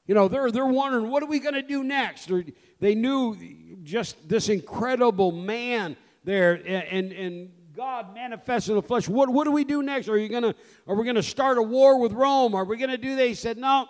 You 0.08 0.14
know, 0.14 0.26
they're, 0.26 0.50
they're 0.50 0.66
wondering, 0.66 1.10
what 1.10 1.22
are 1.22 1.26
we 1.26 1.38
going 1.38 1.54
to 1.54 1.62
do 1.62 1.84
next? 1.84 2.30
Or 2.30 2.42
they 2.80 2.94
knew 2.94 3.36
just 3.84 4.26
this 4.26 4.48
incredible 4.48 5.32
man 5.32 5.96
there, 6.24 6.54
and, 6.54 7.12
and 7.12 7.50
God 7.76 8.14
manifested 8.14 8.70
in 8.70 8.76
the 8.76 8.82
flesh. 8.82 9.06
What, 9.06 9.28
what 9.28 9.44
do 9.44 9.52
we 9.52 9.64
do 9.64 9.82
next? 9.82 10.08
Are, 10.08 10.16
you 10.16 10.30
gonna, 10.30 10.54
are 10.86 10.96
we 10.96 11.04
going 11.04 11.16
to 11.16 11.22
start 11.22 11.58
a 11.58 11.62
war 11.62 12.00
with 12.00 12.12
Rome? 12.12 12.54
Are 12.54 12.64
we 12.64 12.78
going 12.78 12.90
to 12.90 12.96
do 12.96 13.16
that? 13.16 13.26
He 13.26 13.34
said, 13.34 13.58
No, 13.58 13.86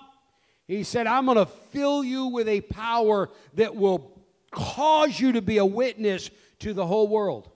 he 0.66 0.82
said, 0.82 1.06
I'm 1.06 1.24
going 1.24 1.38
to 1.38 1.46
fill 1.46 2.02
you 2.02 2.26
with 2.26 2.48
a 2.48 2.62
power 2.62 3.30
that 3.54 3.76
will 3.76 4.20
cause 4.50 5.18
you 5.20 5.32
to 5.32 5.42
be 5.42 5.58
a 5.58 5.64
witness 5.64 6.30
to 6.58 6.74
the 6.74 6.84
whole 6.84 7.06
world. 7.06 7.48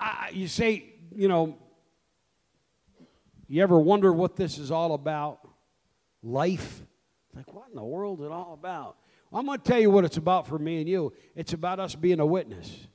I, 0.00 0.30
you 0.32 0.48
say, 0.48 0.94
you 1.14 1.28
know, 1.28 1.56
you 3.46 3.62
ever 3.62 3.78
wonder 3.78 4.12
what 4.12 4.34
this 4.34 4.58
is 4.58 4.72
all 4.72 4.94
about? 4.94 5.45
Life? 6.26 6.82
Like, 7.34 7.54
what 7.54 7.68
in 7.68 7.76
the 7.76 7.84
world 7.84 8.20
is 8.20 8.26
it 8.26 8.32
all 8.32 8.52
about? 8.52 8.96
Well, 9.30 9.40
I'm 9.40 9.46
going 9.46 9.60
to 9.60 9.64
tell 9.64 9.78
you 9.78 9.90
what 9.90 10.04
it's 10.04 10.16
about 10.16 10.48
for 10.48 10.58
me 10.58 10.80
and 10.80 10.88
you. 10.88 11.12
It's 11.36 11.52
about 11.52 11.78
us 11.78 11.94
being 11.94 12.18
a 12.18 12.26
witness, 12.26 12.88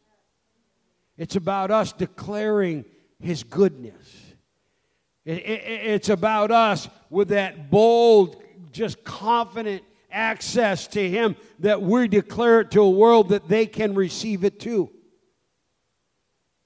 it's 1.17 1.35
about 1.37 1.71
us 1.71 1.93
declaring 1.93 2.83
His 3.19 3.43
goodness. 3.43 4.17
It's 5.23 6.09
about 6.09 6.49
us 6.49 6.89
with 7.11 7.29
that 7.29 7.69
bold, 7.69 8.41
just 8.71 9.03
confident 9.03 9.83
access 10.11 10.87
to 10.87 11.09
Him 11.09 11.35
that 11.59 11.81
we 11.81 12.07
declare 12.07 12.61
it 12.61 12.71
to 12.71 12.81
a 12.81 12.89
world 12.89 13.29
that 13.29 13.47
they 13.47 13.67
can 13.67 13.93
receive 13.93 14.43
it 14.43 14.59
too. 14.59 14.89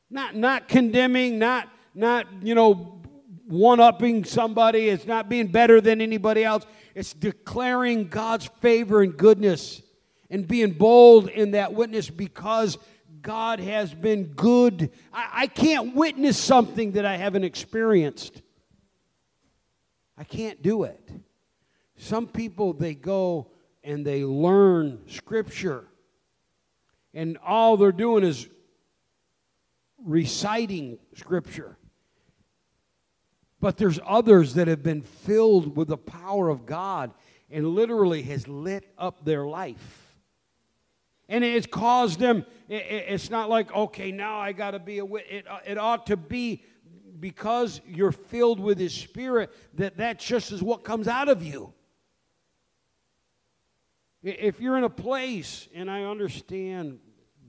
Not, 0.09 0.35
not 0.35 0.69
condemning, 0.69 1.37
not, 1.37 1.67
not, 1.93 2.27
you 2.41 2.55
know, 2.55 3.01
one 3.47 3.79
upping 3.79 4.23
somebody. 4.23 4.89
It's 4.89 5.05
not 5.05 5.29
being 5.29 5.47
better 5.47 5.81
than 5.81 6.01
anybody 6.01 6.43
else. 6.43 6.65
It's 6.93 7.13
declaring 7.13 8.07
God's 8.07 8.47
favor 8.61 9.01
and 9.01 9.15
goodness 9.15 9.81
and 10.29 10.47
being 10.47 10.71
bold 10.71 11.29
in 11.29 11.51
that 11.51 11.73
witness 11.73 12.09
because 12.09 12.77
God 13.21 13.59
has 13.59 13.93
been 13.93 14.25
good. 14.33 14.91
I, 15.13 15.29
I 15.33 15.47
can't 15.47 15.95
witness 15.95 16.37
something 16.37 16.93
that 16.93 17.05
I 17.05 17.17
haven't 17.17 17.43
experienced. 17.43 18.41
I 20.17 20.23
can't 20.23 20.61
do 20.61 20.83
it. 20.83 21.11
Some 21.97 22.27
people, 22.27 22.73
they 22.73 22.93
go 22.93 23.51
and 23.83 24.05
they 24.05 24.23
learn 24.23 25.07
Scripture, 25.07 25.85
and 27.13 27.37
all 27.45 27.77
they're 27.77 27.91
doing 27.91 28.23
is 28.23 28.47
reciting 30.03 30.97
Scripture. 31.15 31.77
But 33.65 33.77
there's 33.77 33.99
others 34.05 34.53
that 34.53 34.67
have 34.67 34.83
been 34.83 35.01
filled 35.01 35.75
with 35.75 35.87
the 35.87 35.97
power 35.97 36.49
of 36.49 36.67
God 36.67 37.09
and 37.49 37.69
literally 37.69 38.21
has 38.21 38.47
lit 38.47 38.87
up 38.95 39.25
their 39.25 39.47
life. 39.47 40.15
And 41.27 41.43
it's 41.43 41.65
caused 41.65 42.19
them, 42.19 42.45
it's 42.69 43.31
not 43.31 43.49
like, 43.49 43.73
okay, 43.73 44.11
now 44.11 44.37
I 44.37 44.51
got 44.51 44.71
to 44.71 44.79
be 44.79 44.99
a 44.99 45.05
witness. 45.05 45.39
It, 45.39 45.47
uh, 45.49 45.57
it 45.65 45.79
ought 45.79 46.05
to 46.05 46.15
be 46.15 46.61
because 47.19 47.81
you're 47.87 48.11
filled 48.11 48.59
with 48.59 48.77
His 48.77 48.93
Spirit, 48.93 49.51
that 49.73 49.97
that 49.97 50.19
just 50.19 50.51
is 50.51 50.61
what 50.61 50.83
comes 50.83 51.07
out 51.07 51.27
of 51.27 51.41
you. 51.41 51.73
If 54.21 54.59
you're 54.59 54.77
in 54.77 54.83
a 54.83 54.91
place, 54.91 55.67
and 55.73 55.89
I 55.89 56.03
understand 56.03 56.99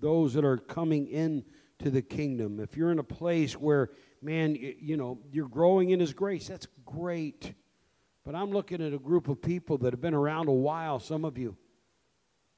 those 0.00 0.32
that 0.32 0.46
are 0.46 0.56
coming 0.56 1.08
in 1.08 1.44
to 1.80 1.90
the 1.90 2.00
kingdom, 2.00 2.58
if 2.58 2.74
you're 2.74 2.90
in 2.90 3.00
a 3.00 3.04
place 3.04 3.52
where, 3.52 3.90
man, 4.26 4.56
you 4.56 4.96
know, 4.96 5.20
you're 5.30 5.48
growing 5.48 5.90
in 5.90 6.00
His 6.00 6.12
grace, 6.12 6.48
that's 6.48 6.66
great. 6.84 7.54
But 8.24 8.34
I'm 8.34 8.50
looking 8.50 8.82
at 8.82 8.92
a 8.92 8.98
group 8.98 9.28
of 9.28 9.40
people 9.40 9.78
that 9.78 9.92
have 9.92 10.00
been 10.00 10.12
around 10.12 10.48
a 10.48 10.52
while, 10.52 10.98
some 10.98 11.24
of 11.24 11.38
you. 11.38 11.56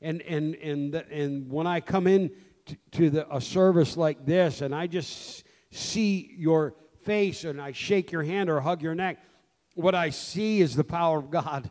And, 0.00 0.22
and, 0.22 0.54
and, 0.56 0.94
and 0.94 1.50
when 1.50 1.66
I 1.66 1.80
come 1.80 2.06
in 2.06 2.30
to, 2.66 2.76
to 2.92 3.10
the, 3.10 3.36
a 3.36 3.40
service 3.40 3.96
like 3.96 4.24
this 4.24 4.62
and 4.62 4.74
I 4.74 4.86
just 4.86 5.44
see 5.70 6.34
your 6.38 6.74
face 7.04 7.44
and 7.44 7.60
I 7.60 7.72
shake 7.72 8.10
your 8.12 8.22
hand 8.22 8.48
or 8.48 8.60
hug 8.60 8.82
your 8.82 8.94
neck, 8.94 9.18
what 9.74 9.94
I 9.94 10.10
see 10.10 10.60
is 10.60 10.74
the 10.74 10.84
power 10.84 11.18
of 11.18 11.30
God. 11.30 11.70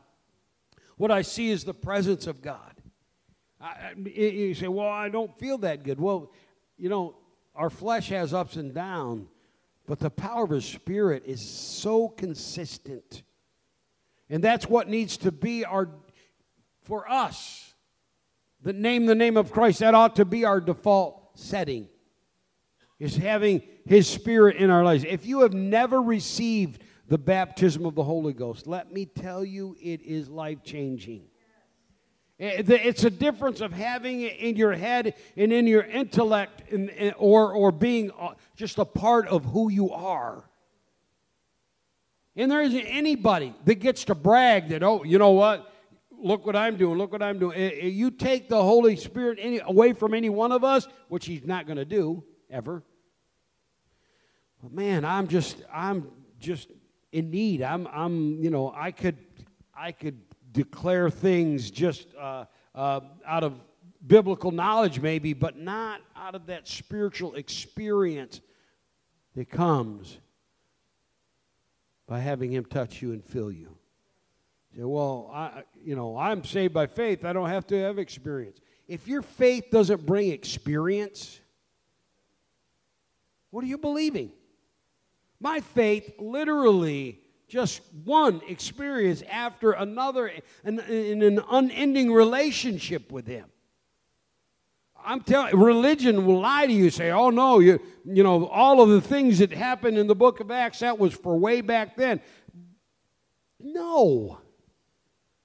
What 0.98 1.10
I 1.10 1.24
see 1.24 1.50
is 1.50 1.64
the 1.64 1.74
presence 1.74 2.28
of 2.28 2.42
God. 2.42 2.74
I, 3.60 3.94
you 3.98 4.54
say, 4.54 4.68
well, 4.68 4.88
I 4.88 5.10
don't 5.10 5.38
feel 5.40 5.58
that 5.60 5.84
good. 5.84 6.00
Well, 6.00 6.32
you 6.78 6.90
know, 6.90 7.16
our 7.56 7.72
flesh 7.72 8.10
has 8.10 8.34
ups 8.34 8.56
and 8.56 8.74
downs, 8.74 9.28
but 9.88 10.00
the 10.00 10.10
power 10.10 10.44
of 10.44 10.50
His 10.52 10.66
Spirit 10.66 11.24
is 11.26 11.42
so 11.42 12.10
consistent. 12.10 13.24
And 14.30 14.44
that's 14.44 14.68
what 14.68 14.90
needs 14.90 15.18
to 15.18 15.32
be 15.32 15.64
our, 15.64 15.90
for 16.84 17.10
us, 17.10 17.74
the 18.62 18.74
name, 18.74 19.06
the 19.06 19.16
name 19.16 19.38
of 19.38 19.52
Christ, 19.52 19.80
that 19.80 19.96
ought 19.96 20.18
to 20.18 20.26
be 20.26 20.44
our 20.44 20.60
default 20.60 21.40
setting 21.40 21.88
is 23.00 23.16
having 23.16 23.62
His 23.86 24.08
Spirit 24.08 24.58
in 24.58 24.70
our 24.70 24.84
lives. 24.84 25.06
If 25.08 25.26
you 25.26 25.42
have 25.42 25.54
never 25.54 26.02
received 26.02 26.84
the 27.08 27.18
baptism 27.18 27.86
of 27.86 27.96
the 27.96 28.04
Holy 28.04 28.34
Ghost, 28.34 28.68
let 28.68 28.92
me 28.92 29.06
tell 29.06 29.46
you, 29.46 29.78
it 29.82 30.02
is 30.02 30.28
life 30.28 30.64
changing. 30.64 31.30
It's 32.40 33.04
a 33.04 33.10
difference 33.10 33.62
of 33.62 33.74
having 33.74 34.22
it 34.22 34.38
in 34.38 34.58
your 34.58 34.74
head 34.74 35.16
and 35.36 35.52
in 35.52 35.66
your 35.66 35.82
intellect 35.82 36.72
and 36.72 36.92
or, 37.18 37.52
or 37.52 37.72
being 37.72 38.12
uh, 38.12 38.34
just 38.56 38.78
a 38.78 38.86
part 38.86 39.28
of 39.28 39.44
who 39.44 39.72
you 39.72 39.92
are. 39.92 40.48
And 42.36 42.52
there 42.52 42.62
isn't 42.62 42.86
anybody 42.86 43.56
that 43.66 43.76
gets 43.76 44.06
to 44.06 44.16
brag 44.16 44.70
that, 44.70 44.84
oh, 44.84 45.04
you 45.04 45.18
know 45.18 45.32
what? 45.32 45.74
Look 46.20 46.46
what 46.46 46.56
I'm 46.56 46.78
doing. 46.78 47.00
Look 47.00 47.12
what 47.12 47.24
I'm 47.24 47.40
doing. 47.40 47.74
You 47.82 48.12
take 48.12 48.50
the 48.50 48.62
Holy 48.62 48.96
Spirit 48.96 49.40
any, 49.42 49.60
away 49.60 49.94
from 49.94 50.14
any 50.14 50.30
one 50.30 50.52
of 50.52 50.64
us, 50.64 50.88
which 51.10 51.26
He's 51.26 51.46
not 51.46 51.66
going 51.66 51.78
to 51.78 51.86
do 51.86 52.24
ever. 52.52 52.84
But 54.62 54.72
man, 54.72 55.06
I'm 55.06 55.28
just 55.28 55.58
I'm 55.72 56.12
just 56.40 56.70
in 57.12 57.30
need. 57.30 57.62
I'm 57.62 57.88
I'm 57.88 58.44
you 58.44 58.50
know 58.50 58.74
I 58.76 58.92
could 58.92 59.18
I 59.76 59.92
could 59.92 60.20
declare 60.58 61.08
things 61.12 61.70
just 61.70 62.08
uh, 62.20 62.46
uh, 62.74 63.00
out 63.28 63.44
of 63.44 63.54
biblical 64.08 64.50
knowledge 64.50 65.00
maybe, 65.00 65.34
but 65.34 65.56
not 65.56 66.02
out 66.16 66.34
of 66.34 66.48
that 66.48 66.68
spiritual 66.68 67.36
experience 67.36 68.42
that 69.36 69.52
comes 69.52 70.18
by 72.08 72.20
having 72.20 72.52
Him 72.52 72.66
touch 72.66 73.04
you 73.04 73.12
and 73.12 73.24
fill 73.24 73.52
you. 73.52 73.78
You 74.72 74.80
say, 74.80 74.84
well, 74.84 75.30
I, 75.32 75.62
you 75.86 75.96
know, 75.96 76.18
I'm 76.18 76.44
saved 76.44 76.74
by 76.74 76.88
faith. 76.88 77.24
I 77.24 77.34
don't 77.34 77.50
have 77.50 77.68
to 77.68 77.80
have 77.80 78.00
experience. 78.00 78.60
If 78.88 79.08
your 79.08 79.22
faith 79.22 79.66
doesn't 79.72 80.08
bring 80.08 80.32
experience, 80.32 81.40
what 83.52 83.64
are 83.64 83.68
you 83.68 83.78
believing? 83.78 84.32
My 85.40 85.60
faith 85.60 86.16
literally 86.18 87.22
just 87.48 87.82
one 88.04 88.42
experience 88.48 89.24
after 89.30 89.72
another 89.72 90.32
in, 90.64 90.80
an 90.80 91.42
unending 91.50 92.12
relationship 92.12 93.12
with 93.12 93.28
Him. 93.28 93.46
I'm 95.04 95.22
telling 95.22 95.58
religion 95.58 96.26
will 96.26 96.42
lie 96.42 96.66
to 96.66 96.74
you, 96.74 96.90
say, 96.90 97.12
oh 97.12 97.30
no, 97.30 97.60
you, 97.60 97.80
you 98.04 98.24
know, 98.24 98.48
all 98.48 98.82
of 98.82 98.90
the 98.90 99.00
things 99.00 99.40
that 99.40 99.54
happened 99.54 99.98
in 99.98 100.08
the 100.08 100.16
book 100.16 100.42
of 100.42 100.52
Acts, 100.52 100.80
that 100.80 101.00
was 101.00 101.14
for 101.14 101.38
way 101.38 101.62
back 101.62 101.96
then. 101.96 102.20
No. 103.60 104.40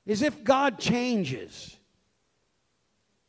As 0.09 0.23
if 0.23 0.43
God 0.43 0.81
changes. 0.81 1.77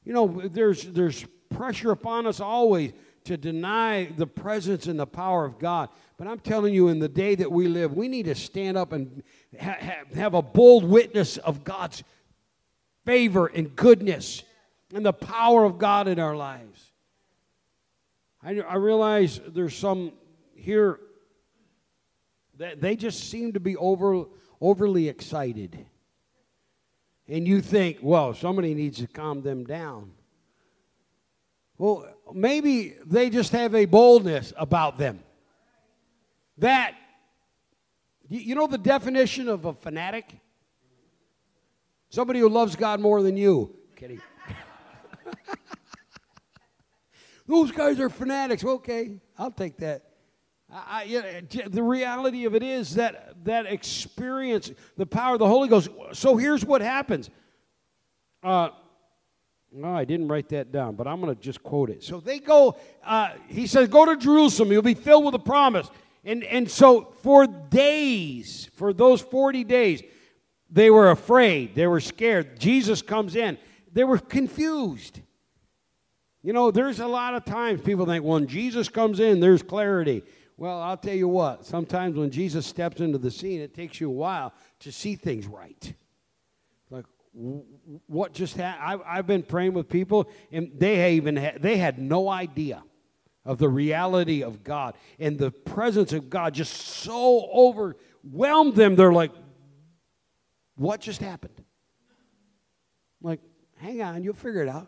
You 0.03 0.13
know, 0.13 0.41
there's, 0.45 0.83
there's 0.83 1.23
pressure 1.49 1.91
upon 1.91 2.25
us 2.25 2.39
always 2.39 2.93
to 3.25 3.37
deny 3.37 4.05
the 4.05 4.27
presence 4.27 4.87
and 4.87 4.99
the 4.99 5.05
power 5.05 5.45
of 5.45 5.59
God. 5.59 5.89
But 6.17 6.27
I'm 6.27 6.39
telling 6.39 6.73
you, 6.73 6.89
in 6.89 6.99
the 6.99 7.09
day 7.09 7.35
that 7.35 7.51
we 7.51 7.67
live, 7.67 7.93
we 7.93 8.07
need 8.07 8.25
to 8.25 8.35
stand 8.35 8.77
up 8.77 8.91
and 8.91 9.23
ha- 9.59 9.77
ha- 9.79 10.03
have 10.15 10.33
a 10.33 10.41
bold 10.41 10.83
witness 10.83 11.37
of 11.37 11.63
God's 11.63 12.03
favor 13.05 13.47
and 13.47 13.75
goodness 13.75 14.43
and 14.93 15.05
the 15.05 15.13
power 15.13 15.63
of 15.63 15.77
God 15.77 16.07
in 16.07 16.19
our 16.19 16.35
lives. 16.35 16.91
I, 18.41 18.59
I 18.59 18.75
realize 18.75 19.39
there's 19.47 19.75
some 19.75 20.11
here 20.55 20.99
that 22.57 22.81
they 22.81 22.95
just 22.95 23.29
seem 23.29 23.53
to 23.53 23.59
be 23.59 23.75
over, 23.77 24.25
overly 24.61 25.09
excited. 25.09 25.85
And 27.27 27.47
you 27.47 27.61
think, 27.61 27.99
well, 28.01 28.33
somebody 28.33 28.73
needs 28.73 28.99
to 28.99 29.07
calm 29.07 29.41
them 29.41 29.63
down. 29.63 30.11
Well, 31.77 32.12
maybe 32.33 32.95
they 33.05 33.29
just 33.29 33.51
have 33.51 33.75
a 33.75 33.85
boldness 33.85 34.53
about 34.57 34.97
them. 34.97 35.19
That, 36.59 36.95
you 38.29 38.55
know 38.55 38.67
the 38.67 38.77
definition 38.77 39.49
of 39.49 39.65
a 39.65 39.73
fanatic? 39.73 40.39
Somebody 42.09 42.39
who 42.39 42.49
loves 42.49 42.75
God 42.75 42.99
more 42.99 43.23
than 43.23 43.37
you. 43.37 43.75
Kidding. 43.95 44.21
Those 47.47 47.71
guys 47.71 47.99
are 47.99 48.09
fanatics. 48.09 48.63
Okay, 48.63 49.19
I'll 49.37 49.51
take 49.51 49.77
that. 49.77 50.03
I, 50.71 51.43
the 51.67 51.83
reality 51.83 52.45
of 52.45 52.55
it 52.55 52.63
is 52.63 52.95
that 52.95 53.35
that 53.45 53.67
experience, 53.67 54.71
the 54.97 55.05
power 55.05 55.33
of 55.33 55.39
the 55.39 55.47
Holy 55.47 55.67
Ghost. 55.67 55.89
So 56.13 56.35
here's 56.35 56.65
what 56.65 56.81
happens. 56.81 57.29
Uh, 58.41 58.69
no, 59.73 59.95
I 59.95 60.05
didn't 60.05 60.27
write 60.27 60.49
that 60.49 60.71
down, 60.71 60.95
but 60.95 61.07
I'm 61.07 61.19
going 61.19 61.35
to 61.35 61.41
just 61.41 61.63
quote 61.63 61.89
it. 61.89 62.03
So 62.03 62.19
they 62.19 62.39
go. 62.39 62.77
Uh, 63.03 63.31
he 63.47 63.67
says, 63.67 63.87
"Go 63.87 64.05
to 64.05 64.15
Jerusalem. 64.15 64.71
You'll 64.71 64.81
be 64.81 64.93
filled 64.93 65.25
with 65.25 65.35
a 65.35 65.39
promise." 65.39 65.89
And 66.23 66.43
and 66.43 66.69
so 66.69 67.13
for 67.21 67.47
days, 67.47 68.69
for 68.75 68.93
those 68.93 69.21
forty 69.21 69.63
days, 69.63 70.03
they 70.69 70.89
were 70.89 71.11
afraid. 71.11 71.75
They 71.75 71.87
were 71.87 71.99
scared. 71.99 72.59
Jesus 72.59 73.01
comes 73.01 73.35
in. 73.35 73.57
They 73.91 74.03
were 74.03 74.17
confused. 74.17 75.19
You 76.41 76.51
know, 76.51 76.71
there's 76.71 76.99
a 76.99 77.07
lot 77.07 77.35
of 77.35 77.45
times 77.45 77.81
people 77.81 78.05
think 78.05 78.23
when 78.23 78.47
Jesus 78.47 78.89
comes 78.89 79.19
in, 79.19 79.39
there's 79.39 79.63
clarity. 79.63 80.23
Well, 80.57 80.81
I'll 80.81 80.97
tell 80.97 81.15
you 81.15 81.27
what, 81.27 81.65
sometimes 81.65 82.15
when 82.15 82.29
Jesus 82.29 82.65
steps 82.65 83.01
into 83.01 83.17
the 83.17 83.31
scene, 83.31 83.61
it 83.61 83.73
takes 83.73 83.99
you 83.99 84.09
a 84.09 84.13
while 84.13 84.53
to 84.81 84.91
see 84.91 85.15
things 85.15 85.47
right. 85.47 85.93
What 87.33 88.33
just 88.33 88.55
happened? 88.55 89.01
I've 89.07 89.27
been 89.27 89.43
praying 89.43 89.73
with 89.73 89.89
people, 89.89 90.29
and 90.51 90.71
they 90.77 91.13
even 91.13 91.35
had, 91.35 91.61
they 91.61 91.77
had 91.77 91.97
no 91.99 92.29
idea 92.29 92.83
of 93.45 93.57
the 93.57 93.69
reality 93.69 94.43
of 94.43 94.63
God 94.63 94.95
and 95.19 95.37
the 95.37 95.51
presence 95.51 96.13
of 96.13 96.29
God 96.29 96.53
just 96.53 96.73
so 96.73 97.49
overwhelmed 97.53 98.75
them. 98.75 98.95
They're 98.95 99.11
like, 99.11 99.31
"What 100.75 101.01
just 101.01 101.21
happened?" 101.21 101.63
I'm 103.23 103.29
like, 103.29 103.39
hang 103.77 104.01
on, 104.01 104.23
you'll 104.23 104.33
figure 104.33 104.61
it 104.61 104.69
out. 104.69 104.87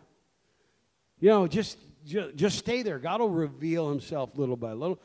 You 1.20 1.30
know, 1.30 1.46
just, 1.46 1.78
just, 2.04 2.36
just 2.36 2.58
stay 2.58 2.82
there. 2.82 2.98
God 2.98 3.20
will 3.20 3.30
reveal 3.30 3.88
himself 3.88 4.36
little 4.36 4.56
by 4.56 4.72
little. 4.72 5.00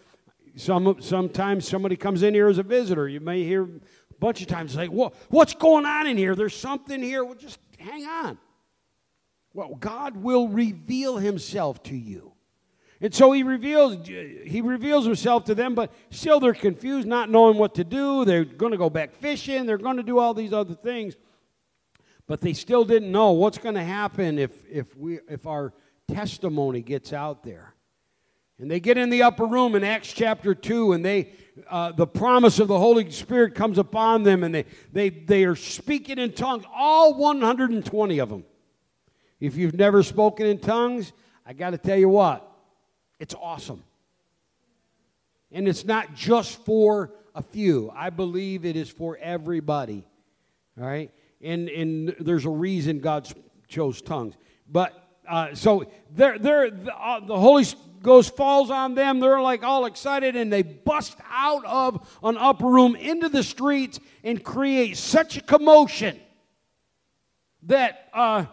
Some, 0.58 0.98
sometimes 1.02 1.68
somebody 1.68 1.96
comes 1.96 2.24
in 2.24 2.34
here 2.34 2.50
as 2.50 2.58
a 2.58 2.64
visitor. 2.64 3.08
You 3.08 3.22
may 3.22 3.44
hear 3.44 3.70
bunch 4.22 4.40
of 4.40 4.48
times 4.48 4.78
well, 4.78 5.14
what's 5.30 5.56
going 5.56 5.86
on 5.86 6.08
in 6.08 6.16
here? 6.16 6.36
There's 6.36 6.56
something 6.56 7.02
here. 7.02 7.26
Well, 7.26 7.34
just 7.34 7.60
hang 7.78 8.06
on. 8.06 8.38
Well, 9.54 9.76
God 9.76 10.16
will 10.16 10.48
reveal 10.48 11.18
himself 11.18 11.84
to 11.84 11.96
you. 11.96 12.32
And 13.02 13.14
so 13.14 13.32
he 13.32 13.42
reveals, 13.42 14.08
he 14.08 14.62
reveals 14.62 15.06
himself 15.06 15.46
to 15.46 15.56
them, 15.56 15.74
but 15.74 15.92
still 16.12 16.40
they're 16.40 16.54
confused, 16.54 17.08
not 17.08 17.32
knowing 17.32 17.58
what 17.58 17.74
to 17.76 17.84
do. 17.84 18.24
They're 18.24 18.46
going 18.46 18.72
to 18.72 18.78
go 18.78 18.92
back 18.92 19.12
fishing. 19.16 19.66
They're 19.66 19.80
going 19.80 19.98
to 19.98 20.04
do 20.04 20.20
all 20.20 20.36
these 20.36 20.54
other 20.54 20.76
things. 20.76 21.16
But 22.28 22.42
they 22.42 22.54
still 22.54 22.86
didn't 22.86 23.12
know 23.12 23.32
what's 23.32 23.58
going 23.58 23.76
to 23.76 23.84
happen 23.84 24.38
if, 24.38 24.52
if, 24.70 24.96
we, 24.96 25.20
if 25.28 25.48
our 25.48 25.74
testimony 26.08 26.84
gets 26.84 27.12
out 27.12 27.42
there. 27.44 27.71
And 28.62 28.70
they 28.70 28.80
get 28.80 28.96
in 28.96 29.10
the 29.10 29.24
upper 29.24 29.48
room 29.48 29.74
in 29.74 29.84
Acts 29.84 30.14
chapter 30.14 30.54
2, 30.54 30.94
and 30.94 31.04
they, 31.04 31.30
uh, 31.68 31.94
the 31.94 32.06
promise 32.06 32.60
of 32.60 32.68
the 32.68 32.78
Holy 32.78 33.10
Spirit 33.10 33.56
comes 33.56 33.80
upon 33.80 34.22
them, 34.22 34.44
and 34.44 34.54
they, 34.54 34.66
they, 34.94 35.10
they 35.10 35.46
are 35.46 35.56
speaking 35.56 36.20
in 36.20 36.32
tongues, 36.34 36.64
all 36.72 37.16
120 37.16 38.20
of 38.20 38.30
them. 38.30 38.46
If 39.40 39.56
you've 39.56 39.74
never 39.74 40.04
spoken 40.04 40.46
in 40.46 40.60
tongues, 40.60 41.12
I 41.44 41.54
got 41.54 41.72
to 41.72 41.80
tell 41.80 41.98
you 41.98 42.08
what, 42.08 42.48
it's 43.20 43.34
awesome. 43.34 43.84
And 45.52 45.68
it's 45.68 45.84
not 45.84 46.14
just 46.14 46.64
for 46.64 47.12
a 47.34 47.42
few, 47.42 47.92
I 47.96 48.12
believe 48.12 48.64
it 48.64 48.76
is 48.76 48.92
for 48.92 49.18
everybody. 49.18 50.06
All 50.80 50.86
right? 50.86 51.10
And, 51.42 51.68
and 51.68 52.16
there's 52.20 52.46
a 52.46 52.52
reason 52.52 53.00
God 53.00 53.28
chose 53.68 54.04
tongues. 54.04 54.36
But 54.70 54.94
uh, 55.28 55.56
so 55.56 55.90
they're, 56.12 56.38
they're, 56.38 56.70
the, 56.70 56.96
uh, 56.96 57.22
the 57.22 57.40
Holy 57.40 57.66
Ghost 58.02 58.36
falls 58.36 58.72
on 58.72 58.96
them. 58.96 59.20
They're 59.20 59.42
like 59.42 59.64
all 59.64 59.86
excited 59.86 60.36
and 60.36 60.52
they 60.52 60.64
bust 60.64 61.18
out 61.30 61.64
of 61.66 62.08
an 62.24 62.38
upper 62.38 62.68
room 62.68 62.96
into 62.96 63.30
the 63.30 63.44
streets 63.44 64.00
and 64.24 64.44
create 64.44 64.98
such 64.98 65.38
a 65.38 65.42
commotion 65.42 66.20
that, 67.64 68.10
uh, 68.14 68.46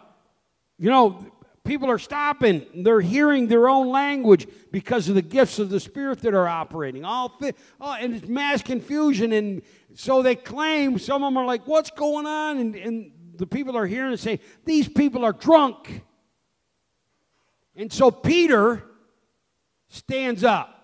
you 0.77 0.89
know, 0.89 1.25
people 1.63 1.89
are 1.89 1.99
stopping. 1.99 2.65
They're 2.75 3.01
hearing 3.01 3.47
their 3.47 3.69
own 3.69 3.89
language 3.89 4.47
because 4.71 5.09
of 5.09 5.15
the 5.15 5.21
gifts 5.21 5.59
of 5.59 5.69
the 5.69 5.79
Spirit 5.79 6.21
that 6.21 6.33
are 6.33 6.47
operating. 6.47 7.03
All 7.05 7.35
oh, 7.81 7.93
and 7.93 8.15
it's 8.15 8.27
mass 8.27 8.61
confusion. 8.61 9.33
And 9.33 9.61
so 9.95 10.21
they 10.21 10.35
claim, 10.35 10.99
some 10.99 11.23
of 11.23 11.27
them 11.27 11.37
are 11.37 11.45
like, 11.45 11.65
what's 11.65 11.91
going 11.91 12.25
on? 12.25 12.59
And, 12.59 12.75
and 12.75 13.11
the 13.35 13.47
people 13.47 13.77
are 13.77 13.87
hearing 13.87 14.11
and 14.11 14.19
say, 14.19 14.39
these 14.65 14.87
people 14.87 15.25
are 15.25 15.33
drunk. 15.33 16.03
And 17.75 17.91
so 17.91 18.11
Peter 18.11 18.83
stands 19.89 20.43
up. 20.43 20.75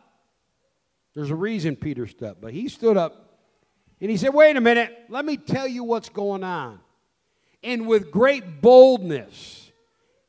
There's 1.13 1.32
a 1.32 1.36
reason 1.36 1.76
Peter 1.76 2.06
stood 2.08 2.30
up, 2.30 2.41
but 2.41 2.54
he 2.54 2.68
stood 2.68 2.98
up 2.98 3.39
and 4.02 4.12
he 4.12 4.18
said, 4.18 4.34
Wait 4.34 4.58
a 4.58 4.62
minute, 4.62 4.94
let 5.10 5.24
me 5.24 5.38
tell 5.38 5.68
you 5.68 5.84
what's 5.84 6.10
going 6.10 6.44
on. 6.44 6.80
And 7.63 7.88
with 7.88 8.12
great 8.12 8.62
boldness, 8.62 9.72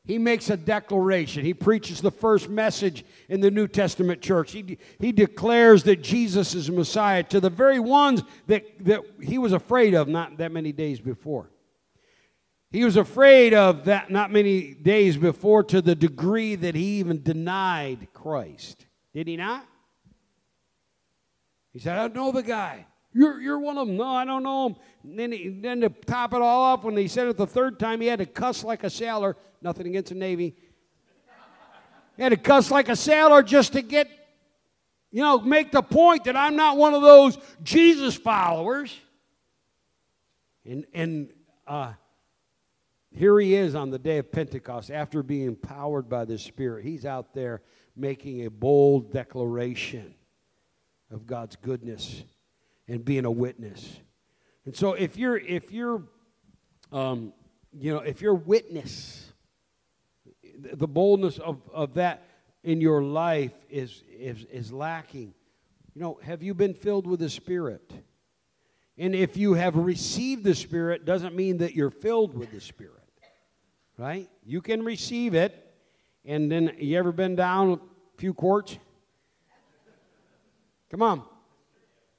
he 0.05 0.17
makes 0.17 0.49
a 0.49 0.55
declaration. 0.55 1.43
He 1.43 1.53
preaches 1.53 1.99
the 1.99 2.11
first 2.11 2.47
message 2.47 3.03
in 3.27 3.41
the 3.41 3.51
New 3.51 3.67
Testament 3.67 4.21
church. 4.21 4.53
He, 4.53 4.77
he 4.99 5.11
declares 5.11 5.83
that 5.83 6.01
Jesus 6.01 6.55
is 6.55 6.71
Messiah 6.71 7.23
to 7.23 7.41
the 7.41 7.49
very 7.49 7.79
ones 7.79 8.23
that, 8.47 8.63
that 8.85 9.01
he 9.21 9.37
was 9.37 9.51
afraid 9.51 9.93
of 9.93 10.07
not 10.07 10.37
that 10.37 10.53
many 10.53 10.71
days 10.71 11.01
before. 11.01 11.49
He 12.69 12.83
was 12.83 12.97
afraid 12.97 13.53
of 13.53 13.85
that 13.85 14.11
not 14.11 14.31
many 14.31 14.73
days 14.73 15.15
before 15.15 15.63
to 15.63 15.81
the 15.81 15.95
degree 15.95 16.55
that 16.55 16.75
he 16.75 16.99
even 16.99 17.23
denied 17.23 18.09
Christ. 18.13 18.85
Did 19.13 19.27
he 19.27 19.37
not? 19.37 19.65
He 21.71 21.79
said, 21.79 21.97
I 21.97 22.01
don't 22.01 22.15
know 22.15 22.31
the 22.31 22.43
guy. 22.43 22.85
You're, 23.13 23.39
you're 23.39 23.59
one 23.59 23.77
of 23.77 23.87
them. 23.87 23.97
No, 23.97 24.09
I 24.09 24.25
don't 24.25 24.43
know 24.43 24.67
him. 24.67 24.75
And 25.03 25.17
then, 25.17 25.31
he, 25.31 25.49
then 25.49 25.81
to 25.81 25.89
top 25.89 26.33
it 26.33 26.41
all 26.41 26.61
off, 26.61 26.83
when 26.83 26.97
he 26.97 27.07
said 27.07 27.27
it 27.27 27.37
the 27.37 27.47
third 27.47 27.79
time, 27.79 28.01
he 28.01 28.07
had 28.07 28.19
to 28.19 28.25
cuss 28.25 28.63
like 28.63 28.83
a 28.83 28.89
sailor. 28.89 29.37
Nothing 29.61 29.87
against 29.87 30.09
the 30.09 30.15
Navy. 30.15 30.55
He 32.17 32.23
had 32.23 32.29
to 32.29 32.37
cuss 32.37 32.69
like 32.69 32.89
a 32.89 32.95
sailor 32.95 33.43
just 33.43 33.73
to 33.73 33.81
get, 33.81 34.09
you 35.11 35.21
know, 35.21 35.39
make 35.39 35.71
the 35.71 35.81
point 35.81 36.25
that 36.25 36.35
I'm 36.35 36.55
not 36.55 36.77
one 36.77 36.93
of 36.93 37.01
those 37.01 37.37
Jesus 37.63 38.15
followers. 38.15 38.95
And, 40.65 40.85
and, 40.93 41.29
uh, 41.65 41.93
here 43.17 43.39
he 43.39 43.55
is 43.55 43.73
on 43.73 43.89
the 43.89 43.97
day 43.97 44.19
of 44.19 44.31
Pentecost 44.31 44.91
after 44.91 45.23
being 45.23 45.47
empowered 45.47 46.07
by 46.07 46.23
the 46.23 46.37
Spirit. 46.37 46.85
He's 46.85 47.03
out 47.03 47.33
there 47.33 47.63
making 47.95 48.45
a 48.45 48.51
bold 48.51 49.11
declaration 49.11 50.13
of 51.09 51.25
God's 51.25 51.55
goodness 51.55 52.23
and 52.87 53.03
being 53.03 53.25
a 53.25 53.31
witness. 53.31 53.99
And 54.65 54.75
so 54.75 54.93
if 54.93 55.17
you're 55.17 55.37
if 55.37 55.71
you're 55.71 56.03
um, 56.91 57.33
you 57.73 57.91
know 57.91 58.01
if 58.01 58.21
your 58.21 58.35
witness 58.35 59.33
the 60.59 60.87
boldness 60.87 61.39
of, 61.39 61.59
of 61.73 61.95
that 61.95 62.23
in 62.63 62.81
your 62.81 63.01
life 63.01 63.53
is, 63.69 64.03
is 64.11 64.45
is 64.51 64.71
lacking, 64.71 65.33
you 65.95 66.01
know, 66.01 66.19
have 66.21 66.43
you 66.43 66.53
been 66.53 66.75
filled 66.75 67.07
with 67.07 67.19
the 67.19 67.29
Spirit? 67.29 67.91
And 68.95 69.15
if 69.15 69.37
you 69.37 69.53
have 69.53 69.75
received 69.75 70.43
the 70.43 70.55
Spirit, 70.55 71.05
doesn't 71.05 71.35
mean 71.35 71.57
that 71.57 71.73
you're 71.73 71.89
filled 71.89 72.35
with 72.35 72.51
the 72.51 72.61
Spirit 72.61 72.96
right? 73.97 74.29
You 74.45 74.61
can 74.61 74.83
receive 74.83 75.33
it. 75.33 75.63
And 76.23 76.51
then, 76.51 76.75
you 76.77 76.97
ever 76.97 77.11
been 77.11 77.35
down 77.35 77.71
a 77.71 77.79
few 78.17 78.33
quarts? 78.33 78.77
Come 80.91 81.01
on. 81.01 81.23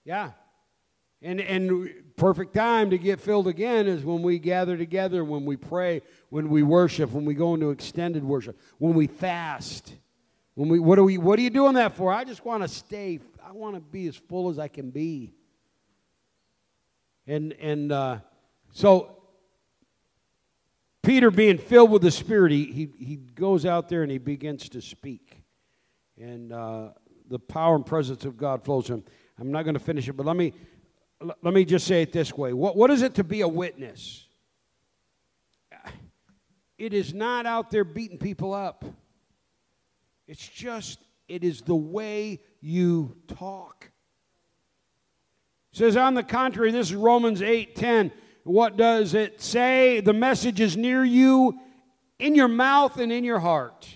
Yeah. 0.04 0.30
And, 1.20 1.40
and 1.40 1.90
perfect 2.16 2.54
time 2.54 2.90
to 2.90 2.98
get 2.98 3.20
filled 3.20 3.48
again 3.48 3.86
is 3.86 4.04
when 4.04 4.22
we 4.22 4.38
gather 4.38 4.76
together, 4.76 5.24
when 5.24 5.44
we 5.44 5.56
pray, 5.56 6.02
when 6.30 6.48
we 6.48 6.62
worship, 6.62 7.12
when 7.12 7.24
we 7.24 7.34
go 7.34 7.54
into 7.54 7.70
extended 7.70 8.24
worship, 8.24 8.58
when 8.78 8.94
we 8.94 9.06
fast, 9.06 9.92
When 10.58 10.68
we, 10.68 10.80
what, 10.80 10.98
are 10.98 11.04
we, 11.04 11.18
what 11.18 11.38
are 11.38 11.42
you 11.42 11.50
doing 11.50 11.74
that 11.74 11.92
for? 11.92 12.12
I 12.12 12.24
just 12.24 12.44
want 12.44 12.64
to 12.64 12.68
stay, 12.68 13.20
I 13.46 13.52
want 13.52 13.76
to 13.76 13.80
be 13.80 14.08
as 14.08 14.16
full 14.16 14.48
as 14.50 14.58
I 14.58 14.66
can 14.66 14.90
be. 14.90 15.32
And, 17.28 17.52
and 17.60 17.92
uh, 17.92 18.18
so, 18.72 19.17
Peter, 21.08 21.30
being 21.30 21.56
filled 21.56 21.90
with 21.90 22.02
the 22.02 22.10
Spirit, 22.10 22.52
he, 22.52 22.66
he, 22.66 22.90
he 22.98 23.16
goes 23.16 23.64
out 23.64 23.88
there 23.88 24.02
and 24.02 24.12
he 24.12 24.18
begins 24.18 24.68
to 24.68 24.82
speak. 24.82 25.42
And 26.20 26.52
uh, 26.52 26.90
the 27.30 27.38
power 27.38 27.76
and 27.76 27.86
presence 27.86 28.26
of 28.26 28.36
God 28.36 28.62
flows 28.62 28.88
to 28.88 28.92
him. 28.92 29.04
I'm 29.40 29.50
not 29.50 29.62
going 29.62 29.72
to 29.72 29.80
finish 29.80 30.06
it, 30.06 30.12
but 30.18 30.26
let 30.26 30.36
me, 30.36 30.52
let 31.42 31.54
me 31.54 31.64
just 31.64 31.86
say 31.86 32.02
it 32.02 32.12
this 32.12 32.34
way 32.34 32.52
what, 32.52 32.76
what 32.76 32.90
is 32.90 33.00
it 33.00 33.14
to 33.14 33.24
be 33.24 33.40
a 33.40 33.48
witness? 33.48 34.26
It 36.76 36.92
is 36.92 37.14
not 37.14 37.46
out 37.46 37.70
there 37.70 37.84
beating 37.84 38.18
people 38.18 38.52
up. 38.52 38.84
It's 40.26 40.46
just, 40.46 40.98
it 41.26 41.42
is 41.42 41.62
the 41.62 41.74
way 41.74 42.42
you 42.60 43.16
talk. 43.28 43.90
It 45.72 45.78
says, 45.78 45.96
on 45.96 46.12
the 46.12 46.22
contrary, 46.22 46.70
this 46.70 46.90
is 46.90 46.94
Romans 46.94 47.40
8 47.40 47.74
10. 47.74 48.12
What 48.48 48.78
does 48.78 49.12
it 49.12 49.42
say? 49.42 50.00
The 50.00 50.14
message 50.14 50.58
is 50.58 50.74
near 50.74 51.04
you, 51.04 51.58
in 52.18 52.34
your 52.34 52.48
mouth 52.48 52.98
and 52.98 53.12
in 53.12 53.22
your 53.22 53.38
heart. 53.38 53.86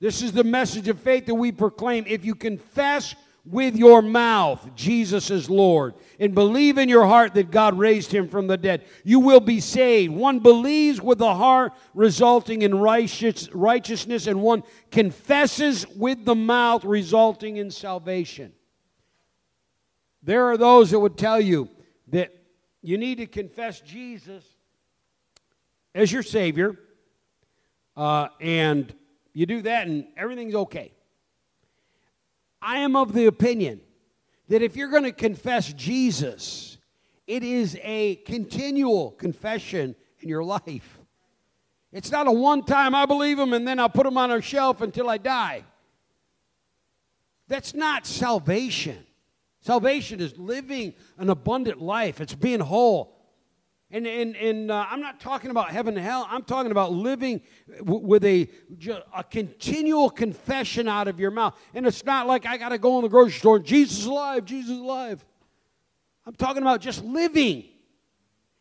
This 0.00 0.20
is 0.20 0.32
the 0.32 0.44
message 0.44 0.88
of 0.88 1.00
faith 1.00 1.24
that 1.26 1.34
we 1.34 1.50
proclaim. 1.50 2.04
If 2.06 2.26
you 2.26 2.34
confess 2.34 3.14
with 3.46 3.76
your 3.76 4.00
mouth 4.00 4.74
Jesus 4.74 5.30
is 5.30 5.48
Lord 5.50 5.94
and 6.18 6.34
believe 6.34 6.76
in 6.76 6.88
your 6.90 7.06
heart 7.06 7.34
that 7.34 7.50
God 7.50 7.78
raised 7.78 8.12
him 8.12 8.28
from 8.28 8.48
the 8.48 8.58
dead, 8.58 8.84
you 9.02 9.18
will 9.18 9.40
be 9.40 9.60
saved. 9.60 10.12
One 10.12 10.40
believes 10.40 11.00
with 11.00 11.18
the 11.18 11.34
heart, 11.34 11.72
resulting 11.94 12.60
in 12.60 12.74
righteous, 12.74 13.50
righteousness, 13.54 14.26
and 14.26 14.42
one 14.42 14.62
confesses 14.90 15.86
with 15.96 16.26
the 16.26 16.34
mouth, 16.34 16.84
resulting 16.84 17.56
in 17.56 17.70
salvation. 17.70 18.52
There 20.22 20.44
are 20.50 20.58
those 20.58 20.90
that 20.90 21.00
would 21.00 21.16
tell 21.16 21.40
you 21.40 21.70
that 22.08 22.43
you 22.84 22.98
need 22.98 23.16
to 23.16 23.26
confess 23.26 23.80
Jesus 23.80 24.44
as 25.94 26.12
your 26.12 26.22
Savior, 26.22 26.78
uh, 27.96 28.28
and 28.40 28.92
you 29.32 29.46
do 29.46 29.62
that, 29.62 29.86
and 29.86 30.06
everything's 30.18 30.54
okay. 30.54 30.92
I 32.60 32.80
am 32.80 32.94
of 32.94 33.14
the 33.14 33.24
opinion 33.24 33.80
that 34.48 34.60
if 34.60 34.76
you're 34.76 34.90
going 34.90 35.04
to 35.04 35.12
confess 35.12 35.72
Jesus, 35.72 36.76
it 37.26 37.42
is 37.42 37.78
a 37.82 38.16
continual 38.16 39.12
confession 39.12 39.96
in 40.20 40.28
your 40.28 40.44
life. 40.44 40.98
It's 41.90 42.10
not 42.10 42.26
a 42.26 42.32
one 42.32 42.64
time, 42.64 42.94
I 42.94 43.06
believe 43.06 43.38
him, 43.38 43.54
and 43.54 43.66
then 43.66 43.80
I'll 43.80 43.88
put 43.88 44.04
him 44.04 44.18
on 44.18 44.30
a 44.30 44.42
shelf 44.42 44.82
until 44.82 45.08
I 45.08 45.16
die. 45.16 45.64
That's 47.48 47.72
not 47.72 48.06
salvation. 48.06 49.06
Salvation 49.64 50.20
is 50.20 50.36
living 50.36 50.92
an 51.16 51.30
abundant 51.30 51.80
life, 51.80 52.20
it's 52.20 52.34
being 52.34 52.60
whole. 52.60 53.16
And, 53.90 54.06
and, 54.06 54.36
and 54.36 54.70
uh, 54.70 54.86
I'm 54.90 55.00
not 55.00 55.20
talking 55.20 55.50
about 55.50 55.70
heaven 55.70 55.96
and 55.96 56.04
hell. 56.04 56.26
I'm 56.28 56.42
talking 56.42 56.70
about 56.70 56.92
living 56.92 57.40
w- 57.78 58.04
with 58.04 58.24
a, 58.24 58.50
a 59.16 59.24
continual 59.24 60.10
confession 60.10 60.86
out 60.86 61.08
of 61.08 61.18
your 61.18 61.30
mouth. 61.30 61.58
And 61.72 61.86
it's 61.86 62.04
not 62.04 62.26
like 62.26 62.44
I 62.44 62.58
got 62.58 62.70
to 62.70 62.78
go 62.78 62.98
in 62.98 63.04
the 63.04 63.08
grocery 63.08 63.38
store 63.38 63.58
Jesus 63.58 64.00
is 64.00 64.06
alive, 64.06 64.44
Jesus 64.44 64.72
is 64.72 64.80
alive. 64.80 65.24
I'm 66.26 66.34
talking 66.34 66.60
about 66.60 66.82
just 66.82 67.02
living. 67.02 67.64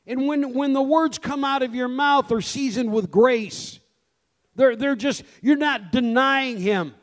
And 0.08 0.26
when, 0.26 0.54
when 0.54 0.72
the 0.72 0.82
words 0.82 1.18
come 1.18 1.44
out 1.44 1.64
of 1.64 1.76
your 1.76 1.90
mouth 1.90 2.32
are 2.32 2.42
seasoned 2.42 2.94
with 2.94 3.12
grace, 3.12 3.80
they're, 4.56 4.78
they're 4.78 4.96
just, 4.96 5.24
you're 5.42 5.58
not 5.58 5.92
denying 5.92 6.60
Him 6.60 6.94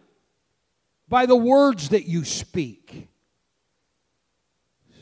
by 1.07 1.27
the 1.27 1.37
words 1.37 1.91
that 1.91 2.07
you 2.07 2.25
speak. 2.25 3.10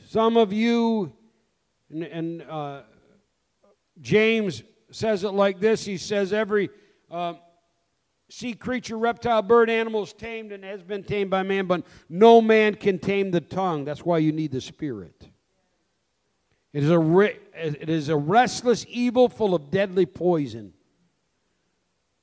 Some 0.09 0.39
of 0.39 0.55
you, 0.55 1.13
and, 1.91 2.03
and 2.03 2.43
uh, 2.49 2.81
James 4.01 4.63
says 4.91 5.23
it 5.23 5.33
like 5.33 5.61
this 5.61 5.85
He 5.85 5.99
says, 5.99 6.33
Every 6.33 6.71
uh, 7.11 7.35
sea 8.31 8.55
creature, 8.55 8.97
reptile, 8.97 9.43
bird, 9.43 9.69
animal 9.69 10.05
is 10.05 10.15
tamed 10.15 10.51
and 10.51 10.65
has 10.65 10.83
been 10.83 11.05
tamed 11.05 11.29
by 11.29 11.43
man, 11.43 11.67
but 11.67 11.85
no 12.09 12.41
man 12.41 12.75
can 12.75 12.99
tame 12.99 13.31
the 13.31 13.43
tongue. 13.43 13.85
That's 13.85 14.03
why 14.03 14.17
you 14.17 14.33
need 14.33 14.51
the 14.51 14.63
Spirit. 14.63 15.29
It 16.73 16.85
is 16.85 16.91
a, 16.91 17.21
it 17.55 17.91
is 17.91 18.09
a 18.09 18.17
restless 18.17 18.87
evil 18.89 19.29
full 19.29 19.55
of 19.55 19.71
deadly 19.71 20.07
poison. 20.07 20.73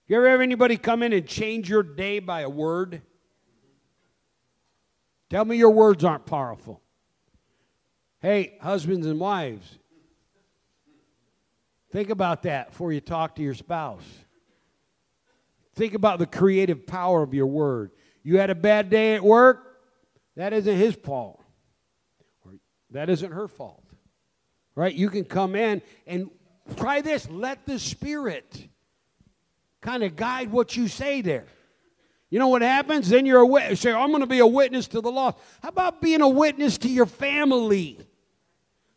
You 0.07 0.17
ever 0.17 0.31
have 0.31 0.41
anybody 0.41 0.77
come 0.77 1.03
in 1.03 1.13
and 1.13 1.27
change 1.27 1.69
your 1.69 1.83
day 1.83 2.17
by 2.17 2.41
a 2.41 2.49
word? 2.49 3.03
Tell 5.29 5.45
me 5.45 5.55
your 5.55 5.69
words 5.69 6.03
aren't 6.03 6.25
powerful. 6.25 6.81
Hey, 8.21 8.57
husbands 8.61 9.05
and 9.05 9.19
wives, 9.19 9.77
Think 11.95 12.09
about 12.09 12.43
that 12.43 12.71
before 12.71 12.91
you 12.91 12.99
talk 12.99 13.35
to 13.35 13.41
your 13.41 13.53
spouse. 13.53 14.03
Think 15.75 15.93
about 15.93 16.19
the 16.19 16.25
creative 16.25 16.85
power 16.85 17.23
of 17.23 17.33
your 17.33 17.47
word. 17.47 17.91
You 18.21 18.37
had 18.37 18.49
a 18.49 18.55
bad 18.55 18.89
day 18.89 19.15
at 19.15 19.23
work, 19.23 19.77
that 20.35 20.51
isn't 20.51 20.75
his 20.75 20.93
fault. 20.93 21.41
That 22.91 23.09
isn't 23.09 23.31
her 23.31 23.47
fault. 23.47 23.85
Right? 24.75 24.93
You 24.93 25.09
can 25.09 25.23
come 25.23 25.55
in 25.55 25.81
and 26.05 26.29
try 26.75 26.99
this. 26.99 27.29
Let 27.29 27.65
the 27.65 27.79
Spirit 27.79 28.67
kind 29.79 30.03
of 30.03 30.17
guide 30.17 30.51
what 30.51 30.75
you 30.75 30.89
say 30.89 31.21
there. 31.21 31.45
You 32.29 32.39
know 32.39 32.47
what 32.47 32.61
happens? 32.61 33.09
Then 33.09 33.25
you're 33.25 33.41
a 33.41 33.45
witness. 33.45 33.81
Say, 33.81 33.91
I'm 33.91 34.09
going 34.09 34.21
to 34.21 34.27
be 34.27 34.39
a 34.39 34.47
witness 34.47 34.87
to 34.89 35.01
the 35.01 35.11
lost. 35.11 35.37
How 35.61 35.69
about 35.69 36.01
being 36.01 36.21
a 36.21 36.29
witness 36.29 36.77
to 36.79 36.89
your 36.89 37.05
family? 37.05 37.99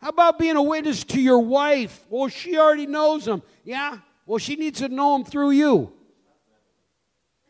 How 0.00 0.08
about 0.10 0.38
being 0.38 0.56
a 0.56 0.62
witness 0.62 1.04
to 1.04 1.20
your 1.20 1.40
wife? 1.40 2.04
Well, 2.08 2.28
she 2.28 2.56
already 2.56 2.86
knows 2.86 3.26
him. 3.26 3.42
Yeah? 3.64 3.98
Well, 4.26 4.38
she 4.38 4.56
needs 4.56 4.78
to 4.80 4.88
know 4.88 5.16
him 5.16 5.24
through 5.24 5.50
you. 5.50 5.92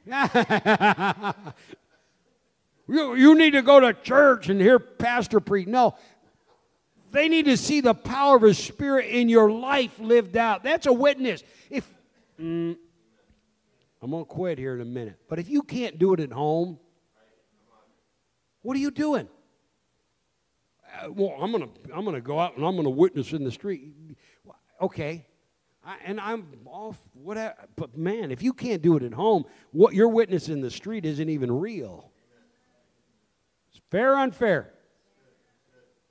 you, 2.89 3.15
you 3.15 3.35
need 3.35 3.51
to 3.51 3.63
go 3.63 3.81
to 3.81 3.93
church 3.93 4.49
and 4.49 4.61
hear 4.61 4.79
Pastor 4.79 5.41
preach. 5.41 5.67
No. 5.67 5.95
They 7.11 7.29
need 7.29 7.47
to 7.47 7.57
see 7.57 7.81
the 7.81 7.95
power 7.95 8.37
of 8.37 8.43
His 8.43 8.59
Spirit 8.59 9.07
in 9.07 9.29
your 9.29 9.51
life 9.51 9.99
lived 9.99 10.37
out. 10.37 10.63
That's 10.63 10.87
a 10.87 10.93
witness. 10.93 11.43
If 11.71 11.89
mm, 12.41 12.77
I'm 14.01 14.11
going 14.11 14.25
to 14.25 14.29
quit 14.29 14.59
here 14.59 14.75
in 14.75 14.81
a 14.81 14.85
minute, 14.85 15.19
but 15.29 15.39
if 15.39 15.49
you 15.49 15.63
can't 15.63 15.99
do 15.99 16.15
it 16.15 16.21
at 16.21 16.33
home, 16.33 16.79
what 18.63 18.77
are 18.77 18.81
you 18.81 18.91
doing? 18.91 19.29
Uh, 21.03 21.13
well, 21.13 21.37
I'm 21.41 21.53
going 21.53 21.65
to 21.65 21.95
I'm 21.95 22.05
gonna 22.05 22.21
go 22.21 22.39
out 22.39 22.57
and 22.57 22.65
I'm 22.65 22.75
going 22.75 22.85
to 22.85 22.91
witness 22.91 23.33
in 23.33 23.45
the 23.45 23.51
street. 23.51 23.93
Okay. 24.81 25.27
I, 25.85 25.97
and 26.05 26.21
I'm 26.21 26.47
off, 26.67 26.99
whatever. 27.15 27.55
But 27.77 27.97
man, 27.97 28.31
if 28.31 28.43
you 28.43 28.53
can't 28.53 28.83
do 28.83 28.97
it 28.97 29.03
at 29.03 29.15
home, 29.15 29.45
what 29.73 29.95
your 29.95 30.09
witness 30.09 30.49
in 30.49 30.61
the 30.61 30.71
street 30.71 31.05
isn't 31.05 31.29
even 31.29 31.51
real. 31.51 32.11
It's 33.71 33.81
fair 33.91 34.17
unfair. 34.17 34.73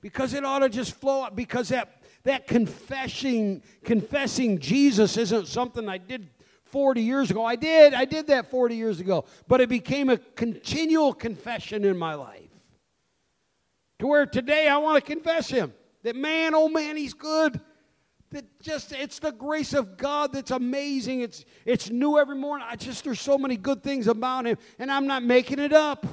Because 0.00 0.34
it 0.34 0.44
ought 0.44 0.60
to 0.60 0.68
just 0.68 0.94
flow 0.94 1.24
up 1.24 1.34
Because 1.34 1.70
that, 1.70 2.02
that 2.22 2.46
confessing, 2.46 3.62
confessing 3.84 4.58
Jesus 4.58 5.16
isn't 5.16 5.48
something 5.48 5.88
I 5.88 5.98
did 5.98 6.28
40 6.70 7.02
years 7.02 7.30
ago. 7.30 7.44
I 7.44 7.56
did. 7.56 7.94
I 7.94 8.04
did 8.04 8.26
that 8.28 8.50
40 8.50 8.76
years 8.76 9.00
ago. 9.00 9.24
But 9.46 9.60
it 9.60 9.68
became 9.68 10.08
a 10.08 10.18
continual 10.18 11.12
confession 11.12 11.84
in 11.84 11.96
my 11.96 12.14
life. 12.14 12.48
To 13.98 14.06
where 14.06 14.26
today 14.26 14.68
I 14.68 14.78
want 14.78 15.02
to 15.04 15.12
confess 15.12 15.48
him. 15.48 15.72
That 16.02 16.16
man, 16.16 16.54
oh 16.54 16.68
man, 16.68 16.96
he's 16.96 17.14
good. 17.14 17.60
That 18.30 18.60
just 18.60 18.92
it's 18.92 19.18
the 19.18 19.32
grace 19.32 19.72
of 19.72 19.96
God 19.96 20.32
that's 20.32 20.50
amazing. 20.50 21.22
It's 21.22 21.44
it's 21.64 21.90
new 21.90 22.18
every 22.18 22.36
morning. 22.36 22.66
I 22.70 22.76
just 22.76 23.04
there's 23.04 23.20
so 23.20 23.38
many 23.38 23.56
good 23.56 23.82
things 23.82 24.06
about 24.06 24.46
him, 24.46 24.58
and 24.78 24.92
I'm 24.92 25.06
not 25.06 25.22
making 25.22 25.58
it 25.58 25.72
up. 25.72 26.06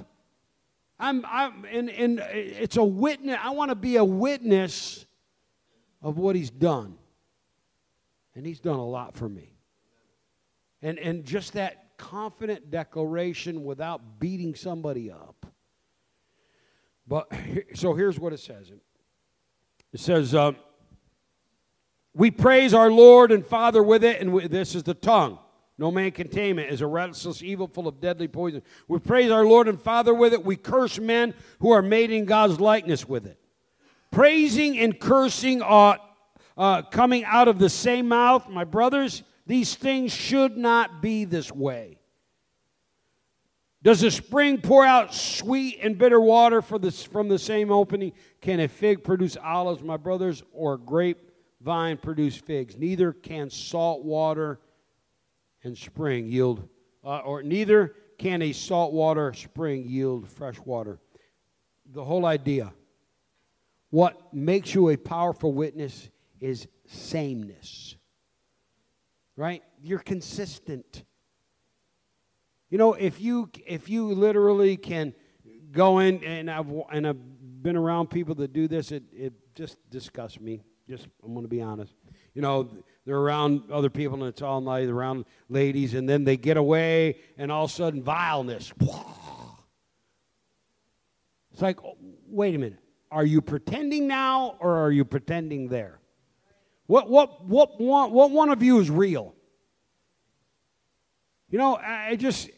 I'm 0.98 1.26
I'm 1.28 1.66
and, 1.66 1.90
and 1.90 2.20
it's 2.20 2.78
a 2.78 2.84
witness. 2.84 3.38
I 3.42 3.50
want 3.52 3.70
to 3.70 3.76
be 3.76 3.98
a 3.98 4.06
witness 4.06 5.06
of 6.02 6.18
what 6.18 6.36
he's 6.36 6.50
done. 6.50 6.98
And 8.36 8.46
he's 8.46 8.60
done 8.60 8.80
a 8.80 8.86
lot 8.86 9.16
for 9.16 9.28
me. 9.28 9.55
And 10.82 11.00
and 11.00 11.24
just 11.24 11.54
that 11.54 11.98
confident 11.98 12.70
declaration 12.70 13.64
without 13.64 14.20
beating 14.20 14.56
somebody 14.56 15.12
up. 15.12 15.46
But 17.08 17.32
so 17.76 17.94
here's 17.94 18.20
what 18.20 18.34
it 18.34 18.40
says. 18.40 18.72
It 19.94 20.00
says, 20.00 20.36
uh, 20.36 20.54
"We 22.14 22.32
praise 22.32 22.74
our 22.74 22.92
Lord 22.92 23.32
and 23.32 23.46
Father 23.46 23.82
with 23.82 24.04
it, 24.04 24.20
and 24.20 24.34
we, 24.34 24.48
this 24.48 24.76
is 24.76 24.84
the 24.84 24.94
tongue. 24.94 25.40
No 25.78 25.92
man 25.92 26.12
can 26.12 26.30
tame 26.30 26.58
it. 26.58 26.72
Is 26.72 26.82
a 26.82 26.88
restless 26.88 27.44
evil 27.44 27.68
full 27.68 27.88
of 27.88 28.00
deadly 28.00 28.28
poison. 28.28 28.62
We 28.88 29.00
praise 29.00 29.30
our 29.30 29.46
Lord 29.46 29.68
and 29.68 29.82
Father 29.82 30.14
with 30.14 30.34
it. 30.34 30.44
We 30.44 30.56
curse 30.56 31.00
men 31.00 31.34
who 31.60 31.72
are 31.72 31.82
made 31.82 32.12
in 32.12 32.26
God's 32.26 32.60
likeness 32.60 33.08
with 33.08 33.26
it. 33.26 33.40
Praising 34.12 34.80
and 34.80 34.98
cursing 34.98 35.62
are 35.62 36.00
uh, 36.58 36.84
coming 36.84 37.26
out 37.26 37.50
of 37.50 37.60
the 37.60 37.70
same 37.70 38.08
mouth, 38.08 38.48
my 38.48 38.64
brothers. 38.64 39.24
These 39.46 39.76
things 39.76 40.12
should 40.14 40.58
not 40.58 41.02
be 41.02 41.26
this 41.26 41.52
way." 41.52 42.00
Does 43.84 44.02
a 44.02 44.10
spring 44.10 44.62
pour 44.62 44.84
out 44.84 45.14
sweet 45.14 45.78
and 45.80 45.96
bitter 45.96 46.20
water 46.20 46.64
from 46.64 46.82
the 46.82 47.38
same 47.38 47.72
opening? 47.72 48.14
Can 48.42 48.60
a 48.60 48.68
fig 48.68 49.04
produce 49.04 49.38
olives, 49.38 49.84
my 49.84 49.96
brothers, 49.96 50.42
or 50.52 50.74
a 50.74 50.80
grapevine 50.80 51.98
produce 51.98 52.36
figs? 52.36 52.76
Neither 52.76 53.14
can 53.14 53.52
salt 53.52 54.04
water 54.04 54.60
and 55.64 55.78
spring 55.78 56.26
yield, 56.26 56.68
uh, 57.04 57.20
or 57.20 57.44
neither 57.44 57.96
can 58.18 58.42
a 58.42 58.54
salt 58.54 58.92
water 58.92 59.34
spring 59.34 59.88
yield 59.88 60.28
fresh 60.28 60.60
water. 60.66 61.00
The 61.94 62.04
whole 62.04 62.26
idea, 62.26 62.74
what 63.92 64.34
makes 64.34 64.74
you 64.74 64.90
a 64.90 64.98
powerful 64.98 65.54
witness 65.54 66.10
is 66.40 66.68
sameness. 66.88 67.98
Right? 69.36 69.64
You're 69.82 70.00
consistent. 70.00 71.04
You 72.70 72.78
know, 72.78 72.94
if 72.94 73.22
you 73.22 73.50
if 73.66 73.90
you 73.90 74.14
literally 74.14 74.78
can 74.78 75.14
go 75.72 76.00
in 76.00 76.24
and 76.24 76.50
I've 76.50 76.72
and 76.92 77.08
I've 77.08 77.62
been 77.62 77.76
around 77.76 78.10
people 78.10 78.36
that 78.36 78.54
do 78.54 78.68
this, 78.68 78.92
it 78.92 79.04
it 79.14 79.34
just 79.56 79.78
disgusts 79.90 80.40
me. 80.40 80.62
Just 80.90 81.08
I'm 81.24 81.34
going 81.34 81.44
to 81.46 81.50
be 81.50 81.62
honest. 81.62 81.94
You 82.34 82.42
know, 82.42 82.70
they're 83.06 83.18
around 83.18 83.72
other 83.72 83.90
people 83.90 84.16
and 84.16 84.28
it's 84.28 84.42
all 84.42 84.62
night 84.62 84.90
around 84.90 85.26
ladies, 85.50 85.94
and 85.94 86.08
then 86.08 86.24
they 86.24 86.38
get 86.38 86.58
away, 86.58 87.18
and 87.38 87.52
all 87.52 87.66
of 87.66 87.72
a 87.72 87.74
sudden 87.74 88.04
vileness. 88.04 88.74
It's 91.52 91.62
like, 91.62 91.82
oh, 91.86 91.98
wait 92.28 92.54
a 92.54 92.58
minute. 92.58 92.80
Are 93.10 93.24
you 93.26 93.42
pretending 93.42 94.08
now, 94.08 94.58
or 94.60 94.76
are 94.76 94.92
you 94.92 95.06
pretending 95.06 95.70
there? 95.70 96.00
What 96.88 97.10
what 97.10 97.44
what 97.46 97.80
one, 97.80 98.12
what 98.12 98.32
one 98.32 98.50
of 98.50 98.62
you 98.62 98.80
is 98.80 98.90
real? 98.90 99.34
You 101.50 101.58
know, 101.58 101.76
I 101.76 102.16
just 102.16 102.50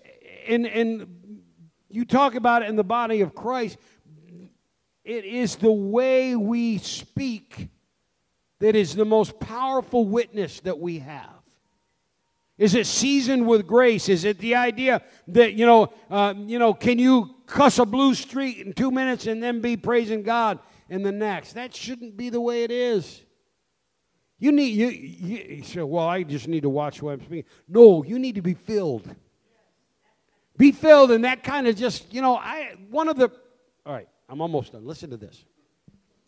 and 0.47 0.65
and 0.65 1.41
you 1.89 2.05
talk 2.05 2.35
about 2.35 2.63
it 2.63 2.69
in 2.69 2.75
the 2.75 2.83
body 2.83 3.21
of 3.21 3.33
Christ. 3.33 3.77
It 5.03 5.23
is 5.23 5.55
the 5.55 5.71
way 5.71 6.35
we 6.35 6.79
speak 6.79 7.69
that 8.59 8.75
is 8.75 8.95
the 8.95 9.05
most 9.05 9.39
powerful 9.39 10.05
witness 10.05 10.59
that 10.61 10.79
we 10.79 10.99
have. 10.99 11.29
Is 12.57 12.73
it 12.73 12.87
seasoned 12.87 13.47
with 13.47 13.67
grace? 13.67 14.09
Is 14.09 14.25
it 14.25 14.39
the 14.39 14.55
idea 14.55 15.01
that 15.27 15.53
you 15.53 15.65
know, 15.65 15.93
uh, 16.09 16.33
you 16.35 16.59
know, 16.59 16.73
can 16.73 16.99
you 16.99 17.35
cuss 17.45 17.79
a 17.79 17.85
blue 17.85 18.15
street 18.15 18.65
in 18.65 18.73
two 18.73 18.91
minutes 18.91 19.27
and 19.27 19.41
then 19.41 19.61
be 19.61 19.77
praising 19.77 20.23
God 20.23 20.59
in 20.89 21.03
the 21.03 21.11
next? 21.11 21.53
That 21.53 21.73
shouldn't 21.73 22.17
be 22.17 22.29
the 22.29 22.41
way 22.41 22.63
it 22.63 22.71
is. 22.71 23.21
You 24.39 24.51
need 24.51 24.75
you, 24.75 24.87
you, 24.89 25.63
say, 25.63 25.81
well, 25.81 26.07
I 26.07 26.23
just 26.23 26.47
need 26.47 26.61
to 26.61 26.69
watch 26.69 27.01
what 27.01 27.13
I'm 27.13 27.21
speaking. 27.21 27.45
No, 27.67 28.03
you 28.03 28.19
need 28.19 28.35
to 28.35 28.41
be 28.41 28.53
filled. 28.53 29.09
Be 30.57 30.71
filled, 30.71 31.11
and 31.11 31.23
that 31.23 31.43
kind 31.43 31.67
of 31.67 31.75
just, 31.75 32.13
you 32.13 32.21
know, 32.21 32.35
I 32.35 32.75
one 32.89 33.07
of 33.07 33.17
the 33.17 33.31
all 33.85 33.93
right, 33.93 34.07
I'm 34.27 34.41
almost 34.41 34.73
done. 34.73 34.85
Listen 34.85 35.09
to 35.11 35.17
this. 35.17 35.45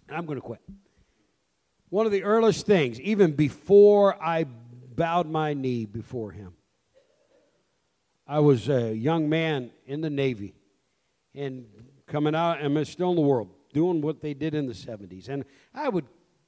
I'm 0.10 0.26
going 0.26 0.38
to 0.38 0.42
quit. 0.42 0.62
One 1.90 2.06
of 2.06 2.12
the 2.12 2.24
earliest 2.24 2.66
things, 2.66 3.00
even 3.02 3.34
before 3.34 4.22
I 4.24 4.46
bowed 4.46 5.30
my 5.30 5.54
knee 5.54 5.86
before 5.86 6.32
him, 6.32 6.54
I 8.26 8.40
was 8.40 8.70
a 8.70 8.94
young 8.94 9.28
man 9.28 9.72
in 9.86 10.02
the 10.02 10.10
Navy 10.10 10.54
and 11.36 11.66
coming 12.08 12.36
out, 12.36 12.60
and 12.62 12.78
I'm 12.78 12.86
still 12.86 13.10
in 13.10 13.16
the 13.16 13.22
world, 13.22 13.50
doing 13.74 14.02
what 14.02 14.22
they 14.22 14.34
did 14.34 14.54
in 14.54 14.68
the 14.68 14.74
70s. 14.74 15.30
And 15.30 15.46
I 15.74 15.90
would 15.90 16.06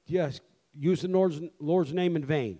just 0.08 0.42
use 0.78 1.02
the 1.02 1.08
Lord's, 1.08 1.40
Lord's 1.58 1.92
name 1.92 2.16
in 2.16 2.24
vain. 2.24 2.58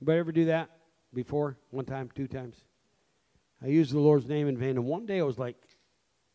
Anybody 0.00 0.18
ever 0.18 0.32
do 0.32 0.44
that 0.46 0.70
before? 1.12 1.56
One 1.70 1.84
time, 1.84 2.10
two 2.14 2.28
times? 2.28 2.56
I 3.62 3.66
used 3.66 3.92
the 3.92 3.98
Lord's 3.98 4.26
name 4.26 4.48
in 4.48 4.56
vain. 4.56 4.70
And 4.70 4.84
one 4.84 5.06
day 5.06 5.20
I 5.20 5.24
was 5.24 5.38
like, 5.38 5.56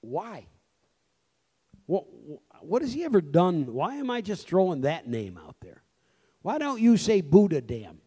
why? 0.02 0.48
What, 1.86 2.06
what 2.62 2.82
has 2.82 2.94
he 2.94 3.04
ever 3.04 3.22
done? 3.22 3.74
Why 3.74 3.96
am 3.96 4.10
I 4.10 4.22
just 4.22 4.48
throwing 4.48 4.82
that 4.82 5.08
name 5.08 5.38
out 5.38 5.56
there? 5.62 5.84
Why 6.42 6.58
don't 6.58 6.82
you 6.82 6.98
say 6.98 7.22
Buddha 7.22 7.62
damn? 7.62 7.98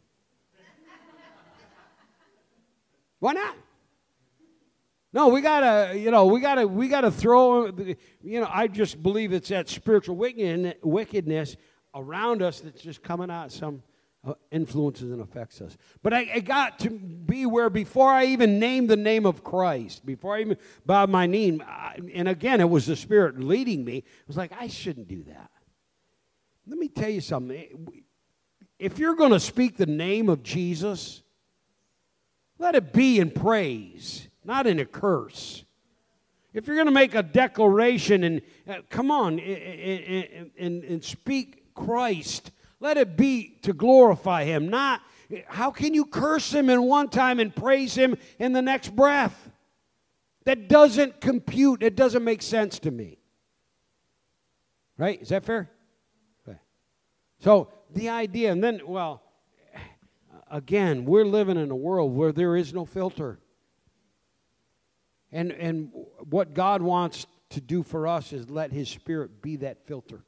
Why 3.18 3.32
not? 3.32 3.56
No, 5.12 5.28
we 5.28 5.40
gotta, 5.40 5.98
you 5.98 6.10
know, 6.10 6.26
we 6.26 6.40
gotta, 6.40 6.68
we 6.68 6.88
gotta 6.88 7.10
throw, 7.10 7.68
you 8.22 8.40
know, 8.40 8.48
I 8.52 8.66
just 8.66 9.02
believe 9.02 9.32
it's 9.32 9.48
that 9.48 9.70
spiritual 9.70 10.16
wickedness 10.16 11.56
around 11.96 12.42
us 12.42 12.60
that's 12.60 12.82
just 12.82 13.02
coming 13.02 13.30
out 13.30 13.50
some 13.50 13.82
uh, 14.26 14.34
influences 14.50 15.12
and 15.12 15.20
affects 15.20 15.60
us. 15.60 15.76
But 16.02 16.12
I, 16.12 16.28
I, 16.34 16.40
got 16.40 16.80
to 16.80 16.90
be 16.90 17.46
where 17.46 17.70
before 17.70 18.10
I 18.10 18.26
even 18.26 18.58
named 18.58 18.90
the 18.90 18.96
name 18.96 19.24
of 19.24 19.44
Christ, 19.44 20.04
before 20.04 20.34
I 20.34 20.40
even 20.40 20.56
bowed 20.84 21.10
my 21.10 21.26
knee, 21.26 21.60
I, 21.64 21.98
and 22.12 22.28
again, 22.28 22.60
it 22.60 22.68
was 22.68 22.86
the 22.86 22.96
Spirit 22.96 23.38
leading 23.38 23.84
me, 23.84 23.98
it 23.98 24.04
was 24.26 24.36
like, 24.36 24.52
I 24.58 24.66
shouldn't 24.66 25.08
do 25.08 25.22
that. 25.24 25.50
Let 26.66 26.78
me 26.78 26.88
tell 26.88 27.08
you 27.08 27.20
something. 27.20 28.04
If 28.78 28.98
you're 28.98 29.14
going 29.14 29.30
to 29.30 29.40
speak 29.40 29.76
the 29.76 29.86
name 29.86 30.28
of 30.28 30.42
Jesus, 30.42 31.22
let 32.58 32.74
it 32.74 32.92
be 32.92 33.20
in 33.20 33.30
praise, 33.30 34.28
not 34.44 34.66
in 34.66 34.80
a 34.80 34.84
curse. 34.84 35.64
If 36.52 36.66
you're 36.66 36.76
going 36.76 36.86
to 36.86 36.92
make 36.92 37.14
a 37.14 37.22
declaration 37.22 38.24
and 38.24 38.42
uh, 38.68 38.76
come 38.88 39.10
on 39.10 39.38
and, 39.38 40.50
and, 40.58 40.84
and 40.84 41.04
speak 41.04 41.65
Christ, 41.76 42.50
let 42.80 42.96
it 42.96 43.16
be 43.16 43.58
to 43.62 43.72
glorify 43.72 44.44
Him, 44.44 44.68
not 44.68 45.02
how 45.46 45.70
can 45.70 45.94
you 45.94 46.04
curse 46.04 46.52
Him 46.52 46.70
in 46.70 46.82
one 46.82 47.08
time 47.08 47.40
and 47.40 47.54
praise 47.54 47.94
Him 47.94 48.16
in 48.38 48.52
the 48.52 48.62
next 48.62 48.94
breath? 48.94 49.50
That 50.44 50.68
doesn't 50.68 51.20
compute. 51.20 51.82
It 51.82 51.96
doesn't 51.96 52.22
make 52.22 52.42
sense 52.42 52.78
to 52.80 52.90
me. 52.90 53.18
Right? 54.96 55.20
Is 55.20 55.30
that 55.30 55.44
fair? 55.44 55.68
Okay. 56.46 56.58
So 57.40 57.68
the 57.92 58.08
idea, 58.10 58.52
and 58.52 58.62
then, 58.62 58.80
well, 58.86 59.22
again, 60.50 61.04
we're 61.04 61.24
living 61.24 61.56
in 61.56 61.70
a 61.70 61.76
world 61.76 62.14
where 62.14 62.32
there 62.32 62.56
is 62.56 62.72
no 62.72 62.84
filter. 62.84 63.40
And, 65.32 65.50
and 65.50 65.90
what 66.30 66.54
God 66.54 66.80
wants 66.80 67.26
to 67.50 67.60
do 67.60 67.82
for 67.82 68.06
us 68.06 68.32
is 68.32 68.48
let 68.48 68.72
His 68.72 68.88
Spirit 68.88 69.42
be 69.42 69.56
that 69.56 69.84
filter. 69.86 70.22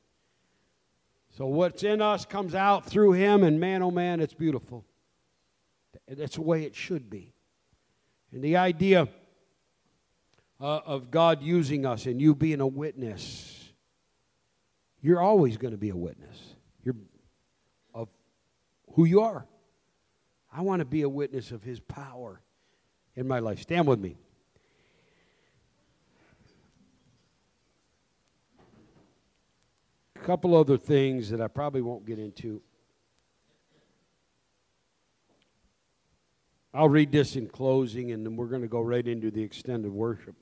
So 1.39 1.47
what's 1.47 1.85
in 1.85 2.03
us 2.03 2.25
comes 2.25 2.57
out 2.57 2.87
through 2.87 3.13
him, 3.13 3.45
and 3.45 3.61
man, 3.61 3.81
oh 3.81 3.93
man, 3.93 4.19
it's 4.19 4.35
beautiful. 4.35 4.85
That's 6.09 6.35
the 6.35 6.43
way 6.43 6.65
it 6.65 6.75
should 6.75 7.09
be. 7.09 7.33
And 8.33 8.43
the 8.43 8.57
idea 8.57 9.07
uh, 10.61 10.81
of 10.85 11.13
God 11.13 11.41
using 11.41 11.87
us 11.87 12.07
and 12.07 12.21
you 12.21 12.35
being 12.35 12.61
a 12.61 12.67
witness, 12.67 13.71
you're 15.01 15.21
always 15.21 15.57
going 15.57 15.71
to 15.71 15.79
be 15.79 15.91
a 15.91 15.97
witness. 15.97 16.57
You're 16.83 16.97
of 17.95 18.09
who 18.95 19.05
you 19.05 19.21
are. 19.21 19.47
I 20.53 20.63
want 20.63 20.81
to 20.81 20.87
be 20.87 21.03
a 21.03 21.09
witness 21.09 21.53
of 21.53 21.63
his 21.63 21.79
power 21.79 22.43
in 23.15 23.29
my 23.29 23.39
life. 23.39 23.61
Stand 23.61 23.87
with 23.87 24.01
me. 24.01 24.17
Couple 30.29 30.55
other 30.55 30.77
things 30.77 31.31
that 31.31 31.41
I 31.41 31.49
probably 31.49 31.81
won't 31.81 32.05
get 32.05 32.19
into. 32.19 32.61
I'll 36.75 36.91
read 36.91 37.11
this 37.11 37.35
in 37.35 37.49
closing, 37.49 38.13
and 38.13 38.27
then 38.27 38.37
we're 38.37 38.49
going 38.49 38.61
to 38.61 38.69
go 38.69 38.83
right 38.83 39.09
into 39.09 39.31
the 39.31 39.43
extended 39.43 39.91
worship. 39.91 40.37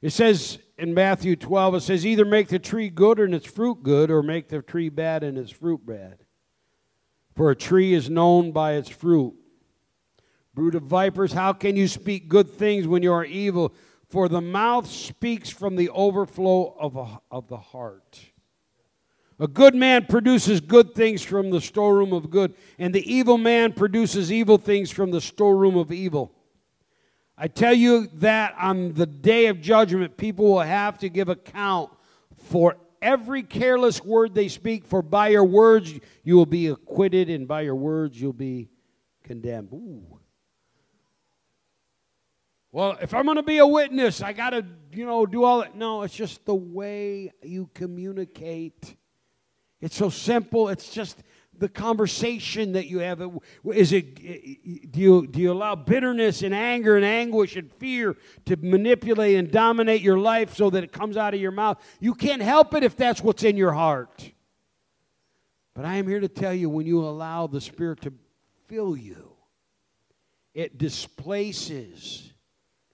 It 0.00 0.10
says 0.10 0.60
in 0.78 0.94
Matthew 0.94 1.34
12, 1.34 1.74
it 1.74 1.80
says, 1.80 2.06
either 2.06 2.24
make 2.24 2.46
the 2.46 2.60
tree 2.60 2.88
good 2.88 3.18
and 3.18 3.34
its 3.34 3.48
fruit 3.48 3.82
good, 3.82 4.12
or 4.12 4.22
make 4.22 4.48
the 4.48 4.62
tree 4.62 4.90
bad 4.90 5.24
and 5.24 5.36
its 5.36 5.50
fruit 5.50 5.84
bad. 5.84 6.18
For 7.34 7.50
a 7.50 7.56
tree 7.56 7.94
is 7.94 8.08
known 8.08 8.52
by 8.52 8.74
its 8.74 8.90
fruit. 8.90 9.34
Brood 10.54 10.76
of 10.76 10.84
vipers, 10.84 11.32
how 11.32 11.52
can 11.52 11.74
you 11.74 11.88
speak 11.88 12.28
good 12.28 12.48
things 12.48 12.86
when 12.86 13.02
you 13.02 13.12
are 13.12 13.24
evil? 13.24 13.74
For 14.08 14.28
the 14.28 14.40
mouth 14.40 14.86
speaks 14.86 15.50
from 15.50 15.74
the 15.74 15.88
overflow 15.88 16.76
of, 16.78 16.94
a, 16.94 17.20
of 17.32 17.48
the 17.48 17.56
heart. 17.56 18.20
A 19.38 19.46
good 19.46 19.74
man 19.74 20.06
produces 20.06 20.60
good 20.60 20.94
things 20.94 21.22
from 21.22 21.50
the 21.50 21.60
storeroom 21.60 22.12
of 22.12 22.30
good, 22.30 22.54
and 22.78 22.94
the 22.94 23.12
evil 23.12 23.36
man 23.36 23.72
produces 23.72 24.32
evil 24.32 24.56
things 24.56 24.90
from 24.90 25.10
the 25.10 25.20
storeroom 25.20 25.76
of 25.76 25.92
evil. 25.92 26.32
I 27.36 27.48
tell 27.48 27.74
you 27.74 28.06
that 28.14 28.54
on 28.58 28.94
the 28.94 29.04
day 29.04 29.46
of 29.46 29.60
judgment, 29.60 30.16
people 30.16 30.46
will 30.46 30.60
have 30.60 30.98
to 31.00 31.10
give 31.10 31.28
account 31.28 31.90
for 32.44 32.76
every 33.02 33.42
careless 33.42 34.02
word 34.02 34.34
they 34.34 34.48
speak, 34.48 34.86
for 34.86 35.02
by 35.02 35.28
your 35.28 35.44
words 35.44 35.92
you 36.24 36.36
will 36.36 36.46
be 36.46 36.68
acquitted, 36.68 37.28
and 37.28 37.46
by 37.46 37.60
your 37.60 37.74
words 37.74 38.18
you'll 38.18 38.32
be 38.32 38.70
condemned. 39.22 39.70
Ooh. 39.74 40.18
Well, 42.72 42.96
if 43.02 43.12
I'm 43.12 43.24
going 43.24 43.36
to 43.36 43.42
be 43.42 43.58
a 43.58 43.66
witness, 43.66 44.22
I 44.22 44.32
got 44.32 44.50
to, 44.50 44.64
you 44.92 45.04
know, 45.04 45.26
do 45.26 45.44
all 45.44 45.60
that. 45.60 45.76
No, 45.76 46.02
it's 46.02 46.14
just 46.14 46.44
the 46.46 46.54
way 46.54 47.32
you 47.42 47.68
communicate. 47.74 48.96
It's 49.80 49.96
so 49.96 50.08
simple. 50.08 50.68
It's 50.68 50.90
just 50.90 51.22
the 51.58 51.68
conversation 51.68 52.72
that 52.72 52.86
you 52.86 52.98
have? 52.98 53.22
Is 53.72 53.92
it 53.92 54.14
do 54.92 55.00
you 55.00 55.26
do 55.26 55.40
you 55.40 55.52
allow 55.52 55.74
bitterness 55.74 56.42
and 56.42 56.54
anger 56.54 56.96
and 56.96 57.04
anguish 57.04 57.56
and 57.56 57.72
fear 57.74 58.16
to 58.46 58.56
manipulate 58.56 59.36
and 59.36 59.50
dominate 59.50 60.02
your 60.02 60.18
life 60.18 60.54
so 60.54 60.70
that 60.70 60.84
it 60.84 60.92
comes 60.92 61.16
out 61.16 61.34
of 61.34 61.40
your 61.40 61.50
mouth? 61.50 61.78
You 62.00 62.14
can't 62.14 62.42
help 62.42 62.74
it 62.74 62.82
if 62.82 62.96
that's 62.96 63.22
what's 63.22 63.42
in 63.42 63.56
your 63.56 63.72
heart. 63.72 64.30
But 65.74 65.84
I 65.84 65.96
am 65.96 66.08
here 66.08 66.20
to 66.20 66.28
tell 66.28 66.54
you 66.54 66.70
when 66.70 66.86
you 66.86 67.04
allow 67.04 67.46
the 67.46 67.60
Spirit 67.60 68.00
to 68.02 68.12
fill 68.66 68.96
you, 68.96 69.32
it 70.54 70.78
displaces 70.78 72.32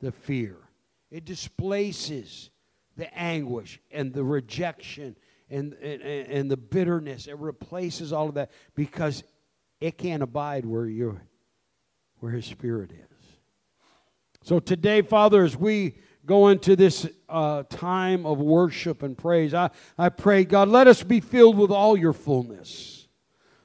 the 0.01 0.11
fear. 0.11 0.57
It 1.11 1.25
displaces 1.25 2.51
the 2.97 3.13
anguish 3.17 3.81
and 3.91 4.13
the 4.13 4.25
rejection 4.25 5.17
and, 5.53 5.75
and, 5.75 6.03
and 6.03 6.51
the 6.51 6.57
bitterness. 6.57 7.27
It 7.27 7.39
replaces 7.39 8.13
all 8.13 8.29
of 8.29 8.35
that 8.35 8.51
because 8.75 9.23
it 9.81 9.99
can't 9.99 10.23
abide 10.23 10.65
where 10.65 10.87
you 10.87 11.21
where 12.19 12.33
his 12.33 12.47
spirit 12.47 12.93
is. 12.93 13.19
So 14.45 14.61
today, 14.61 15.03
Father, 15.03 15.43
as 15.43 15.57
we 15.57 15.97
go 16.25 16.49
into 16.49 16.77
this 16.77 17.09
uh, 17.29 17.65
time 17.65 18.25
of 18.27 18.39
worship 18.39 19.03
and 19.03 19.19
praise, 19.19 19.55
I, 19.55 19.71
I 19.99 20.09
pray, 20.09 20.45
God, 20.45 20.69
let 20.69 20.87
us 20.87 21.03
be 21.03 21.19
filled 21.19 21.59
with 21.59 21.73
all 21.73 21.97
your 21.97 22.13
fullness. 22.13 23.09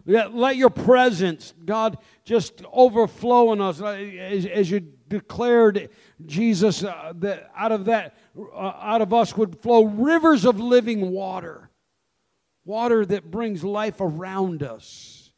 Let, 0.07 0.33
let 0.33 0.55
your 0.55 0.71
presence, 0.71 1.53
God, 1.65 1.99
just 2.23 2.63
overflow 2.73 3.53
in 3.53 3.61
us 3.61 3.79
as, 3.79 4.45
as 4.47 4.71
you 4.71 4.79
declared, 4.79 5.89
Jesus, 6.25 6.83
uh, 6.83 7.13
that 7.17 7.51
out 7.55 7.71
of 7.71 7.85
that, 7.85 8.17
uh, 8.39 8.57
out 8.57 9.01
of 9.01 9.13
us 9.13 9.37
would 9.37 9.59
flow 9.59 9.85
rivers 9.85 10.45
of 10.45 10.59
living 10.59 11.11
water 11.11 11.69
water 12.67 13.05
that 13.05 13.31
brings 13.31 13.63
life 13.63 14.01
around 14.01 14.61
us. 14.61 15.31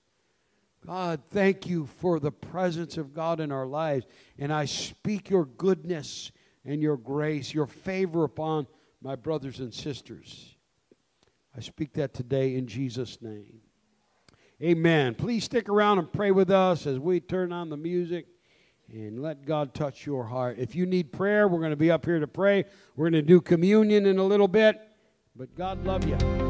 God, 0.85 1.21
thank 1.29 1.67
you 1.67 1.85
for 1.85 2.19
the 2.19 2.31
presence 2.31 2.97
of 2.97 3.13
God 3.13 3.39
in 3.39 3.51
our 3.51 3.67
lives. 3.67 4.05
And 4.37 4.51
I 4.51 4.65
speak 4.65 5.29
your 5.29 5.45
goodness 5.45 6.31
and 6.65 6.81
your 6.81 6.97
grace, 6.97 7.53
your 7.53 7.67
favor 7.67 8.23
upon 8.23 8.67
my 9.01 9.15
brothers 9.15 9.59
and 9.59 9.73
sisters. 9.73 10.55
I 11.55 11.61
speak 11.61 11.93
that 11.93 12.13
today 12.13 12.55
in 12.55 12.67
Jesus' 12.67 13.21
name. 13.21 13.61
Amen. 14.61 15.15
Please 15.15 15.45
stick 15.45 15.69
around 15.69 15.99
and 15.99 16.11
pray 16.11 16.31
with 16.31 16.51
us 16.51 16.85
as 16.85 16.99
we 16.99 17.19
turn 17.19 17.53
on 17.53 17.69
the 17.69 17.77
music 17.77 18.25
and 18.91 19.21
let 19.21 19.45
God 19.45 19.73
touch 19.73 20.05
your 20.05 20.25
heart. 20.25 20.57
If 20.57 20.75
you 20.75 20.85
need 20.85 21.13
prayer, 21.13 21.47
we're 21.47 21.59
going 21.59 21.69
to 21.69 21.77
be 21.77 21.91
up 21.91 22.05
here 22.05 22.19
to 22.19 22.27
pray. 22.27 22.65
We're 22.95 23.09
going 23.09 23.21
to 23.21 23.27
do 23.27 23.39
communion 23.39 24.05
in 24.05 24.17
a 24.17 24.23
little 24.23 24.47
bit. 24.47 24.79
But 25.35 25.55
God 25.55 25.85
love 25.85 26.05
you. 26.07 26.48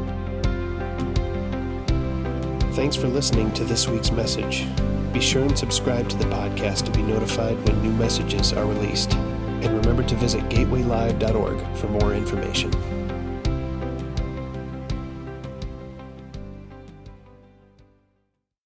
Thanks 2.80 2.96
for 2.96 3.08
listening 3.08 3.52
to 3.52 3.64
this 3.64 3.86
week's 3.86 4.10
message. 4.10 4.66
Be 5.12 5.20
sure 5.20 5.42
and 5.42 5.56
subscribe 5.56 6.08
to 6.08 6.16
the 6.16 6.24
podcast 6.24 6.86
to 6.86 6.90
be 6.90 7.02
notified 7.02 7.62
when 7.68 7.82
new 7.82 7.92
messages 7.92 8.54
are 8.54 8.64
released. 8.64 9.12
And 9.12 9.76
remember 9.76 10.02
to 10.02 10.14
visit 10.14 10.40
gatewaylive.org 10.44 11.76
for 11.76 11.88
more 11.88 12.14
information. 12.14 12.70